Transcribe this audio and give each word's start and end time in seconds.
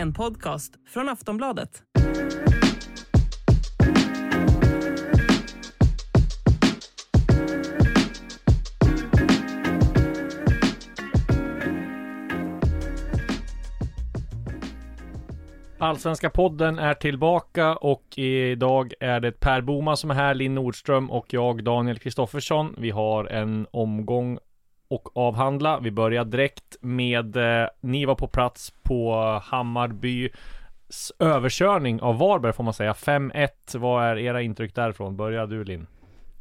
En 0.00 0.12
podcast 0.12 0.72
från 0.88 1.08
Aftonbladet. 1.08 1.82
Allsvenska 15.78 16.30
podden 16.30 16.78
är 16.78 16.94
tillbaka 16.94 17.76
och 17.76 18.18
idag 18.18 18.92
är 19.00 19.20
det 19.20 19.32
Per 19.32 19.60
Boman 19.60 19.96
som 19.96 20.10
är 20.10 20.14
här, 20.14 20.34
Linn 20.34 20.54
Nordström 20.54 21.10
och 21.10 21.26
jag 21.32 21.64
Daniel 21.64 21.98
Kristoffersson. 21.98 22.74
Vi 22.78 22.90
har 22.90 23.24
en 23.24 23.66
omgång 23.70 24.38
och 24.90 25.16
avhandla. 25.16 25.80
Vi 25.80 25.90
börjar 25.90 26.24
direkt 26.24 26.76
med 26.80 27.36
eh, 27.36 27.68
ni 27.80 28.04
var 28.04 28.14
på 28.14 28.28
plats 28.28 28.72
på 28.82 29.14
Hammarbys 29.44 30.32
överkörning 31.18 32.00
av 32.00 32.18
Varberg 32.18 32.52
får 32.52 32.64
man 32.64 32.74
säga. 32.74 32.92
5-1. 32.92 33.48
Vad 33.74 34.04
är 34.04 34.18
era 34.18 34.42
intryck 34.42 34.74
därifrån? 34.74 35.16
Börja 35.16 35.46
du 35.46 35.64
Linn. 35.64 35.86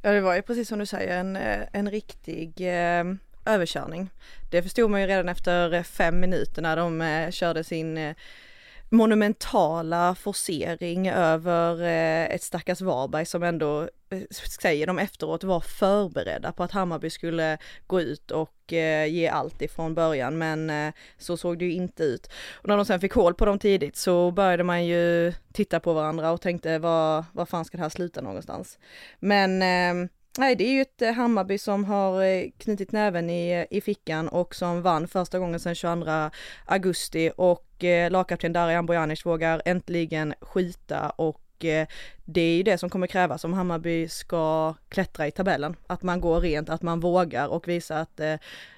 Ja 0.01 0.11
det 0.11 0.21
var 0.21 0.35
ju 0.35 0.41
precis 0.41 0.67
som 0.67 0.79
du 0.79 0.85
säger 0.85 1.19
en, 1.19 1.35
eh, 1.35 1.59
en 1.73 1.91
riktig 1.91 2.53
eh, 2.61 3.03
överkörning. 3.45 4.09
Det 4.51 4.63
förstod 4.63 4.89
man 4.91 5.01
ju 5.01 5.07
redan 5.07 5.29
efter 5.29 5.73
eh, 5.73 5.83
fem 5.83 6.19
minuter 6.19 6.61
när 6.61 6.77
de 6.77 7.01
eh, 7.01 7.31
körde 7.31 7.63
sin 7.63 7.97
eh, 7.97 8.15
monumentala 8.89 10.15
forcering 10.15 11.09
över 11.09 11.81
eh, 11.81 12.35
ett 12.35 12.43
stackars 12.43 12.81
Varberg 12.81 13.25
som 13.25 13.43
ändå, 13.43 13.81
eh, 14.09 14.21
säger 14.61 14.87
de 14.87 14.99
efteråt, 14.99 15.43
var 15.43 15.59
förberedda 15.59 16.51
på 16.51 16.63
att 16.63 16.71
Hammarby 16.71 17.09
skulle 17.09 17.57
gå 17.87 18.01
ut 18.01 18.31
och 18.31 18.73
eh, 18.73 19.05
ge 19.05 19.27
allt 19.27 19.61
ifrån 19.61 19.93
början 19.93 20.37
men 20.37 20.93
så 21.17 21.37
såg 21.37 21.59
det 21.59 21.65
ju 21.65 21.73
inte 21.73 22.03
ut. 22.03 22.29
Och 22.53 22.67
när 22.67 22.77
de 22.77 22.85
sen 22.85 22.99
fick 22.99 23.13
hål 23.13 23.33
på 23.33 23.45
dem 23.45 23.59
tidigt 23.59 23.95
så 23.95 24.31
började 24.31 24.63
man 24.63 24.85
ju 24.85 25.33
titta 25.53 25.79
på 25.79 25.93
varandra 25.93 26.31
och 26.31 26.41
tänkte 26.41 26.79
vad, 26.79 27.25
vad 27.31 27.49
fan 27.49 27.65
ska 27.65 27.77
det 27.77 27.83
här 27.83 27.89
sluta 27.89 28.21
någonstans? 28.21 28.79
Men 29.19 29.61
eh, 29.61 30.09
Nej, 30.39 30.55
det 30.55 30.63
är 30.63 30.71
ju 30.71 30.81
ett 30.81 31.01
eh, 31.01 31.11
Hammarby 31.11 31.57
som 31.57 31.85
har 31.85 32.23
eh, 32.23 32.49
knutit 32.57 32.91
näven 32.91 33.29
i, 33.29 33.51
eh, 33.51 33.77
i 33.77 33.81
fickan 33.81 34.27
och 34.29 34.55
som 34.55 34.81
vann 34.81 35.07
första 35.07 35.39
gången 35.39 35.59
sedan 35.59 35.75
22 35.75 36.29
augusti 36.65 37.31
och 37.37 37.83
eh, 37.83 38.11
lagkapten 38.11 38.53
Darijan 38.53 38.85
Bojanic 38.85 39.25
vågar 39.25 39.61
äntligen 39.65 40.33
skjuta 40.41 41.09
och 41.09 41.65
eh, 41.65 41.87
det 42.25 42.41
är 42.41 42.57
ju 42.57 42.63
det 42.63 42.77
som 42.77 42.89
kommer 42.89 43.07
krävas 43.07 43.43
om 43.43 43.53
Hammarby 43.53 44.07
ska 44.07 44.73
klättra 44.89 45.27
i 45.27 45.31
tabellen. 45.31 45.75
Att 45.87 46.03
man 46.03 46.21
går 46.21 46.41
rent, 46.41 46.69
att 46.69 46.81
man 46.81 46.99
vågar 46.99 47.47
och 47.47 47.67
visar 47.67 47.99
att 47.99 48.19
eh, 48.19 48.35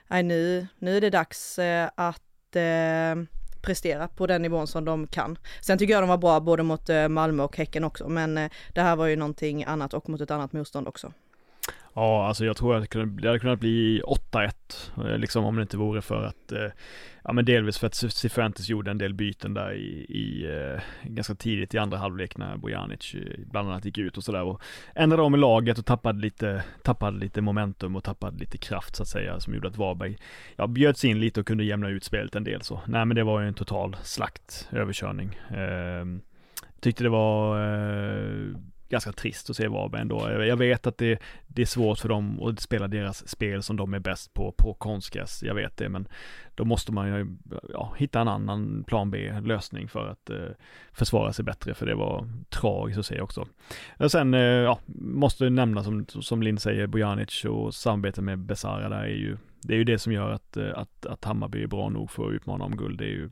nej, 0.08 0.24
nu, 0.24 0.68
nu 0.80 0.98
är 0.98 1.02
det 1.02 1.10
dags 1.10 1.60
eh, 1.60 1.90
att 1.96 2.56
eh, 2.56 3.24
prestera 3.62 4.08
på 4.08 4.28
den 4.28 4.42
nivån 4.42 4.68
som 4.68 4.86
de 4.86 5.08
kan. 5.08 5.38
Sen 5.62 5.78
tycker 5.78 5.94
jag 5.94 6.04
de 6.04 6.10
var 6.10 6.18
bra 6.18 6.40
både 6.40 6.64
mot 6.64 6.90
Malmö 7.10 7.44
och 7.44 7.58
Häcken 7.58 7.84
också, 7.84 8.10
men 8.10 8.36
det 8.74 8.82
här 8.82 8.96
var 8.96 9.08
ju 9.08 9.16
någonting 9.16 9.64
annat 9.64 9.94
och 9.94 10.10
mot 10.10 10.22
ett 10.22 10.32
annat 10.32 10.54
motstånd 10.54 10.88
också. 10.88 11.14
Ja, 11.94 12.28
alltså 12.28 12.46
jag 12.46 12.58
tror 12.58 12.76
att 12.76 12.92
det 12.92 13.28
hade 13.28 13.40
kunnat 13.40 13.60
bli 13.60 14.02
8-1, 14.02 14.52
eh, 14.98 15.18
liksom 15.18 15.46
om 15.46 15.56
det 15.56 15.62
inte 15.62 15.78
vore 15.78 16.02
för 16.02 16.24
att, 16.24 16.52
eh, 16.52 16.68
ja 17.24 17.34
men 17.34 17.46
delvis 17.46 17.78
för 17.78 17.88
att 17.88 17.96
Cifuentes 17.96 18.70
gjorde 18.70 18.92
en 18.92 18.98
del 18.98 19.14
byten 19.14 19.54
där 19.54 19.74
i, 19.74 20.06
i 20.10 20.46
eh, 20.46 20.82
ganska 21.04 21.36
tidigt 21.36 21.74
i 21.74 21.78
andra 21.78 21.98
halvlek 21.98 22.38
när 22.38 22.58
Bojanic 22.58 23.16
eh, 23.16 23.40
bland 23.46 23.70
annat 23.70 23.86
gick 23.86 23.98
ut 23.98 24.18
och 24.18 24.24
sådär 24.24 24.44
och 24.44 24.62
ändrade 24.96 25.24
om 25.24 25.36
i 25.36 25.38
laget 25.38 25.78
och 25.78 25.86
tappade 25.86 26.20
lite, 26.20 26.64
tappade 26.84 27.18
lite 27.18 27.42
momentum 27.42 27.96
och 27.96 28.04
tappade 28.04 28.38
lite 28.38 28.58
kraft 28.58 28.96
så 28.96 29.04
att 29.04 29.10
säga 29.10 29.40
som 29.40 29.54
gjorde 29.54 29.68
att 29.68 29.78
Varberg, 29.78 30.18
ja 30.56 30.68
bjöds 30.68 31.06
in 31.06 31.20
lite 31.20 31.40
och 31.40 31.48
kunde 31.48 31.64
jämna 31.64 31.90
ut 31.90 32.04
spelet 32.04 32.36
en 32.36 32.44
del 32.44 32.62
så. 32.62 32.82
Nej 32.86 33.06
men 33.06 33.16
det 33.16 33.24
var 33.24 33.42
ju 33.42 33.48
en 33.48 33.54
total 33.54 33.96
slakt, 34.04 34.68
överkörning. 34.72 35.36
Eh, 35.50 36.06
tyckte 36.80 37.04
det 37.04 37.10
var 37.10 37.60
eh, 37.60 38.56
ganska 38.92 39.12
trist 39.12 39.50
att 39.50 39.56
se 39.56 39.68
Varberg 39.68 40.02
ändå. 40.02 40.30
Jag 40.30 40.58
vet 40.58 40.88
att 40.88 40.98
det, 40.98 41.20
det 41.48 41.62
är 41.62 41.66
svårt 41.66 42.00
för 42.00 42.10
dem 42.10 42.42
att 42.42 42.60
spela 42.60 42.88
deras 42.88 43.28
spel 43.28 43.64
som 43.64 43.78
de 43.78 43.94
är 43.94 44.00
bäst 44.00 44.34
på, 44.34 44.52
på 44.52 44.74
konstgräs. 44.74 45.44
Jag 45.44 45.56
vet 45.56 45.78
det, 45.78 45.90
men 45.90 46.08
då 46.56 46.66
måste 46.66 46.92
man 46.92 47.08
ju 47.08 47.38
ja, 47.74 47.94
hitta 47.98 48.22
en 48.22 48.28
annan 48.28 48.84
plan 48.84 49.12
B-lösning 49.12 49.88
för 49.88 50.08
att 50.08 50.30
eh, 50.30 50.50
försvara 50.92 51.34
sig 51.34 51.46
bättre, 51.46 51.74
för 51.74 51.86
det 51.86 51.96
var 51.96 52.28
tragiskt 52.50 53.00
att 53.00 53.06
se 53.06 53.22
också. 53.22 53.48
Och 54.00 54.12
sen, 54.12 54.34
eh, 54.34 54.42
ja, 54.42 54.80
måste 54.96 55.50
nämna 55.50 55.84
som, 55.84 56.06
som 56.08 56.44
Linn 56.44 56.58
säger, 56.58 56.88
Bojanic 56.88 57.46
och 57.46 57.74
samarbetet 57.74 58.24
med 58.24 58.40
Besara 58.40 58.90
där 58.90 59.04
är 59.04 59.08
ju, 59.08 59.38
det 59.62 59.74
är 59.74 59.78
ju 59.78 59.84
det 59.84 60.00
som 60.00 60.14
gör 60.14 60.32
att, 60.32 60.58
eh, 60.58 60.72
att, 60.76 61.06
att 61.06 61.26
Hammarby 61.26 61.64
är 61.64 61.68
bra 61.68 61.90
nog 61.90 62.12
för 62.12 62.28
att 62.28 62.34
utmana 62.34 62.66
om 62.66 62.78
guld. 62.78 63.00
Det 63.00 63.06
är 63.06 63.10
ju 63.10 63.30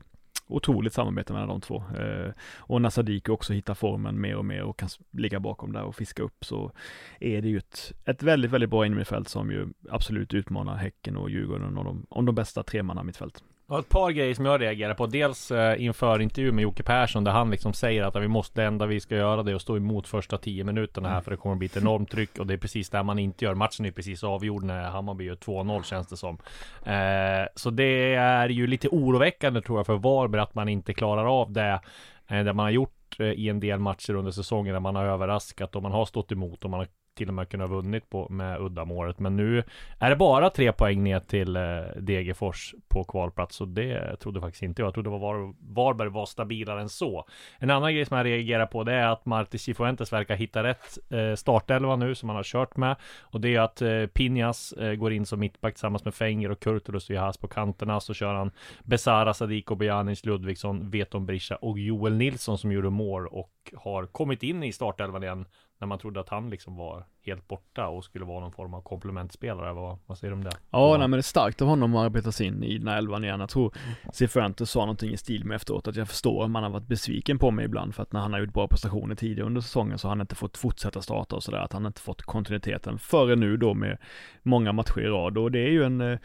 otroligt 0.50 0.92
samarbete 0.92 1.32
mellan 1.32 1.48
de 1.48 1.60
två. 1.60 1.84
Eh, 1.98 2.32
och 2.56 2.82
när 2.82 2.90
Sadiki 2.90 3.30
också 3.30 3.52
hittar 3.52 3.74
formen 3.74 4.20
mer 4.20 4.36
och 4.36 4.44
mer 4.44 4.62
och 4.62 4.78
kan 4.78 4.88
ligga 5.10 5.40
bakom 5.40 5.72
där 5.72 5.82
och 5.82 5.96
fiska 5.96 6.22
upp 6.22 6.44
så 6.44 6.72
är 7.20 7.42
det 7.42 7.48
ju 7.48 7.58
ett, 7.58 7.92
ett 8.04 8.22
väldigt, 8.22 8.50
väldigt 8.50 8.70
bra 8.70 8.86
innermittfält 8.86 9.28
som 9.28 9.50
ju 9.50 9.68
absolut 9.90 10.34
utmanar 10.34 10.76
Häcken 10.76 11.16
och 11.16 11.30
Djurgården 11.30 11.78
om 11.78 11.84
de, 11.84 12.06
om 12.08 12.26
de 12.26 12.34
bästa 12.34 12.62
tremanna 12.62 13.02
mittfält. 13.02 13.44
Och 13.70 13.78
ett 13.78 13.88
par 13.88 14.10
grejer 14.10 14.34
som 14.34 14.44
jag 14.44 14.60
reagerar 14.60 14.94
på. 14.94 15.06
Dels 15.06 15.50
eh, 15.50 15.84
inför 15.84 16.20
intervju 16.20 16.52
med 16.52 16.62
Jocke 16.62 16.82
Persson 16.82 17.24
där 17.24 17.32
han 17.32 17.50
liksom 17.50 17.72
säger 17.72 18.02
att 18.02 18.16
vi 18.16 18.28
måste, 18.28 18.60
det 18.60 18.66
enda 18.66 18.86
vi 18.86 19.00
ska 19.00 19.16
göra 19.16 19.42
det 19.42 19.50
är 19.50 19.54
att 19.54 19.62
stå 19.62 19.76
emot 19.76 20.08
första 20.08 20.38
tio 20.38 20.64
minuterna 20.64 21.08
här 21.08 21.14
mm. 21.14 21.24
för 21.24 21.30
det 21.30 21.36
kommer 21.36 21.52
att 21.52 21.58
bli 21.58 21.66
ett 21.66 21.76
enormt 21.76 22.10
tryck 22.10 22.38
och 22.38 22.46
det 22.46 22.54
är 22.54 22.58
precis 22.58 22.90
det 22.90 23.02
man 23.02 23.18
inte 23.18 23.44
gör. 23.44 23.54
Matchen 23.54 23.86
är 23.86 23.90
precis 23.90 24.24
avgjord 24.24 24.62
när 24.62 24.82
Hammarby 24.82 25.24
gör 25.24 25.34
2-0 25.34 25.82
känns 25.82 26.06
det 26.06 26.16
som. 26.16 26.38
Eh, 26.84 27.48
så 27.54 27.70
det 27.70 28.14
är 28.14 28.48
ju 28.48 28.66
lite 28.66 28.88
oroväckande 28.88 29.60
tror 29.60 29.78
jag 29.78 29.86
för 29.86 29.96
Varberg 29.96 30.42
att 30.42 30.54
man 30.54 30.68
inte 30.68 30.94
klarar 30.94 31.40
av 31.40 31.52
det. 31.52 31.80
Eh, 32.28 32.44
det 32.44 32.52
man 32.52 32.64
har 32.64 32.70
gjort 32.70 33.20
i 33.20 33.48
en 33.48 33.60
del 33.60 33.78
matcher 33.78 34.14
under 34.14 34.32
säsongen 34.32 34.72
där 34.72 34.80
man 34.80 34.96
har 34.96 35.04
överraskat 35.04 35.76
och 35.76 35.82
man 35.82 35.92
har 35.92 36.04
stått 36.04 36.32
emot 36.32 36.64
och 36.64 36.70
man 36.70 36.80
har 36.80 36.88
till 37.14 37.28
och 37.28 37.34
med 37.34 37.48
kunnat 37.48 37.70
vunnit 37.70 38.10
på, 38.10 38.28
med 38.30 38.60
uddamålet. 38.60 39.18
Men 39.18 39.36
nu 39.36 39.62
är 39.98 40.10
det 40.10 40.16
bara 40.16 40.50
tre 40.50 40.72
poäng 40.72 41.02
ner 41.02 41.20
till 41.20 41.56
eh, 41.56 41.62
Degerfors 41.96 42.74
på 42.88 43.04
kvalplats. 43.04 43.60
Och 43.60 43.68
det 43.68 44.16
trodde 44.16 44.40
faktiskt 44.40 44.62
inte 44.62 44.82
jag. 44.82 44.86
Jag 44.86 44.94
trodde 44.94 45.10
var, 45.10 45.54
Varberg 45.74 46.08
var 46.08 46.26
stabilare 46.26 46.80
än 46.80 46.88
så. 46.88 47.24
En 47.58 47.70
annan 47.70 47.94
grej 47.94 48.06
som 48.06 48.16
jag 48.16 48.26
reagerar 48.26 48.66
på 48.66 48.84
det 48.84 48.92
är 48.92 49.06
att 49.06 49.26
Marti 49.26 49.58
Cifuentes 49.58 50.12
verkar 50.12 50.36
hitta 50.36 50.62
rätt 50.62 50.98
eh, 51.10 51.34
startelva 51.34 51.96
nu 51.96 52.14
som 52.14 52.28
han 52.28 52.36
har 52.36 52.44
kört 52.44 52.76
med. 52.76 52.96
Och 53.20 53.40
det 53.40 53.54
är 53.54 53.60
att 53.60 53.82
eh, 53.82 54.06
Pinjas 54.06 54.72
eh, 54.72 54.94
går 54.94 55.12
in 55.12 55.26
som 55.26 55.40
mittback 55.40 55.74
tillsammans 55.74 56.04
med 56.04 56.14
Fenger 56.14 56.50
och 56.50 56.60
Kurtulus 56.60 57.10
och 57.10 57.14
Jahas 57.14 57.38
på 57.38 57.48
kanterna. 57.48 58.00
Så 58.00 58.14
kör 58.14 58.34
han 58.34 58.50
Besara, 58.84 59.34
Sadiko, 59.34 59.74
Bojanic, 59.74 60.24
Ludvigsson, 60.24 60.90
Veton 60.90 61.26
Brisha 61.26 61.56
och 61.56 61.78
Joel 61.78 62.16
Nilsson 62.16 62.58
som 62.58 62.72
gjorde 62.72 62.90
mål 62.90 63.26
och 63.26 63.52
har 63.74 64.06
kommit 64.06 64.42
in 64.42 64.62
i 64.62 64.72
startelvan 64.72 65.22
igen 65.22 65.46
när 65.80 65.86
man 65.86 65.98
trodde 65.98 66.20
att 66.20 66.28
han 66.28 66.50
liksom 66.50 66.76
var 66.76 67.04
helt 67.22 67.48
borta 67.48 67.88
och 67.88 68.04
skulle 68.04 68.24
vara 68.24 68.40
någon 68.40 68.52
form 68.52 68.74
av 68.74 68.82
komplementspelare. 68.82 69.72
Vad, 69.72 69.98
vad 70.06 70.18
säger 70.18 70.30
du 70.30 70.36
om 70.36 70.44
det? 70.44 70.50
Ja, 70.70 70.88
nej 70.90 71.08
men 71.08 71.10
det 71.10 71.18
är 71.18 71.22
starkt 71.22 71.62
av 71.62 71.68
honom 71.68 71.96
att 71.96 72.04
arbeta 72.04 72.32
sig 72.32 72.46
in 72.46 72.64
i 72.64 72.78
den 72.78 72.88
här 72.88 72.98
elvan 72.98 73.24
igen. 73.24 73.40
Jag 73.40 73.48
tror 73.48 73.74
Cifuentes 74.12 74.70
sa 74.70 74.80
någonting 74.80 75.12
i 75.12 75.16
stil 75.16 75.44
med 75.44 75.56
efteråt 75.56 75.88
att 75.88 75.96
jag 75.96 76.08
förstår 76.08 76.44
att 76.44 76.50
man 76.50 76.62
har 76.62 76.70
varit 76.70 76.86
besviken 76.86 77.38
på 77.38 77.50
mig 77.50 77.64
ibland 77.64 77.94
för 77.94 78.02
att 78.02 78.12
när 78.12 78.20
han 78.20 78.32
har 78.32 78.40
gjort 78.40 78.52
bra 78.52 78.68
prestationer 78.68 79.14
tidigare 79.14 79.46
under 79.46 79.60
säsongen 79.60 79.98
så 79.98 80.08
har 80.08 80.10
han 80.10 80.20
inte 80.20 80.34
fått 80.34 80.56
fortsätta 80.56 81.02
starta 81.02 81.36
och 81.36 81.42
sådär. 81.42 81.58
Att 81.58 81.72
han 81.72 81.86
inte 81.86 82.00
fått 82.00 82.22
kontinuiteten 82.22 82.98
förrän 82.98 83.40
nu 83.40 83.56
då 83.56 83.74
med 83.74 83.98
många 84.42 84.72
matcher 84.72 85.00
i 85.00 85.06
rad 85.06 85.38
och 85.38 85.52
det 85.52 85.58
är 85.58 85.70
ju 85.70 85.84
en, 85.84 86.00
eh, 86.00 86.18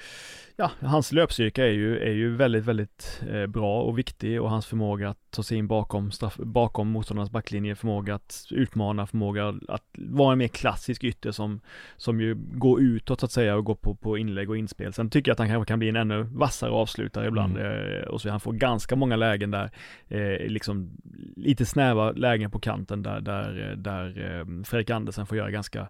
ja, 0.55 0.71
hans 0.81 1.11
löpstyrka 1.11 1.65
är 1.65 1.71
ju, 1.71 1.99
är 1.99 2.13
ju 2.13 2.35
väldigt, 2.35 2.65
väldigt 2.65 3.21
eh, 3.29 3.47
bra 3.47 3.81
och 3.81 3.97
viktig 3.97 4.41
och 4.41 4.49
hans 4.49 4.65
förmåga 4.65 5.09
att 5.09 5.17
ta 5.29 5.43
sig 5.43 5.57
in 5.57 5.67
bakom, 5.67 6.11
straff, 6.11 6.37
bakom 6.37 6.87
motståndarnas 6.87 7.31
backlinje, 7.31 7.75
förmåga 7.75 8.15
att 8.15 8.47
utmana, 8.51 9.07
förmåga 9.07 9.59
att 9.67 9.83
vara 9.97 10.31
en 10.31 10.37
mer 10.37 10.47
klassisk 10.47 10.84
klassisk 10.85 11.03
ytter 11.03 11.31
som, 11.31 11.59
som 11.97 12.21
ju 12.21 12.35
går 12.35 12.81
utåt 12.81 13.19
så 13.19 13.25
att 13.25 13.31
säga 13.31 13.55
och 13.55 13.65
går 13.65 13.75
på, 13.75 13.95
på 13.95 14.17
inlägg 14.17 14.49
och 14.49 14.57
inspel. 14.57 14.93
Sen 14.93 15.09
tycker 15.09 15.29
jag 15.29 15.33
att 15.33 15.39
han 15.39 15.47
kanske 15.47 15.67
kan 15.67 15.79
bli 15.79 15.89
en 15.89 15.95
ännu 15.95 16.23
vassare 16.23 16.71
avslutare 16.71 17.27
ibland 17.27 17.57
mm. 17.57 18.09
och 18.09 18.21
så 18.21 18.29
han 18.29 18.39
får 18.39 18.53
ganska 18.53 18.95
många 18.95 19.15
lägen 19.15 19.51
där, 19.51 19.69
eh, 20.07 20.47
liksom 20.47 20.89
lite 21.35 21.65
snäva 21.65 22.11
lägen 22.11 22.51
på 22.51 22.59
kanten 22.59 23.03
där, 23.03 23.21
där, 23.21 23.75
där 23.77 24.05
eh, 24.05 24.63
Fredrik 24.63 24.89
Andersen 24.89 25.25
får 25.25 25.37
göra 25.37 25.51
ganska, 25.51 25.87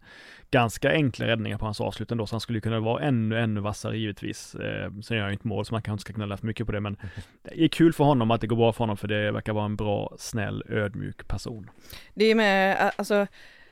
ganska 0.51 0.91
enkla 0.91 1.27
räddningar 1.27 1.57
på 1.57 1.65
hans 1.65 1.81
avslut 1.81 2.11
ändå, 2.11 2.25
så 2.25 2.35
han 2.35 2.41
skulle 2.41 2.61
kunna 2.61 2.79
vara 2.79 3.03
ännu, 3.03 3.39
ännu 3.39 3.61
vassare 3.61 3.97
givetvis. 3.97 4.55
Eh, 4.55 4.91
sen 5.01 5.17
gör 5.17 5.23
han 5.23 5.33
inte 5.33 5.47
mål, 5.47 5.65
så 5.65 5.73
man 5.73 5.81
kanske 5.81 6.11
inte 6.11 6.19
ska 6.19 6.25
lära 6.25 6.37
för 6.37 6.47
mycket 6.47 6.65
på 6.65 6.71
det, 6.71 6.79
men 6.79 6.97
det 7.43 7.63
är 7.63 7.67
kul 7.67 7.93
för 7.93 8.03
honom 8.03 8.31
att 8.31 8.41
det 8.41 8.47
går 8.47 8.55
bra 8.55 8.73
för 8.73 8.79
honom, 8.79 8.97
för 8.97 9.07
det 9.07 9.31
verkar 9.31 9.53
vara 9.53 9.65
en 9.65 9.75
bra, 9.75 10.15
snäll, 10.17 10.63
ödmjuk 10.69 11.27
person. 11.27 11.69
Det 12.13 12.25
är 12.25 12.35
med, 12.35 12.91
alltså 12.97 13.27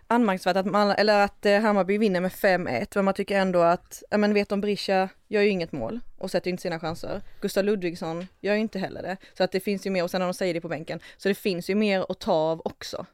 anmärkningsvärt 0.07 0.57
att 0.57 0.65
man, 0.65 0.91
eller 0.91 1.23
att 1.23 1.45
eh, 1.45 1.61
Hammarby 1.61 1.97
vinner 1.97 2.21
med 2.21 2.31
5-1, 2.31 2.87
men 2.95 3.05
man 3.05 3.13
tycker 3.13 3.39
ändå 3.39 3.61
att, 3.61 4.03
ja 4.09 4.17
men 4.17 4.33
vet 4.33 4.51
om 4.51 4.61
Brisha, 4.61 5.09
gör 5.27 5.41
ju 5.41 5.49
inget 5.49 5.71
mål 5.71 5.99
och 6.17 6.31
sätter 6.31 6.49
inte 6.49 6.61
sina 6.61 6.79
chanser. 6.79 7.21
Gustav 7.41 7.63
Ludvigsson 7.63 8.27
gör 8.41 8.53
ju 8.53 8.59
inte 8.59 8.79
heller 8.79 9.01
det. 9.01 9.17
Så 9.37 9.43
att 9.43 9.51
det 9.51 9.59
finns 9.59 9.85
ju 9.85 9.89
mer, 9.89 10.03
och 10.03 10.11
sen 10.11 10.19
när 10.19 10.27
de 10.27 10.33
säger 10.33 10.53
det 10.53 10.61
på 10.61 10.69
bänken, 10.69 10.99
så 11.17 11.27
det 11.27 11.35
finns 11.35 11.69
ju 11.69 11.75
mer 11.75 12.05
att 12.09 12.19
ta 12.19 12.33
av 12.33 12.61
också. 12.65 13.05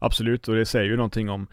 Absolut, 0.00 0.48
och 0.48 0.54
det 0.54 0.66
säger 0.66 0.86
ju 0.86 0.96
någonting 0.96 1.28
om 1.30 1.46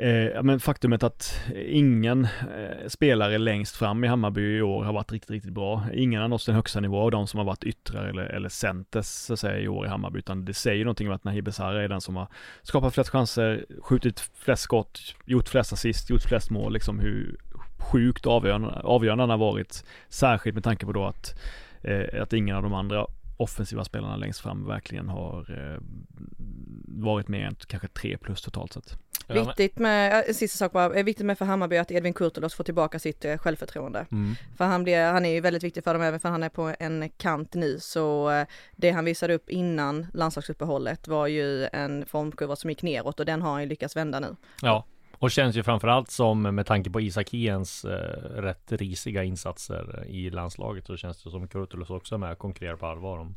Eh, 0.00 0.42
men 0.42 0.60
faktumet 0.60 1.02
att 1.02 1.40
eh, 1.54 1.76
ingen 1.76 2.24
eh, 2.24 2.88
spelare 2.88 3.38
längst 3.38 3.76
fram 3.76 4.04
i 4.04 4.08
Hammarby 4.08 4.56
i 4.56 4.62
år 4.62 4.84
har 4.84 4.92
varit 4.92 5.12
riktigt, 5.12 5.30
riktigt 5.30 5.52
bra. 5.52 5.84
Ingen 5.94 6.20
har 6.20 6.28
nått 6.28 6.46
den 6.46 6.54
högsta 6.54 6.80
nivå 6.80 7.00
av 7.00 7.10
de 7.10 7.26
som 7.26 7.38
har 7.38 7.44
varit 7.44 7.64
yttrar 7.64 8.04
eller, 8.04 8.22
eller 8.22 8.48
centers 8.48 9.06
så 9.06 9.32
att 9.32 9.38
säga 9.38 9.58
i 9.58 9.68
år 9.68 9.86
i 9.86 9.88
Hammarby, 9.88 10.18
utan 10.18 10.44
det 10.44 10.54
säger 10.54 10.84
någonting 10.84 11.08
om 11.08 11.14
att 11.14 11.24
Nahib 11.24 11.44
Besara 11.44 11.82
är 11.82 11.88
den 11.88 12.00
som 12.00 12.16
har 12.16 12.28
skapat 12.62 12.94
flest 12.94 13.10
chanser, 13.10 13.66
skjutit 13.82 14.20
flest 14.20 14.62
skott, 14.62 15.14
gjort 15.24 15.48
flest 15.48 15.72
assist, 15.72 16.10
gjort 16.10 16.22
flest 16.22 16.50
mål, 16.50 16.72
liksom 16.72 16.98
hur 16.98 17.36
sjukt 17.78 18.26
avgörande, 18.26 18.68
avgörande 18.68 19.22
han 19.22 19.30
har 19.30 19.38
varit, 19.38 19.84
särskilt 20.08 20.54
med 20.54 20.64
tanke 20.64 20.86
på 20.86 20.92
då 20.92 21.04
att, 21.04 21.40
eh, 21.82 22.22
att 22.22 22.32
ingen 22.32 22.56
av 22.56 22.62
de 22.62 22.74
andra 22.74 23.06
offensiva 23.36 23.84
spelarna 23.84 24.16
längst 24.16 24.40
fram 24.40 24.66
verkligen 24.66 25.08
har 25.08 25.38
eh, 25.38 25.80
varit 26.88 27.28
mer 27.28 27.46
än 27.46 27.56
kanske 27.66 27.88
tre 27.88 28.18
plus 28.18 28.42
totalt 28.42 28.72
sett. 28.72 28.98
Viktigt 29.28 29.78
med, 29.78 30.24
sista 30.36 30.58
sak 30.58 30.72
bara, 30.72 30.88
viktigt 30.88 31.26
med 31.26 31.38
för 31.38 31.44
Hammarby 31.44 31.76
att 31.76 31.90
Edvin 31.90 32.14
Kurtulus 32.14 32.54
får 32.54 32.64
tillbaka 32.64 32.98
sitt 32.98 33.24
eh, 33.24 33.38
självförtroende. 33.38 34.06
Mm. 34.12 34.34
För 34.56 34.64
han, 34.64 34.84
blir, 34.84 35.12
han 35.12 35.26
är 35.26 35.30
ju 35.30 35.40
väldigt 35.40 35.62
viktig 35.62 35.84
för 35.84 35.94
dem 35.94 36.02
även 36.02 36.20
för 36.20 36.28
han 36.28 36.42
är 36.42 36.48
på 36.48 36.74
en 36.78 37.10
kant 37.16 37.54
nu 37.54 37.78
så 37.80 38.30
eh, 38.30 38.46
det 38.76 38.90
han 38.90 39.04
visade 39.04 39.34
upp 39.34 39.50
innan 39.50 40.06
landslagsuppehållet 40.14 41.08
var 41.08 41.26
ju 41.26 41.68
en 41.72 42.06
formkurva 42.06 42.56
som 42.56 42.70
gick 42.70 42.82
neråt 42.82 43.20
och 43.20 43.26
den 43.26 43.42
har 43.42 43.52
han 43.52 43.62
ju 43.62 43.68
lyckats 43.68 43.96
vända 43.96 44.20
nu. 44.20 44.36
Ja, 44.62 44.84
och 45.18 45.30
känns 45.30 45.56
ju 45.56 45.62
framförallt 45.62 46.10
som 46.10 46.42
med 46.42 46.66
tanke 46.66 46.90
på 46.90 47.00
Isak 47.00 47.30
Hiens 47.30 47.84
eh, 47.84 47.90
rätt 48.42 48.72
risiga 48.72 49.24
insatser 49.24 50.04
i 50.06 50.30
landslaget 50.30 50.86
så 50.86 50.96
känns 50.96 51.22
det 51.22 51.30
som 51.30 51.48
Kurtulus 51.48 51.90
också 51.90 52.14
är 52.14 52.18
med 52.18 52.32
och 52.32 52.38
konkurrerar 52.38 52.76
på 52.76 52.86
allvar 52.86 53.18
om, 53.18 53.36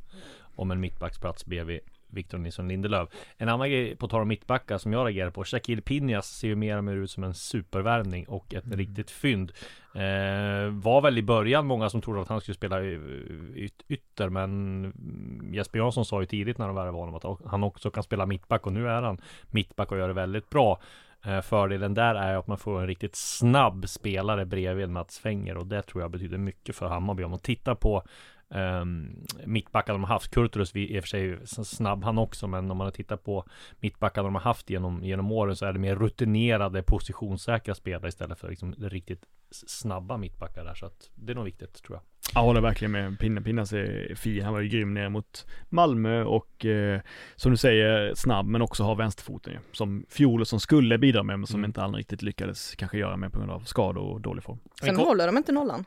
om 0.55 0.71
en 0.71 0.79
mittbacksplats 0.79 1.45
bredvid 1.45 1.79
Victor 2.11 2.37
Nilsson 2.37 2.67
Lindelöf. 2.67 3.09
En 3.37 3.49
annan 3.49 3.69
grej 3.69 3.95
på 3.95 4.07
tal 4.07 4.21
om 4.21 4.27
mittbackar 4.27 4.77
som 4.77 4.93
jag 4.93 5.05
reagerar 5.05 5.29
på. 5.29 5.43
Shaquille 5.43 5.81
Pinjas 5.81 6.27
ser 6.27 6.47
ju 6.47 6.55
mer 6.55 6.77
och 6.77 6.83
mer 6.83 6.95
ut 6.95 7.11
som 7.11 7.23
en 7.23 7.33
supervärvning 7.33 8.25
och 8.27 8.53
ett 8.53 8.65
mm. 8.65 8.77
riktigt 8.77 9.11
fynd. 9.11 9.51
Eh, 9.93 10.69
var 10.71 11.01
väl 11.01 11.17
i 11.17 11.23
början 11.23 11.65
många 11.65 11.89
som 11.89 12.01
trodde 12.01 12.21
att 12.21 12.27
han 12.27 12.41
skulle 12.41 12.55
spela 12.55 12.83
yt 12.83 13.83
ytter 13.89 14.29
men 14.29 15.51
Jesper 15.53 15.79
Jansson 15.79 16.05
sa 16.05 16.21
ju 16.21 16.25
tidigt 16.25 16.57
när 16.57 16.67
de 16.67 16.75
värvade 16.75 16.97
honom 16.97 17.15
att 17.15 17.41
han 17.45 17.63
också 17.63 17.91
kan 17.91 18.03
spela 18.03 18.25
mittback 18.25 18.65
och 18.65 18.73
nu 18.73 18.87
är 18.87 19.01
han 19.01 19.17
mittback 19.47 19.91
och 19.91 19.97
gör 19.97 20.07
det 20.07 20.13
väldigt 20.13 20.49
bra. 20.49 20.79
Eh, 21.25 21.41
fördelen 21.41 21.93
där 21.93 22.15
är 22.15 22.37
att 22.37 22.47
man 22.47 22.57
får 22.57 22.81
en 22.81 22.87
riktigt 22.87 23.15
snabb 23.15 23.89
spelare 23.89 24.45
bredvid 24.45 24.89
Mats 24.89 25.19
Fenger 25.19 25.57
och 25.57 25.67
det 25.67 25.81
tror 25.81 26.01
jag 26.01 26.11
betyder 26.11 26.37
mycket 26.37 26.75
för 26.75 26.87
Hammarby. 26.87 27.23
Om 27.23 27.31
man 27.31 27.39
tittar 27.39 27.75
på 27.75 28.03
um, 28.51 29.25
mittbackar 29.45 29.93
de 29.93 30.03
har 30.03 30.13
haft. 30.13 30.31
Kurtulus 30.31 30.75
i 30.75 30.99
och 30.99 31.03
för 31.03 31.07
sig 31.07 31.37
snabb 31.45 32.03
han 32.03 32.17
också, 32.17 32.47
men 32.47 32.71
om 32.71 32.77
man 32.77 32.91
tittar 32.91 33.17
på 33.17 33.45
mittbackar 33.79 34.23
de 34.23 34.35
har 34.35 34.41
haft 34.41 34.69
genom, 34.69 35.03
genom 35.03 35.31
åren 35.31 35.55
så 35.55 35.65
är 35.65 35.73
det 35.73 35.79
mer 35.79 35.95
rutinerade 35.95 36.83
positionssäkra 36.83 37.75
spelare 37.75 38.09
istället 38.09 38.39
för 38.39 38.49
liksom 38.49 38.73
riktigt 38.73 39.25
snabba 39.51 40.17
mittbackar 40.17 40.63
där. 40.65 40.73
Så 40.73 40.85
att 40.85 41.09
det 41.15 41.31
är 41.31 41.35
nog 41.35 41.45
viktigt 41.45 41.83
tror 41.83 41.95
jag. 41.95 42.03
Jag 42.33 42.41
håller 42.41 42.61
verkligen 42.61 42.91
med. 42.91 43.19
Pinne, 43.19 43.41
Pinnas 43.41 43.73
är 43.73 44.15
fin. 44.15 44.43
Han 44.43 44.53
var 44.53 44.59
ju 44.59 44.69
grym 44.69 44.93
ner 44.93 45.09
mot 45.09 45.45
Malmö 45.69 46.23
och 46.23 46.65
eh, 46.65 47.01
som 47.35 47.51
du 47.51 47.57
säger 47.57 48.15
snabb 48.15 48.45
men 48.45 48.61
också 48.61 48.83
har 48.83 48.95
vänsterfoten 48.95 49.53
ju. 49.53 49.59
Som 49.71 50.05
fjol 50.09 50.41
och 50.41 50.47
som 50.47 50.59
skulle 50.59 50.97
bidra 50.97 51.23
med 51.23 51.39
men 51.39 51.47
som 51.47 51.59
mm. 51.59 51.69
inte 51.69 51.81
han 51.81 51.95
riktigt 51.95 52.21
lyckades 52.21 52.75
kanske 52.75 52.97
göra 52.97 53.17
med 53.17 53.31
på 53.31 53.39
grund 53.39 53.51
av 53.51 53.59
skador 53.59 54.01
och 54.01 54.21
dålig 54.21 54.43
form. 54.43 54.59
Sen 54.81 54.95
håller 54.95 55.27
de 55.27 55.37
inte 55.37 55.51
nollan. 55.51 55.85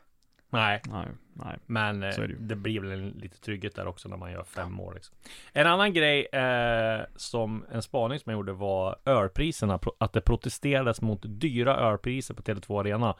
Nej. 0.54 0.80
Nej, 0.88 1.06
nej. 1.32 1.58
Men 1.66 2.02
eh, 2.02 2.16
det, 2.16 2.36
det, 2.38 2.56
blir 2.56 2.80
väl 2.80 2.90
en 2.90 3.08
lite 3.08 3.40
trygghet 3.40 3.74
där 3.74 3.86
också 3.86 4.08
när 4.08 4.16
man 4.16 4.32
gör 4.32 4.44
fem 4.44 4.80
år. 4.80 4.94
Liksom. 4.94 5.16
En 5.52 5.66
annan 5.66 5.92
grej 5.92 6.26
eh, 6.32 7.00
som 7.16 7.64
en 7.72 7.82
spaning 7.82 8.18
som 8.18 8.30
jag 8.30 8.38
gjorde 8.38 8.52
var 8.52 8.96
ölpriserna. 9.04 9.78
Att 9.98 10.12
det 10.12 10.20
protesterades 10.20 11.00
mot 11.00 11.20
dyra 11.22 11.76
ölpriser 11.76 12.34
på 12.34 12.42
Tele2 12.42 12.80
Arena. 12.80 13.14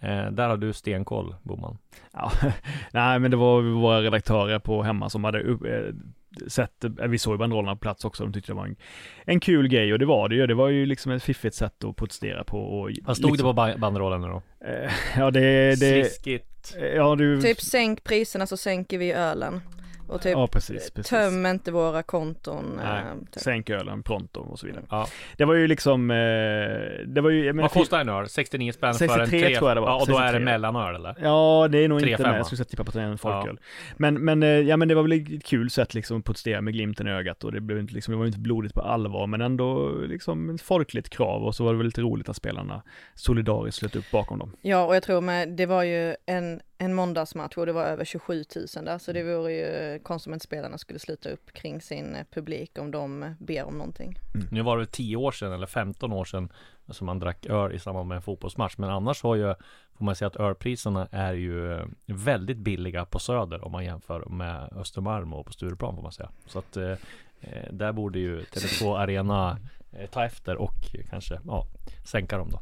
Eh, 0.00 0.30
där 0.30 0.48
har 0.48 0.56
du 0.56 0.72
stenkoll, 0.72 1.34
Boman. 1.42 1.78
Ja, 2.12 2.32
nej 2.92 3.18
men 3.18 3.30
det 3.30 3.36
var 3.36 3.62
våra 3.62 4.02
redaktörer 4.02 4.58
på 4.58 4.82
hemma 4.82 5.10
som 5.10 5.24
hade 5.24 5.42
upp, 5.42 5.64
eh, 5.64 5.94
sett, 6.46 6.84
eh, 6.84 6.90
vi 6.90 7.18
såg 7.18 7.34
ju 7.34 7.38
banderollerna 7.38 7.76
på 7.76 7.80
plats 7.80 8.04
också, 8.04 8.24
de 8.24 8.32
tyckte 8.32 8.52
det 8.52 8.56
var 8.56 8.66
en, 8.66 8.76
en 9.24 9.40
kul 9.40 9.68
grej 9.68 9.92
och 9.92 9.98
det 9.98 10.06
var 10.06 10.28
det 10.28 10.34
ju, 10.34 10.46
det 10.46 10.54
var 10.54 10.68
ju 10.68 10.86
liksom 10.86 11.12
ett 11.12 11.22
fiffigt 11.22 11.54
sätt 11.54 11.84
att 11.84 11.96
protestera 11.96 12.44
på 12.44 12.58
och 12.58 12.90
Vad 13.02 13.16
stod 13.16 13.30
liksom, 13.30 13.56
det 13.56 13.72
på 13.72 13.78
banderollerna 13.78 14.28
då? 14.28 14.42
Eh, 14.66 14.90
ja 15.16 15.30
det, 15.30 15.70
det 15.70 15.76
Sliskigt 15.76 16.49
Ja 16.94 17.16
du 17.16 17.42
Typ 17.42 17.60
sänk 17.60 18.04
priserna 18.04 18.46
så 18.46 18.56
sänker 18.56 18.98
vi 18.98 19.12
ölen 19.12 19.60
och 20.10 20.22
typ 20.22 20.32
ja, 20.32 20.46
precis, 20.46 20.90
precis. 20.90 21.10
töm 21.10 21.46
inte 21.46 21.72
våra 21.72 22.02
konton. 22.02 22.64
Nej, 22.76 23.02
äh, 23.02 23.18
typ. 23.32 23.42
Sänk 23.42 23.70
ölen 23.70 24.02
pronto 24.02 24.40
och 24.40 24.58
så 24.58 24.66
vidare. 24.66 24.84
Ja. 24.90 25.06
Det 25.36 25.44
var 25.44 25.54
ju 25.54 25.66
liksom, 25.66 26.10
eh, 26.10 26.16
det 27.06 27.20
var 27.20 27.30
ju, 27.30 27.52
Vad 27.52 27.70
kostar 27.70 28.00
en 28.00 28.08
öl? 28.08 28.28
69 28.28 28.72
spänn 28.72 28.94
för 28.94 29.18
en 29.18 29.28
tre? 29.28 29.56
tror 29.56 29.70
jag 29.70 29.76
det 29.76 29.80
var. 29.80 29.88
Ja, 29.88 29.94
och 29.94 30.00
63. 30.00 30.22
då 30.22 30.28
är 30.28 30.32
det 30.32 30.44
mellanöl 30.44 30.94
eller? 30.94 31.16
Ja, 31.22 31.68
det 31.70 31.78
är 31.78 31.88
nog 31.88 32.00
3, 32.00 32.10
inte 32.10 32.22
med. 32.22 32.38
Jag 32.38 32.46
skulle 32.46 32.64
tippa 32.64 32.84
på 32.84 32.88
att 32.88 32.94
det 32.94 33.00
är 33.00 33.04
en 33.04 33.18
folköl. 33.18 33.58
Ja. 33.60 33.94
Men, 33.96 34.24
men, 34.24 34.42
eh, 34.42 34.48
ja 34.48 34.76
men 34.76 34.88
det 34.88 34.94
var 34.94 35.02
väl 35.02 35.12
ett 35.12 35.44
kul 35.44 35.70
sätt 35.70 35.94
liksom 35.94 36.18
att 36.18 36.24
protestera 36.24 36.60
med 36.60 36.74
glimten 36.74 37.06
i 37.06 37.10
ögat 37.10 37.44
och 37.44 37.52
det 37.52 37.60
blev 37.60 37.78
inte 37.78 37.94
liksom, 37.94 38.12
det 38.12 38.18
var 38.18 38.26
inte 38.26 38.38
blodigt 38.38 38.74
på 38.74 38.80
allvar 38.80 39.26
men 39.26 39.40
ändå 39.40 39.90
liksom 40.08 40.54
ett 40.54 40.62
folkligt 40.62 41.10
krav 41.10 41.44
och 41.44 41.54
så 41.54 41.64
var 41.64 41.72
det 41.72 41.78
väl 41.78 41.86
lite 41.86 42.00
roligt 42.00 42.28
att 42.28 42.36
spelarna 42.36 42.82
solidariskt 43.14 43.78
slöt 43.78 43.96
upp 43.96 44.10
bakom 44.10 44.38
dem. 44.38 44.56
Ja, 44.62 44.84
och 44.84 44.96
jag 44.96 45.02
tror 45.02 45.20
med, 45.20 45.48
det 45.48 45.66
var 45.66 45.82
ju 45.82 46.16
en 46.26 46.60
en 46.82 46.94
måndagsmatch 46.94 47.56
och 47.56 47.66
det 47.66 47.72
var 47.72 47.84
över 47.84 48.04
27 48.04 48.44
000 48.76 48.84
där 48.84 48.98
så 48.98 49.12
det 49.12 49.22
vore 49.22 49.52
ju 49.52 49.98
konstigt 49.98 50.32
om 50.32 50.40
spelarna 50.40 50.78
skulle 50.78 50.98
sluta 50.98 51.30
upp 51.30 51.52
kring 51.52 51.80
sin 51.80 52.14
eh, 52.14 52.24
publik 52.30 52.78
om 52.78 52.90
de 52.90 53.34
ber 53.38 53.64
om 53.64 53.78
någonting. 53.78 54.18
Mm. 54.34 54.46
Nu 54.50 54.62
var 54.62 54.78
det 54.78 54.86
10 54.86 55.16
år 55.16 55.32
sedan 55.32 55.52
eller 55.52 55.66
15 55.66 56.12
år 56.12 56.24
sedan 56.24 56.52
som 56.88 57.06
man 57.06 57.18
drack 57.18 57.46
öl 57.46 57.74
i 57.74 57.78
samband 57.78 58.08
med 58.08 58.16
en 58.16 58.22
fotbollsmatch 58.22 58.74
men 58.78 58.90
annars 58.90 59.22
har 59.22 59.36
ju 59.36 59.54
får 59.98 60.04
man 60.04 60.16
säga 60.16 60.26
att 60.26 60.36
ölpriserna 60.36 61.08
är 61.10 61.32
ju 61.32 61.72
eh, 61.72 61.86
väldigt 62.06 62.58
billiga 62.58 63.04
på 63.04 63.18
Söder 63.18 63.64
om 63.64 63.72
man 63.72 63.84
jämför 63.84 64.24
med 64.28 64.72
Östermalm 64.76 65.32
och 65.32 65.46
på 65.46 65.52
Stureplan 65.52 65.94
får 65.94 66.02
man 66.02 66.12
säga. 66.12 66.30
Så 66.46 66.58
att 66.58 66.76
eh, 66.76 66.90
eh 67.40 67.72
där 67.72 67.92
borde 67.92 68.18
ju 68.18 68.40
Tele2 68.40 68.98
Arena 68.98 69.58
eh, 69.92 70.10
ta 70.10 70.24
efter 70.24 70.56
och 70.56 70.74
kanske 71.10 71.40
ja, 71.46 71.66
sänka 72.04 72.38
dem 72.38 72.48
då. 72.50 72.60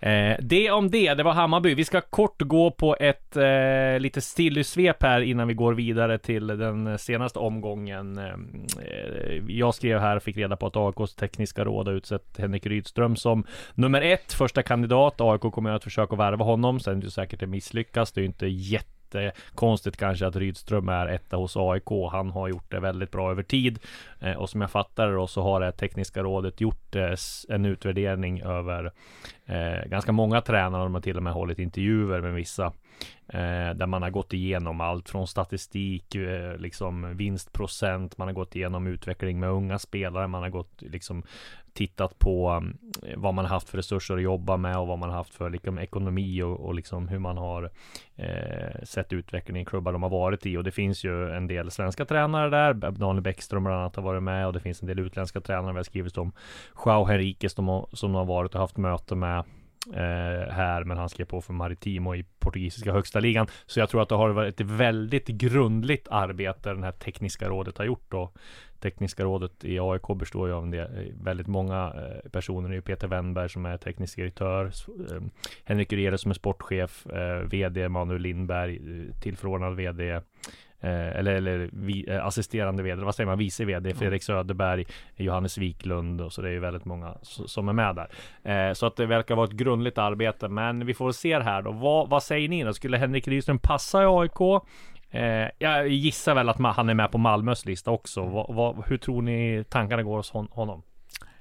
Eh, 0.00 0.36
det 0.40 0.70
om 0.70 0.90
det, 0.90 1.14
det 1.14 1.22
var 1.22 1.32
Hammarby. 1.32 1.74
Vi 1.74 1.84
ska 1.84 2.00
kort 2.00 2.42
gå 2.42 2.70
på 2.70 2.96
ett 3.00 3.36
eh, 3.36 4.00
lite 4.00 4.20
stillysvep 4.20 5.02
här 5.02 5.20
innan 5.20 5.48
vi 5.48 5.54
går 5.54 5.74
vidare 5.74 6.18
till 6.18 6.46
den 6.46 6.98
senaste 6.98 7.38
omgången. 7.38 8.18
Eh, 8.18 8.24
eh 8.24 9.42
jag 9.48 9.74
skrev 9.74 9.98
här 9.98 10.16
och 10.16 10.22
fick 10.22 10.36
reda 10.36 10.56
på 10.56 10.66
att 10.66 10.76
AIKs 10.76 11.14
tekniska 11.14 11.64
råd 11.64 11.86
har 11.86 11.94
utsett 11.94 12.38
Henrik 12.38 12.66
Rydström 12.66 13.16
som 13.16 13.44
nummer 13.74 14.02
ett, 14.02 14.32
första 14.32 14.62
kandidat. 14.62 15.20
AIK 15.20 15.40
kommer 15.40 15.70
att 15.70 15.84
försöka 15.84 16.16
värva 16.16 16.44
honom, 16.44 16.80
sen 16.80 16.98
är 16.98 17.02
det 17.02 17.10
säkert 17.10 17.40
det 17.40 17.46
misslyckas. 17.46 18.12
Det 18.12 18.20
är 18.20 18.22
ju 18.22 18.26
inte 18.26 18.46
jätte 18.46 18.97
jättekonstigt 19.14 19.96
kanske 19.96 20.26
att 20.26 20.36
Rydström 20.36 20.88
är 20.88 21.06
etta 21.06 21.36
hos 21.36 21.56
AIK. 21.56 22.10
Han 22.12 22.30
har 22.30 22.48
gjort 22.48 22.70
det 22.70 22.80
väldigt 22.80 23.10
bra 23.10 23.30
över 23.30 23.42
tid. 23.42 23.78
Eh, 24.20 24.32
och 24.32 24.50
som 24.50 24.60
jag 24.60 24.70
fattar 24.70 25.06
det 25.06 25.14
då 25.14 25.26
så 25.26 25.42
har 25.42 25.60
det 25.60 25.72
tekniska 25.72 26.22
rådet 26.22 26.60
gjort 26.60 26.96
eh, 26.96 27.14
en 27.48 27.64
utvärdering 27.64 28.40
över 28.42 28.92
eh, 29.46 29.88
ganska 29.88 30.12
många 30.12 30.40
tränare. 30.40 30.82
De 30.82 30.94
har 30.94 31.00
till 31.00 31.16
och 31.16 31.22
med 31.22 31.32
hållit 31.32 31.58
intervjuer 31.58 32.20
med 32.20 32.34
vissa. 32.34 32.72
Eh, 33.28 33.74
där 33.74 33.86
man 33.86 34.02
har 34.02 34.10
gått 34.10 34.32
igenom 34.32 34.80
allt 34.80 35.08
från 35.08 35.26
statistik, 35.26 36.14
eh, 36.14 36.56
liksom 36.56 37.16
vinstprocent, 37.16 38.18
man 38.18 38.28
har 38.28 38.32
gått 38.32 38.56
igenom 38.56 38.86
utveckling 38.86 39.40
med 39.40 39.50
unga 39.50 39.78
spelare, 39.78 40.26
man 40.26 40.42
har 40.42 40.50
gått 40.50 40.82
liksom 40.82 41.22
tittat 41.78 42.18
på 42.18 42.62
eh, 43.02 43.18
vad 43.18 43.34
man 43.34 43.44
haft 43.44 43.68
för 43.68 43.76
resurser 43.76 44.16
att 44.16 44.22
jobba 44.22 44.56
med 44.56 44.76
och 44.76 44.86
vad 44.86 44.98
man 44.98 45.10
haft 45.10 45.34
för 45.34 45.50
liksom, 45.50 45.78
ekonomi 45.78 46.42
och, 46.42 46.60
och 46.60 46.74
liksom 46.74 47.08
hur 47.08 47.18
man 47.18 47.36
har 47.36 47.70
eh, 48.16 48.82
sett 48.82 49.12
utvecklingen 49.12 49.62
i 49.62 49.64
klubbar 49.64 49.92
de 49.92 50.02
har 50.02 50.10
varit 50.10 50.46
i. 50.46 50.56
Och 50.56 50.64
det 50.64 50.70
finns 50.70 51.04
ju 51.04 51.30
en 51.30 51.46
del 51.46 51.70
svenska 51.70 52.04
tränare 52.04 52.50
där. 52.50 52.90
Daniel 52.90 53.22
Bäckström 53.22 53.64
bland 53.64 53.80
annat 53.80 53.96
har 53.96 54.02
varit 54.02 54.22
med 54.22 54.46
och 54.46 54.52
det 54.52 54.60
finns 54.60 54.82
en 54.82 54.88
del 54.88 54.98
utländska 54.98 55.40
tränare. 55.40 55.72
Vi 55.72 55.78
har 55.78 55.84
skrivit 55.84 56.18
om 56.18 56.32
Joao 56.84 57.04
Henriquez 57.04 57.52
som, 57.52 57.66
de 57.66 57.86
som 57.92 58.14
har 58.14 58.24
varit 58.24 58.54
och 58.54 58.60
haft 58.60 58.76
möte 58.76 59.14
med 59.14 59.44
eh, 59.86 60.52
här, 60.52 60.84
men 60.84 60.98
han 60.98 61.08
skrev 61.08 61.24
på 61.24 61.40
för 61.40 61.52
Maritimo 61.52 62.14
i 62.14 62.24
portugisiska 62.38 62.92
högsta 62.92 63.20
ligan. 63.20 63.46
Så 63.66 63.80
jag 63.80 63.88
tror 63.88 64.02
att 64.02 64.08
det 64.08 64.14
har 64.14 64.28
varit 64.28 64.60
ett 64.60 64.66
väldigt 64.66 65.28
grundligt 65.28 66.08
arbete 66.10 66.70
den 66.74 66.84
här 66.84 66.92
tekniska 66.92 67.48
rådet 67.48 67.78
har 67.78 67.84
gjort 67.84 68.14
och 68.14 68.36
Tekniska 68.80 69.24
rådet 69.24 69.64
i 69.64 69.78
AIK 69.80 70.18
består 70.18 70.48
ju 70.48 70.54
av 70.54 70.62
en 70.62 70.70
del, 70.70 70.98
eh, 70.98 71.14
väldigt 71.22 71.46
många 71.46 71.92
eh, 71.96 72.30
personer. 72.30 72.68
Det 72.68 72.76
är 72.76 72.80
Peter 72.80 73.08
Wennberg 73.08 73.48
som 73.48 73.66
är 73.66 73.76
teknisk 73.76 74.16
direktör, 74.16 74.64
eh, 74.64 75.20
Henrik 75.64 75.92
Urere 75.92 76.18
som 76.18 76.30
är 76.30 76.34
sportchef, 76.34 77.06
eh, 77.06 77.38
VD 77.38 77.88
Manuel 77.88 78.22
Lindberg, 78.22 78.80
tillförordnad 79.20 79.76
VD 79.76 80.20
eller, 80.86 81.34
eller 81.34 81.70
vi, 81.72 82.10
eh, 82.10 82.26
assisterande 82.26 82.82
vd, 82.82 83.04
vad 83.04 83.14
säger 83.14 83.26
man, 83.26 83.38
vice 83.38 83.64
vd, 83.64 83.94
Fredrik 83.94 84.22
Söderberg, 84.22 84.84
Johannes 85.16 85.58
Wiklund 85.58 86.20
och 86.20 86.32
så 86.32 86.42
det 86.42 86.48
är 86.48 86.52
ju 86.52 86.60
väldigt 86.60 86.84
många 86.84 87.14
som 87.22 87.68
är 87.68 87.72
med 87.72 87.96
där. 87.96 88.08
Eh, 88.52 88.72
så 88.72 88.86
att 88.86 88.96
det 88.96 89.06
verkar 89.06 89.34
vara 89.34 89.46
ett 89.46 89.52
grundligt 89.52 89.98
arbete, 89.98 90.48
men 90.48 90.86
vi 90.86 90.94
får 90.94 91.12
se 91.12 91.40
här 91.40 91.62
då. 91.62 91.72
Vad, 91.72 92.08
vad 92.08 92.22
säger 92.22 92.48
ni 92.48 92.64
då? 92.64 92.72
Skulle 92.72 92.96
Henrik 92.98 93.28
Rydström 93.28 93.58
passa 93.58 94.02
i 94.02 94.06
AIK? 94.06 94.62
Eh, 95.10 95.48
jag 95.58 95.88
gissar 95.88 96.34
väl 96.34 96.48
att 96.48 96.76
han 96.76 96.88
är 96.88 96.94
med 96.94 97.10
på 97.10 97.18
Malmös 97.18 97.66
lista 97.66 97.90
också. 97.90 98.24
Va, 98.24 98.46
va, 98.48 98.84
hur 98.86 98.96
tror 98.96 99.22
ni 99.22 99.64
tankarna 99.68 100.02
går 100.02 100.16
hos 100.16 100.30
hon, 100.30 100.48
honom? 100.50 100.82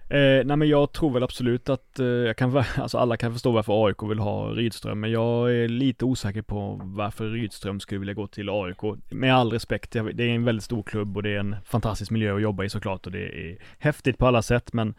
Eh, 0.09 0.45
nej 0.45 0.57
men 0.57 0.67
jag 0.67 0.91
tror 0.91 1.13
väl 1.13 1.23
absolut 1.23 1.69
att, 1.69 1.99
eh, 1.99 2.05
jag 2.05 2.37
kan, 2.37 2.57
alltså 2.77 2.97
alla 2.97 3.17
kan 3.17 3.33
förstå 3.33 3.51
varför 3.51 3.85
AIK 3.85 4.03
vill 4.03 4.19
ha 4.19 4.49
Rydström, 4.49 4.99
men 4.99 5.11
jag 5.11 5.55
är 5.55 5.67
lite 5.67 6.05
osäker 6.05 6.41
på 6.41 6.81
varför 6.83 7.29
Rydström 7.29 7.79
skulle 7.79 7.99
vilja 7.99 8.13
gå 8.13 8.27
till 8.27 8.49
AIK. 8.49 8.99
Med 9.09 9.35
all 9.35 9.51
respekt, 9.51 9.91
det 9.91 10.23
är 10.23 10.29
en 10.29 10.43
väldigt 10.43 10.63
stor 10.63 10.83
klubb 10.83 11.17
och 11.17 11.23
det 11.23 11.29
är 11.29 11.39
en 11.39 11.55
fantastisk 11.65 12.11
miljö 12.11 12.35
att 12.35 12.41
jobba 12.41 12.63
i 12.63 12.69
såklart 12.69 13.05
och 13.05 13.11
det 13.11 13.49
är 13.49 13.57
häftigt 13.79 14.17
på 14.17 14.27
alla 14.27 14.41
sätt, 14.41 14.73
men 14.73 14.95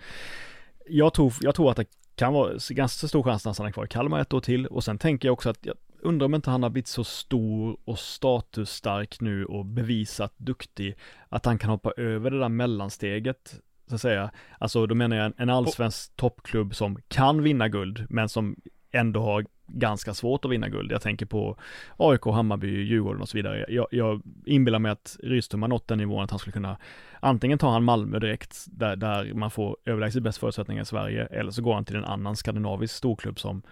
jag 0.88 1.14
tror, 1.14 1.32
jag 1.40 1.54
tror 1.54 1.70
att 1.70 1.76
det 1.76 1.86
kan 2.14 2.32
vara 2.32 2.52
ganska 2.70 3.08
stor 3.08 3.22
chans 3.22 3.42
att 3.42 3.44
han 3.44 3.54
stannar 3.54 3.70
kvar 3.70 3.84
i 3.84 3.88
Kalmar 3.88 4.20
ett 4.20 4.32
år 4.32 4.40
till 4.40 4.66
och 4.66 4.84
sen 4.84 4.98
tänker 4.98 5.28
jag 5.28 5.32
också 5.32 5.50
att 5.50 5.66
jag 5.66 5.74
undrar 6.00 6.24
om 6.24 6.34
inte 6.34 6.50
han 6.50 6.62
har 6.62 6.70
blivit 6.70 6.88
så 6.88 7.04
stor 7.04 7.76
och 7.84 7.98
statusstark 7.98 9.20
nu 9.20 9.44
och 9.44 9.66
bevisat 9.66 10.32
duktig 10.36 10.96
att 11.28 11.44
han 11.44 11.58
kan 11.58 11.70
hoppa 11.70 11.92
över 11.96 12.30
det 12.30 12.38
där 12.38 12.48
mellansteget 12.48 13.60
så 13.88 13.94
att 13.94 14.00
säga. 14.00 14.30
Alltså 14.58 14.86
då 14.86 14.94
menar 14.94 15.16
jag 15.16 15.32
en 15.36 15.50
allsvensk 15.50 16.16
toppklubb 16.16 16.74
som 16.74 16.98
kan 17.08 17.42
vinna 17.42 17.68
guld, 17.68 18.06
men 18.08 18.28
som 18.28 18.56
ändå 18.92 19.20
har 19.20 19.44
ganska 19.68 20.14
svårt 20.14 20.44
att 20.44 20.50
vinna 20.50 20.68
guld. 20.68 20.92
Jag 20.92 21.02
tänker 21.02 21.26
på 21.26 21.56
AIK, 21.96 22.24
Hammarby, 22.24 22.68
Djurgården 22.68 23.22
och 23.22 23.28
så 23.28 23.36
vidare. 23.36 23.66
Jag, 23.68 23.86
jag 23.90 24.22
inbillar 24.46 24.78
mig 24.78 24.92
att 24.92 25.16
Rydström 25.22 25.62
har 25.62 25.68
nått 25.68 25.88
den 25.88 25.98
nivån 25.98 26.24
att 26.24 26.30
han 26.30 26.38
skulle 26.38 26.52
kunna 26.52 26.76
antingen 27.20 27.58
ta 27.58 27.70
han 27.70 27.84
Malmö 27.84 28.18
direkt, 28.18 28.64
där, 28.66 28.96
där 28.96 29.34
man 29.34 29.50
får 29.50 29.76
överlägset 29.84 30.22
bäst 30.22 30.38
förutsättningar 30.38 30.82
i 30.82 30.86
Sverige, 30.86 31.26
eller 31.26 31.50
så 31.50 31.62
går 31.62 31.74
han 31.74 31.84
till 31.84 31.96
en 31.96 32.04
annan 32.04 32.36
skandinavisk 32.36 32.94
storklubb 32.94 33.38
som 33.38 33.62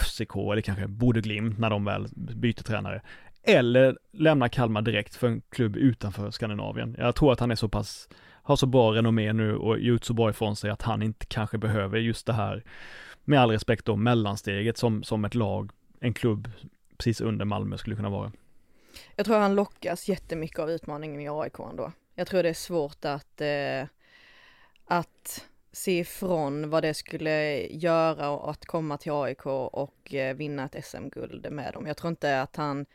FCK 0.00 0.36
eller 0.36 0.60
kanske 0.60 0.86
Bode 0.86 1.20
Glimt 1.20 1.58
när 1.58 1.70
de 1.70 1.84
väl 1.84 2.06
byter 2.14 2.62
tränare. 2.62 3.02
Eller 3.42 3.98
lämna 4.12 4.48
Kalmar 4.48 4.82
direkt 4.82 5.14
för 5.14 5.26
en 5.26 5.42
klubb 5.50 5.76
utanför 5.76 6.30
Skandinavien. 6.30 6.96
Jag 6.98 7.14
tror 7.14 7.32
att 7.32 7.40
han 7.40 7.50
är 7.50 7.54
så 7.54 7.68
pass 7.68 8.08
har 8.46 8.56
så 8.56 8.66
bra 8.66 8.92
renommé 8.92 9.32
nu 9.32 9.56
och 9.56 9.78
gjort 9.78 10.04
så 10.04 10.14
bra 10.14 10.30
ifrån 10.30 10.56
sig 10.56 10.70
att 10.70 10.82
han 10.82 11.02
inte 11.02 11.26
kanske 11.26 11.58
behöver 11.58 11.98
just 11.98 12.26
det 12.26 12.32
här, 12.32 12.64
med 13.24 13.40
all 13.40 13.50
respekt 13.50 13.84
då, 13.84 13.96
mellansteget 13.96 14.76
som, 14.76 15.02
som 15.02 15.24
ett 15.24 15.34
lag, 15.34 15.70
en 16.00 16.14
klubb 16.14 16.50
precis 16.96 17.20
under 17.20 17.44
Malmö 17.44 17.78
skulle 17.78 17.96
kunna 17.96 18.10
vara. 18.10 18.32
Jag 19.16 19.26
tror 19.26 19.38
han 19.38 19.54
lockas 19.54 20.08
jättemycket 20.08 20.58
av 20.58 20.70
utmaningen 20.70 21.20
i 21.20 21.28
AIK 21.28 21.58
ändå. 21.70 21.92
Jag 22.14 22.26
tror 22.26 22.42
det 22.42 22.48
är 22.48 22.54
svårt 22.54 23.04
att, 23.04 23.40
eh, 23.40 23.86
att 24.84 25.46
se 25.72 25.98
ifrån 25.98 26.70
vad 26.70 26.82
det 26.82 26.94
skulle 26.94 27.66
göra 27.66 28.30
och 28.30 28.50
att 28.50 28.66
komma 28.66 28.98
till 28.98 29.12
AIK 29.12 29.46
och 29.46 30.14
eh, 30.14 30.36
vinna 30.36 30.64
ett 30.64 30.84
SM-guld 30.84 31.46
med 31.50 31.72
dem. 31.72 31.86
Jag 31.86 31.96
tror 31.96 32.08
inte 32.08 32.42
att 32.42 32.56
han, 32.56 32.86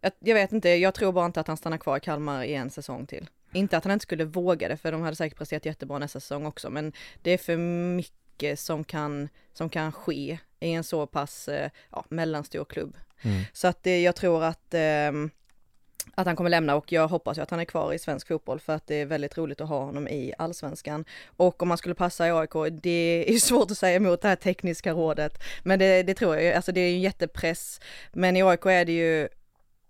jag, 0.00 0.12
jag, 0.18 0.34
vet 0.34 0.52
inte, 0.52 0.68
jag 0.68 0.94
tror 0.94 1.12
bara 1.12 1.26
inte 1.26 1.40
att 1.40 1.48
han 1.48 1.56
stannar 1.56 1.78
kvar 1.78 1.96
i 1.96 2.00
Kalmar 2.00 2.44
i 2.44 2.54
en 2.54 2.70
säsong 2.70 3.06
till. 3.06 3.28
Inte 3.52 3.76
att 3.76 3.84
han 3.84 3.92
inte 3.92 4.02
skulle 4.02 4.24
våga 4.24 4.68
det, 4.68 4.76
för 4.76 4.92
de 4.92 5.02
hade 5.02 5.16
säkert 5.16 5.38
presterat 5.38 5.66
jättebra 5.66 5.98
nästa 5.98 6.20
säsong 6.20 6.46
också, 6.46 6.70
men 6.70 6.92
det 7.22 7.30
är 7.30 7.38
för 7.38 7.56
mycket 7.56 8.60
som 8.60 8.84
kan, 8.84 9.28
som 9.52 9.68
kan 9.68 9.92
ske 9.92 10.38
i 10.60 10.72
en 10.72 10.84
så 10.84 11.06
pass 11.06 11.48
eh, 11.48 11.70
ja, 11.90 12.04
mellanstor 12.08 12.64
klubb. 12.64 12.96
Mm. 13.22 13.42
Så 13.52 13.68
att 13.68 13.82
det, 13.82 14.02
jag 14.02 14.16
tror 14.16 14.44
att 14.44 14.74
eh, 14.74 15.12
att 16.14 16.26
han 16.26 16.36
kommer 16.36 16.50
lämna 16.50 16.76
och 16.76 16.92
jag 16.92 17.08
hoppas 17.08 17.38
ju 17.38 17.42
att 17.42 17.50
han 17.50 17.60
är 17.60 17.64
kvar 17.64 17.92
i 17.92 17.98
svensk 17.98 18.28
fotboll 18.28 18.60
för 18.60 18.72
att 18.72 18.86
det 18.86 18.94
är 18.94 19.06
väldigt 19.06 19.38
roligt 19.38 19.60
att 19.60 19.68
ha 19.68 19.84
honom 19.84 20.08
i 20.08 20.32
allsvenskan. 20.38 21.04
Och 21.26 21.62
om 21.62 21.70
han 21.70 21.78
skulle 21.78 21.94
passa 21.94 22.28
i 22.28 22.30
AIK, 22.30 22.80
det 22.82 23.24
är 23.28 23.38
svårt 23.38 23.70
att 23.70 23.78
säga 23.78 23.96
emot 23.96 24.22
det 24.22 24.28
här 24.28 24.36
tekniska 24.36 24.92
rådet. 24.92 25.42
Men 25.62 25.78
det, 25.78 26.02
det 26.02 26.14
tror 26.14 26.34
jag 26.34 26.44
ju, 26.44 26.52
alltså 26.52 26.72
det 26.72 26.80
är 26.80 26.92
en 26.92 27.00
jättepress. 27.00 27.80
Men 28.12 28.36
i 28.36 28.42
AIK 28.42 28.66
är 28.66 28.84
det 28.84 28.92
ju 28.92 29.28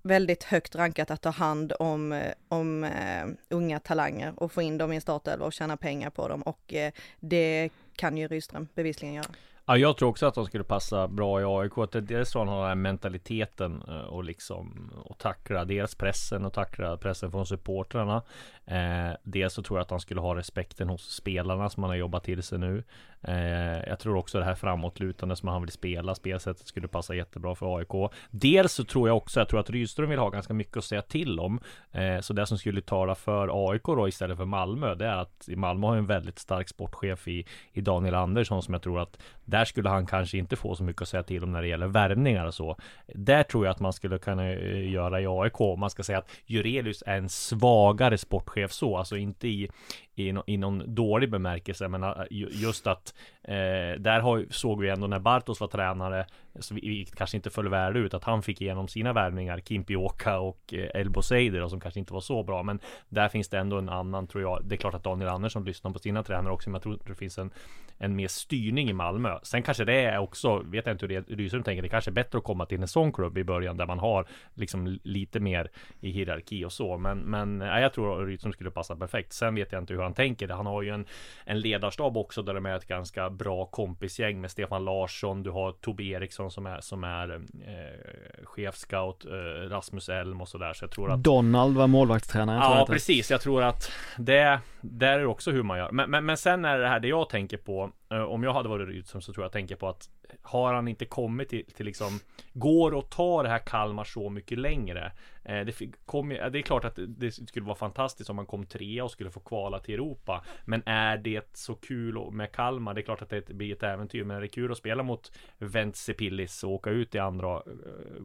väldigt 0.09 0.45
högt 0.45 0.77
rankat 0.77 1.11
att 1.11 1.23
ta 1.23 1.31
hand 1.31 1.73
om, 1.79 2.12
eh, 2.12 2.33
om 2.49 2.85
uh, 2.85 3.35
unga 3.49 3.81
talanger 3.81 4.33
och 4.37 4.53
få 4.53 4.62
in 4.62 4.79
dem 4.79 4.93
i 4.93 4.95
en 4.95 5.00
startelva 5.00 5.47
och 5.47 5.53
tjäna 5.53 5.77
pengar 5.77 6.11
på 6.11 6.29
dem 6.29 6.43
och 6.43 6.75
uh, 6.75 6.88
det 7.21 7.71
kan 7.97 8.17
ju 8.17 8.29
Rydström 8.29 8.69
bevisligen 8.75 9.15
göra. 9.15 9.27
Ja, 9.67 9.77
jag 9.77 9.97
tror 9.97 10.09
också 10.09 10.27
att 10.27 10.35
de 10.35 10.47
skulle 10.47 10.65
passa 10.65 11.09
bra 11.09 11.41
i 11.41 11.45
AIK. 11.45 11.79
Att 11.79 12.09
dels 12.09 12.35
har 12.35 12.47
han 12.47 12.59
den 12.59 12.67
här 12.67 12.75
mentaliteten 12.75 13.83
och 13.83 14.25
liksom 14.25 14.91
och 15.05 15.19
tackla 15.19 15.65
dels 15.65 15.95
pressen 15.95 16.45
och 16.45 16.53
tackla 16.53 16.97
pressen 16.97 17.31
från 17.31 17.47
supportrarna. 17.47 18.23
Eh, 18.71 19.17
dels 19.23 19.55
så 19.55 19.63
tror 19.63 19.79
jag 19.79 19.85
att 19.85 19.91
han 19.91 20.01
skulle 20.01 20.21
ha 20.21 20.35
respekten 20.35 20.89
hos 20.89 21.15
spelarna 21.15 21.69
som 21.69 21.83
han 21.83 21.91
har 21.91 21.97
jobbat 21.97 22.25
till 22.25 22.43
sig 22.43 22.59
nu. 22.59 22.85
Eh, 23.23 23.89
jag 23.89 23.99
tror 23.99 24.17
också 24.17 24.39
det 24.39 24.45
här 24.45 24.55
framåtlutande 24.55 25.37
som 25.37 25.49
han 25.49 25.63
vill 25.63 25.71
spela, 25.71 26.15
spelsättet 26.15 26.67
skulle 26.67 26.89
passa 26.89 27.15
jättebra 27.15 27.55
för 27.55 27.77
AIK. 27.77 28.13
Dels 28.31 28.73
så 28.73 28.85
tror 28.85 29.09
jag 29.09 29.17
också, 29.17 29.41
jag 29.41 29.49
tror 29.49 29.61
att 29.61 29.71
Rydström 29.71 30.11
vill 30.11 30.19
ha 30.19 30.29
ganska 30.29 30.55
mycket 30.55 30.77
att 30.77 30.85
säga 30.85 31.03
till 31.03 31.41
om. 31.41 31.61
Eh, 31.93 32.21
så 32.21 32.33
det 32.33 32.47
som 32.47 32.59
skulle 32.59 32.81
tala 32.81 33.15
för 33.15 33.71
AIK 33.71 33.85
då 33.85 34.09
istället 34.09 34.37
för 34.37 34.45
Malmö, 34.45 34.95
det 34.95 35.07
är 35.07 35.17
att 35.17 35.49
Malmö 35.57 35.87
har 35.87 35.97
en 35.97 36.07
väldigt 36.07 36.39
stark 36.39 36.69
sportchef 36.69 37.29
i, 37.29 37.47
i 37.73 37.81
Daniel 37.81 38.15
Andersson 38.15 38.63
som 38.63 38.75
jag 38.75 38.83
tror 38.83 39.01
att 39.01 39.19
där 39.45 39.65
skulle 39.65 39.89
han 39.89 40.07
kanske 40.07 40.39
inte 40.39 40.57
få 40.57 40.75
så 40.75 40.85
mycket 40.85 41.03
att 41.03 41.09
säga 41.09 41.23
till 41.23 41.45
om 41.45 41.53
när 41.53 41.63
det 41.63 41.69
gäller 41.69 41.87
värvningar 41.87 42.47
och 42.47 42.55
så. 42.55 42.77
Där 43.07 43.43
tror 43.43 43.67
jag 43.67 43.73
att 43.73 43.81
man 43.81 43.93
skulle 43.93 44.19
kunna 44.19 44.53
eh, 44.53 44.91
göra 44.91 45.21
i 45.21 45.27
AIK. 45.27 45.79
Man 45.79 45.91
ska 45.91 46.03
säga 46.03 46.19
att 46.19 46.31
Jurelius 46.47 47.03
är 47.07 47.19
en 47.19 47.29
svagare 47.29 48.19
sportchef 48.19 48.58
så, 48.67 48.97
alltså 48.97 49.17
inte 49.17 49.49
i, 49.49 49.69
i, 50.15 50.33
no, 50.33 50.45
i 50.47 50.57
någon 50.57 50.95
dålig 50.95 51.31
bemärkelse, 51.31 51.88
men 51.88 52.03
äh, 52.03 52.12
just 52.50 52.87
att 52.87 53.15
eh, 53.49 54.00
där 54.00 54.21
har, 54.21 54.47
såg 54.50 54.81
vi 54.81 54.88
ändå 54.88 55.07
när 55.07 55.19
Bartos 55.19 55.61
var 55.61 55.69
tränare, 55.69 56.26
så 56.61 56.75
vi, 56.75 57.07
kanske 57.14 57.37
inte 57.37 57.50
föll 57.50 57.69
väl 57.69 57.97
ut, 57.97 58.14
att 58.14 58.25
han 58.25 58.43
fick 58.43 58.61
igenom 58.61 58.88
sina 58.88 59.12
värvningar, 59.12 59.61
Kimpioka 59.61 60.38
och 60.38 60.75
eh, 60.75 61.00
Elbo 61.00 61.23
Seider, 61.23 61.69
som 61.69 61.81
kanske 61.81 62.00
inte 62.00 62.12
var 62.12 62.21
så 62.21 62.43
bra, 62.43 62.62
men 62.62 62.81
där 63.09 63.28
finns 63.28 63.49
det 63.49 63.59
ändå 63.59 63.78
en 63.78 63.88
annan, 63.88 64.26
tror 64.26 64.43
jag. 64.43 64.64
Det 64.64 64.75
är 64.75 64.76
klart 64.76 64.95
att 64.95 65.05
Daniel 65.05 65.31
Andersson 65.31 65.64
lyssnar 65.64 65.90
på 65.90 65.99
sina 65.99 66.23
tränare 66.23 66.52
också, 66.52 66.71
men 66.71 66.75
jag 66.75 66.83
tror 66.83 66.95
att 66.95 67.07
det 67.07 67.14
finns 67.14 67.38
en, 67.38 67.50
en 67.99 68.17
mer 68.17 68.28
styrning 68.28 68.90
i 68.90 68.93
Malmö. 68.93 69.38
Sen 69.43 69.62
kanske 69.62 69.85
det 69.85 70.00
är 70.00 70.19
också, 70.19 70.59
vet 70.59 70.87
jag 70.87 70.95
inte 70.95 71.07
hur 71.07 71.21
det 71.21 71.35
Rydström 71.35 71.62
tänker, 71.62 71.83
det 71.83 71.88
kanske 71.88 72.11
är 72.11 72.12
bättre 72.12 72.38
att 72.38 72.45
komma 72.45 72.67
till 72.67 72.83
en 72.83 72.88
sån 72.88 73.12
klubb 73.12 73.38
i 73.38 73.45
början, 73.45 73.76
där 73.76 73.87
man 73.87 73.99
har 73.99 74.26
liksom 74.55 74.99
lite 75.02 75.40
mer 75.40 75.71
i 76.00 76.11
hierarki 76.11 76.64
och 76.64 76.73
så, 76.73 76.99
men, 76.99 77.19
men 77.19 77.61
ja, 77.61 77.81
jag 77.81 77.93
tror 77.93 78.26
Rydström 78.26 78.52
skulle 78.52 78.71
passa 78.71 78.97
perfekt. 78.97 79.33
Sen 79.33 79.55
vet 79.55 79.73
jag 79.73 79.83
inte 79.83 79.95
hur 79.95 80.02
han 80.02 80.14
tänker. 80.14 80.49
Han 80.49 80.67
har 80.67 80.83
ju 80.83 80.90
en, 80.90 81.07
en 81.45 81.61
ledarstab 81.61 82.17
också 82.17 82.43
där 82.43 82.55
de 82.55 82.67
är 82.67 82.76
ett 82.76 82.87
ganska 82.87 83.31
bra 83.38 83.66
kompisgäng 83.66 84.40
med 84.40 84.50
Stefan 84.50 84.85
Larsson. 84.85 85.42
Du 85.42 85.50
har 85.50 85.73
Tobbe 85.73 86.02
Eriksson 86.02 86.50
som 86.50 86.66
är, 86.66 86.80
som 86.80 87.04
är 87.04 87.35
eh, 87.66 88.45
chefscout, 88.45 89.25
eh, 89.25 89.68
Rasmus 89.68 90.09
Elm 90.09 90.40
och 90.40 90.49
sådär. 90.49 90.73
Så 90.73 90.85
jag 90.85 90.90
tror 90.90 91.11
att 91.11 91.23
Donald 91.23 91.76
var 91.76 91.87
målvaktstränare. 91.87 92.57
Ja, 92.57 92.87
precis. 92.88 93.30
Jag 93.30 93.40
tror 93.40 93.62
att 93.62 93.90
det, 94.16 94.61
där 94.80 95.18
är 95.18 95.26
också 95.26 95.50
hur 95.50 95.62
man 95.62 95.78
gör. 95.78 95.90
Men, 95.92 96.11
men, 96.11 96.26
men 96.26 96.37
sen 96.37 96.64
är 96.64 96.78
det 96.78 96.88
här 96.88 97.00
det 97.00 97.09
jag 97.09 97.28
tänker 97.28 97.57
på. 97.57 97.90
Eh, 98.11 98.23
om 98.23 98.43
jag 98.43 98.53
hade 98.53 98.69
varit 98.69 98.88
Rydström 98.88 99.23
så 99.23 99.33
tror 99.33 99.45
jag 99.45 99.53
tänker 99.53 99.77
på 99.77 99.88
att 99.88 100.11
har 100.43 100.75
han 100.75 100.88
inte 100.88 101.05
kommit 101.05 101.49
till, 101.49 101.65
till 101.65 101.87
liksom 101.87 102.21
Går 102.53 102.99
att 102.99 103.11
ta 103.11 103.43
det 103.43 103.49
här 103.49 103.59
Kalmar 103.59 104.05
så 104.05 104.31
mycket 104.31 104.59
längre 104.59 105.12
eh, 105.45 105.61
det, 105.61 105.81
kom, 106.07 106.33
eh, 106.33 106.50
det 106.50 106.59
är 106.59 106.62
klart 106.62 106.85
att 106.85 106.99
det 107.07 107.33
skulle 107.33 107.67
vara 107.67 107.77
fantastiskt 107.77 108.31
om 108.31 108.37
man 108.37 108.47
kom 108.47 108.67
trea 108.67 109.05
och 109.05 109.11
skulle 109.11 109.31
få 109.31 109.41
kvala 109.41 109.81
till 109.81 109.95
Europa 109.95 110.45
Men 110.65 110.83
är 110.87 111.17
det 111.17 111.57
så 111.57 111.75
kul 111.75 112.31
med 112.31 112.53
Kalmar? 112.53 112.95
Det 112.95 113.00
är 113.00 113.03
klart 113.03 113.23
att 113.23 113.31
det 113.31 113.55
blir 113.55 113.73
ett 113.73 113.83
äventyr 113.83 114.25
Men 114.25 114.37
är 114.37 114.41
det 114.41 114.49
kul 114.49 114.73
att 114.73 114.79
spela 114.79 115.03
mot 115.03 115.33
Ventsepillis 115.59 116.65
och 116.65 116.71
åka 116.71 116.91
ut 116.91 117.15
i 117.15 117.19
andra 117.19 117.55
eh, 117.55 117.62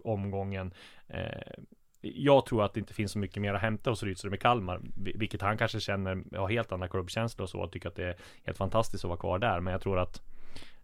omgången 0.03 0.73
eh, 1.07 1.63
jag 2.03 2.45
tror 2.45 2.63
att 2.63 2.73
det 2.73 2.79
inte 2.79 2.93
finns 2.93 3.11
så 3.11 3.19
mycket 3.19 3.41
mer 3.41 3.53
att 3.53 3.61
hämta 3.61 3.89
hos 3.89 4.03
Rydström 4.03 4.33
i 4.33 4.37
Kalmar, 4.37 4.81
vilket 4.95 5.41
han 5.41 5.57
kanske 5.57 5.79
känner 5.79 6.37
har 6.37 6.49
helt 6.49 6.71
andra 6.71 6.87
klubbkänslor 6.87 7.43
och 7.43 7.49
så 7.49 7.59
och 7.59 7.71
tycker 7.71 7.89
att 7.89 7.95
det 7.95 8.03
är 8.03 8.15
helt 8.43 8.57
fantastiskt 8.57 9.03
att 9.03 9.09
vara 9.09 9.19
kvar 9.19 9.39
där. 9.39 9.59
Men 9.59 9.71
jag 9.71 9.81
tror 9.81 9.99
att 9.99 10.21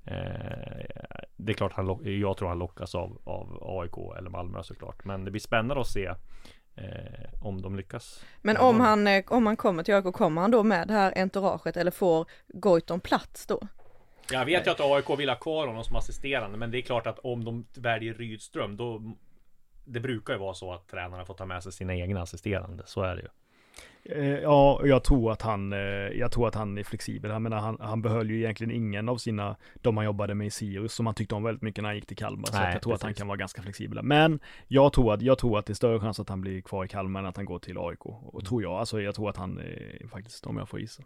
eh, 0.05 0.85
det 1.37 1.51
är 1.51 1.53
klart 1.53 1.73
han 1.73 2.19
jag 2.19 2.37
tror 2.37 2.47
han 2.47 2.59
lockas 2.59 2.95
av, 2.95 3.21
av 3.23 3.59
AIK 3.61 4.17
eller 4.17 4.29
Malmö 4.29 4.63
såklart. 4.63 5.05
Men 5.05 5.25
det 5.25 5.31
blir 5.31 5.41
spännande 5.41 5.81
att 5.81 5.87
se 5.87 6.05
eh, 6.75 7.29
om 7.41 7.61
de 7.61 7.75
lyckas. 7.75 8.25
Men 8.41 8.57
om 8.57 8.79
han, 8.79 9.07
eh, 9.07 9.23
om 9.27 9.45
han 9.45 9.57
kommer 9.57 9.83
till 9.83 9.93
AIK, 9.93 10.13
kommer 10.13 10.41
han 10.41 10.51
då 10.51 10.63
med 10.63 10.87
det 10.87 10.93
här 10.93 11.13
entouraget 11.15 11.77
eller 11.77 11.91
får 11.91 12.25
Goitom 12.47 12.99
plats 12.99 13.45
då? 13.45 13.59
Jag 14.31 14.45
vet 14.45 14.67
ju 14.67 14.71
att 14.71 14.81
AIK 14.81 15.19
vill 15.19 15.29
ha 15.29 15.35
kvar 15.35 15.67
honom 15.67 15.83
som 15.83 15.95
assisterande 15.95 16.57
Men 16.57 16.71
det 16.71 16.77
är 16.77 16.81
klart 16.81 17.07
att 17.07 17.19
om 17.19 17.45
de 17.45 17.65
väljer 17.75 18.13
Rydström 18.13 18.77
då 18.77 19.13
Det 19.89 19.99
brukar 19.99 20.33
ju 20.33 20.39
vara 20.39 20.53
så 20.53 20.73
att 20.73 20.87
tränarna 20.87 21.25
får 21.25 21.33
ta 21.33 21.45
med 21.45 21.63
sig 21.63 21.71
sina 21.71 21.95
egna 21.95 22.21
assisterande 22.21 22.83
Så 22.85 23.01
är 23.01 23.15
det 23.15 23.21
ju 23.21 23.27
eh, 24.15 24.39
Ja, 24.39 24.81
jag 24.83 25.03
tror 25.03 25.31
att 25.31 25.41
han, 25.41 25.73
eh, 25.73 25.79
jag 26.19 26.31
tror 26.31 26.47
att 26.47 26.55
han 26.55 26.77
är 26.77 26.83
flexibel. 26.83 27.31
Jag 27.31 27.41
menar, 27.41 27.57
han, 27.57 27.77
han 27.79 28.01
behöll 28.01 28.29
ju 28.29 28.37
egentligen 28.37 28.71
ingen 28.71 29.09
av 29.09 29.17
sina, 29.17 29.55
de 29.75 29.97
han 29.97 30.05
jobbade 30.05 30.35
med 30.35 30.47
i 30.47 30.49
Sirius, 30.49 30.93
som 30.93 31.05
han 31.05 31.15
tyckte 31.15 31.35
om 31.35 31.43
väldigt 31.43 31.61
mycket 31.61 31.81
när 31.81 31.89
han 31.89 31.95
gick 31.95 32.05
till 32.05 32.17
Kalmar. 32.17 32.47
Så 32.47 32.57
Nej, 32.57 32.73
jag 32.73 32.81
tror 32.81 32.91
precis. 32.91 33.01
att 33.01 33.07
han 33.07 33.13
kan 33.13 33.27
vara 33.27 33.37
ganska 33.37 33.61
flexibel. 33.61 34.03
Men 34.03 34.39
jag 34.67 34.93
tror 34.93 35.13
att, 35.13 35.21
jag 35.21 35.37
tror 35.37 35.59
att 35.59 35.65
det 35.65 35.73
är 35.73 35.75
större 35.75 35.99
chans 35.99 36.19
att 36.19 36.29
han 36.29 36.41
blir 36.41 36.61
kvar 36.61 36.85
i 36.85 36.87
Kalmar 36.87 37.19
än 37.19 37.25
att 37.25 37.37
han 37.37 37.45
går 37.45 37.59
till 37.59 37.77
AIK. 37.77 38.05
Och 38.05 38.33
mm. 38.33 38.45
tror 38.45 38.63
jag, 38.63 38.73
alltså 38.73 39.01
jag 39.01 39.15
tror 39.15 39.29
att 39.29 39.37
han 39.37 39.61
faktiskt, 40.11 40.45
om 40.45 40.57
jag 40.57 40.69
får 40.69 40.79
gissa. 40.79 41.03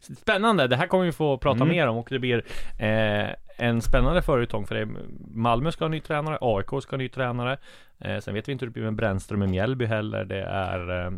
Spännande, 0.00 0.66
det 0.66 0.76
här 0.76 0.86
kommer 0.86 1.04
vi 1.04 1.12
få 1.12 1.38
prata 1.38 1.62
mm. 1.62 1.68
mer 1.68 1.86
om 1.86 1.96
och 1.96 2.06
det 2.10 2.18
blir 2.18 2.44
eh, 2.78 3.28
en 3.56 3.82
spännande 3.82 4.22
följetong 4.22 4.66
för 4.66 4.74
det. 4.74 4.88
Malmö 5.34 5.72
ska 5.72 5.84
ha 5.84 5.88
ny 5.88 6.00
tränare, 6.00 6.38
AIK 6.40 6.82
ska 6.82 6.90
ha 6.90 6.98
ny 6.98 7.08
tränare. 7.08 7.58
Eh, 7.98 8.18
sen 8.18 8.34
vet 8.34 8.48
vi 8.48 8.52
inte 8.52 8.64
hur 8.64 8.70
det 8.70 8.72
blir 8.72 8.82
med 8.82 8.94
Brännström 8.94 9.42
i 9.42 9.46
Mjällby 9.46 9.84
heller. 9.84 10.24
Det 10.24 10.42
är, 10.42 11.04
eh, 11.04 11.10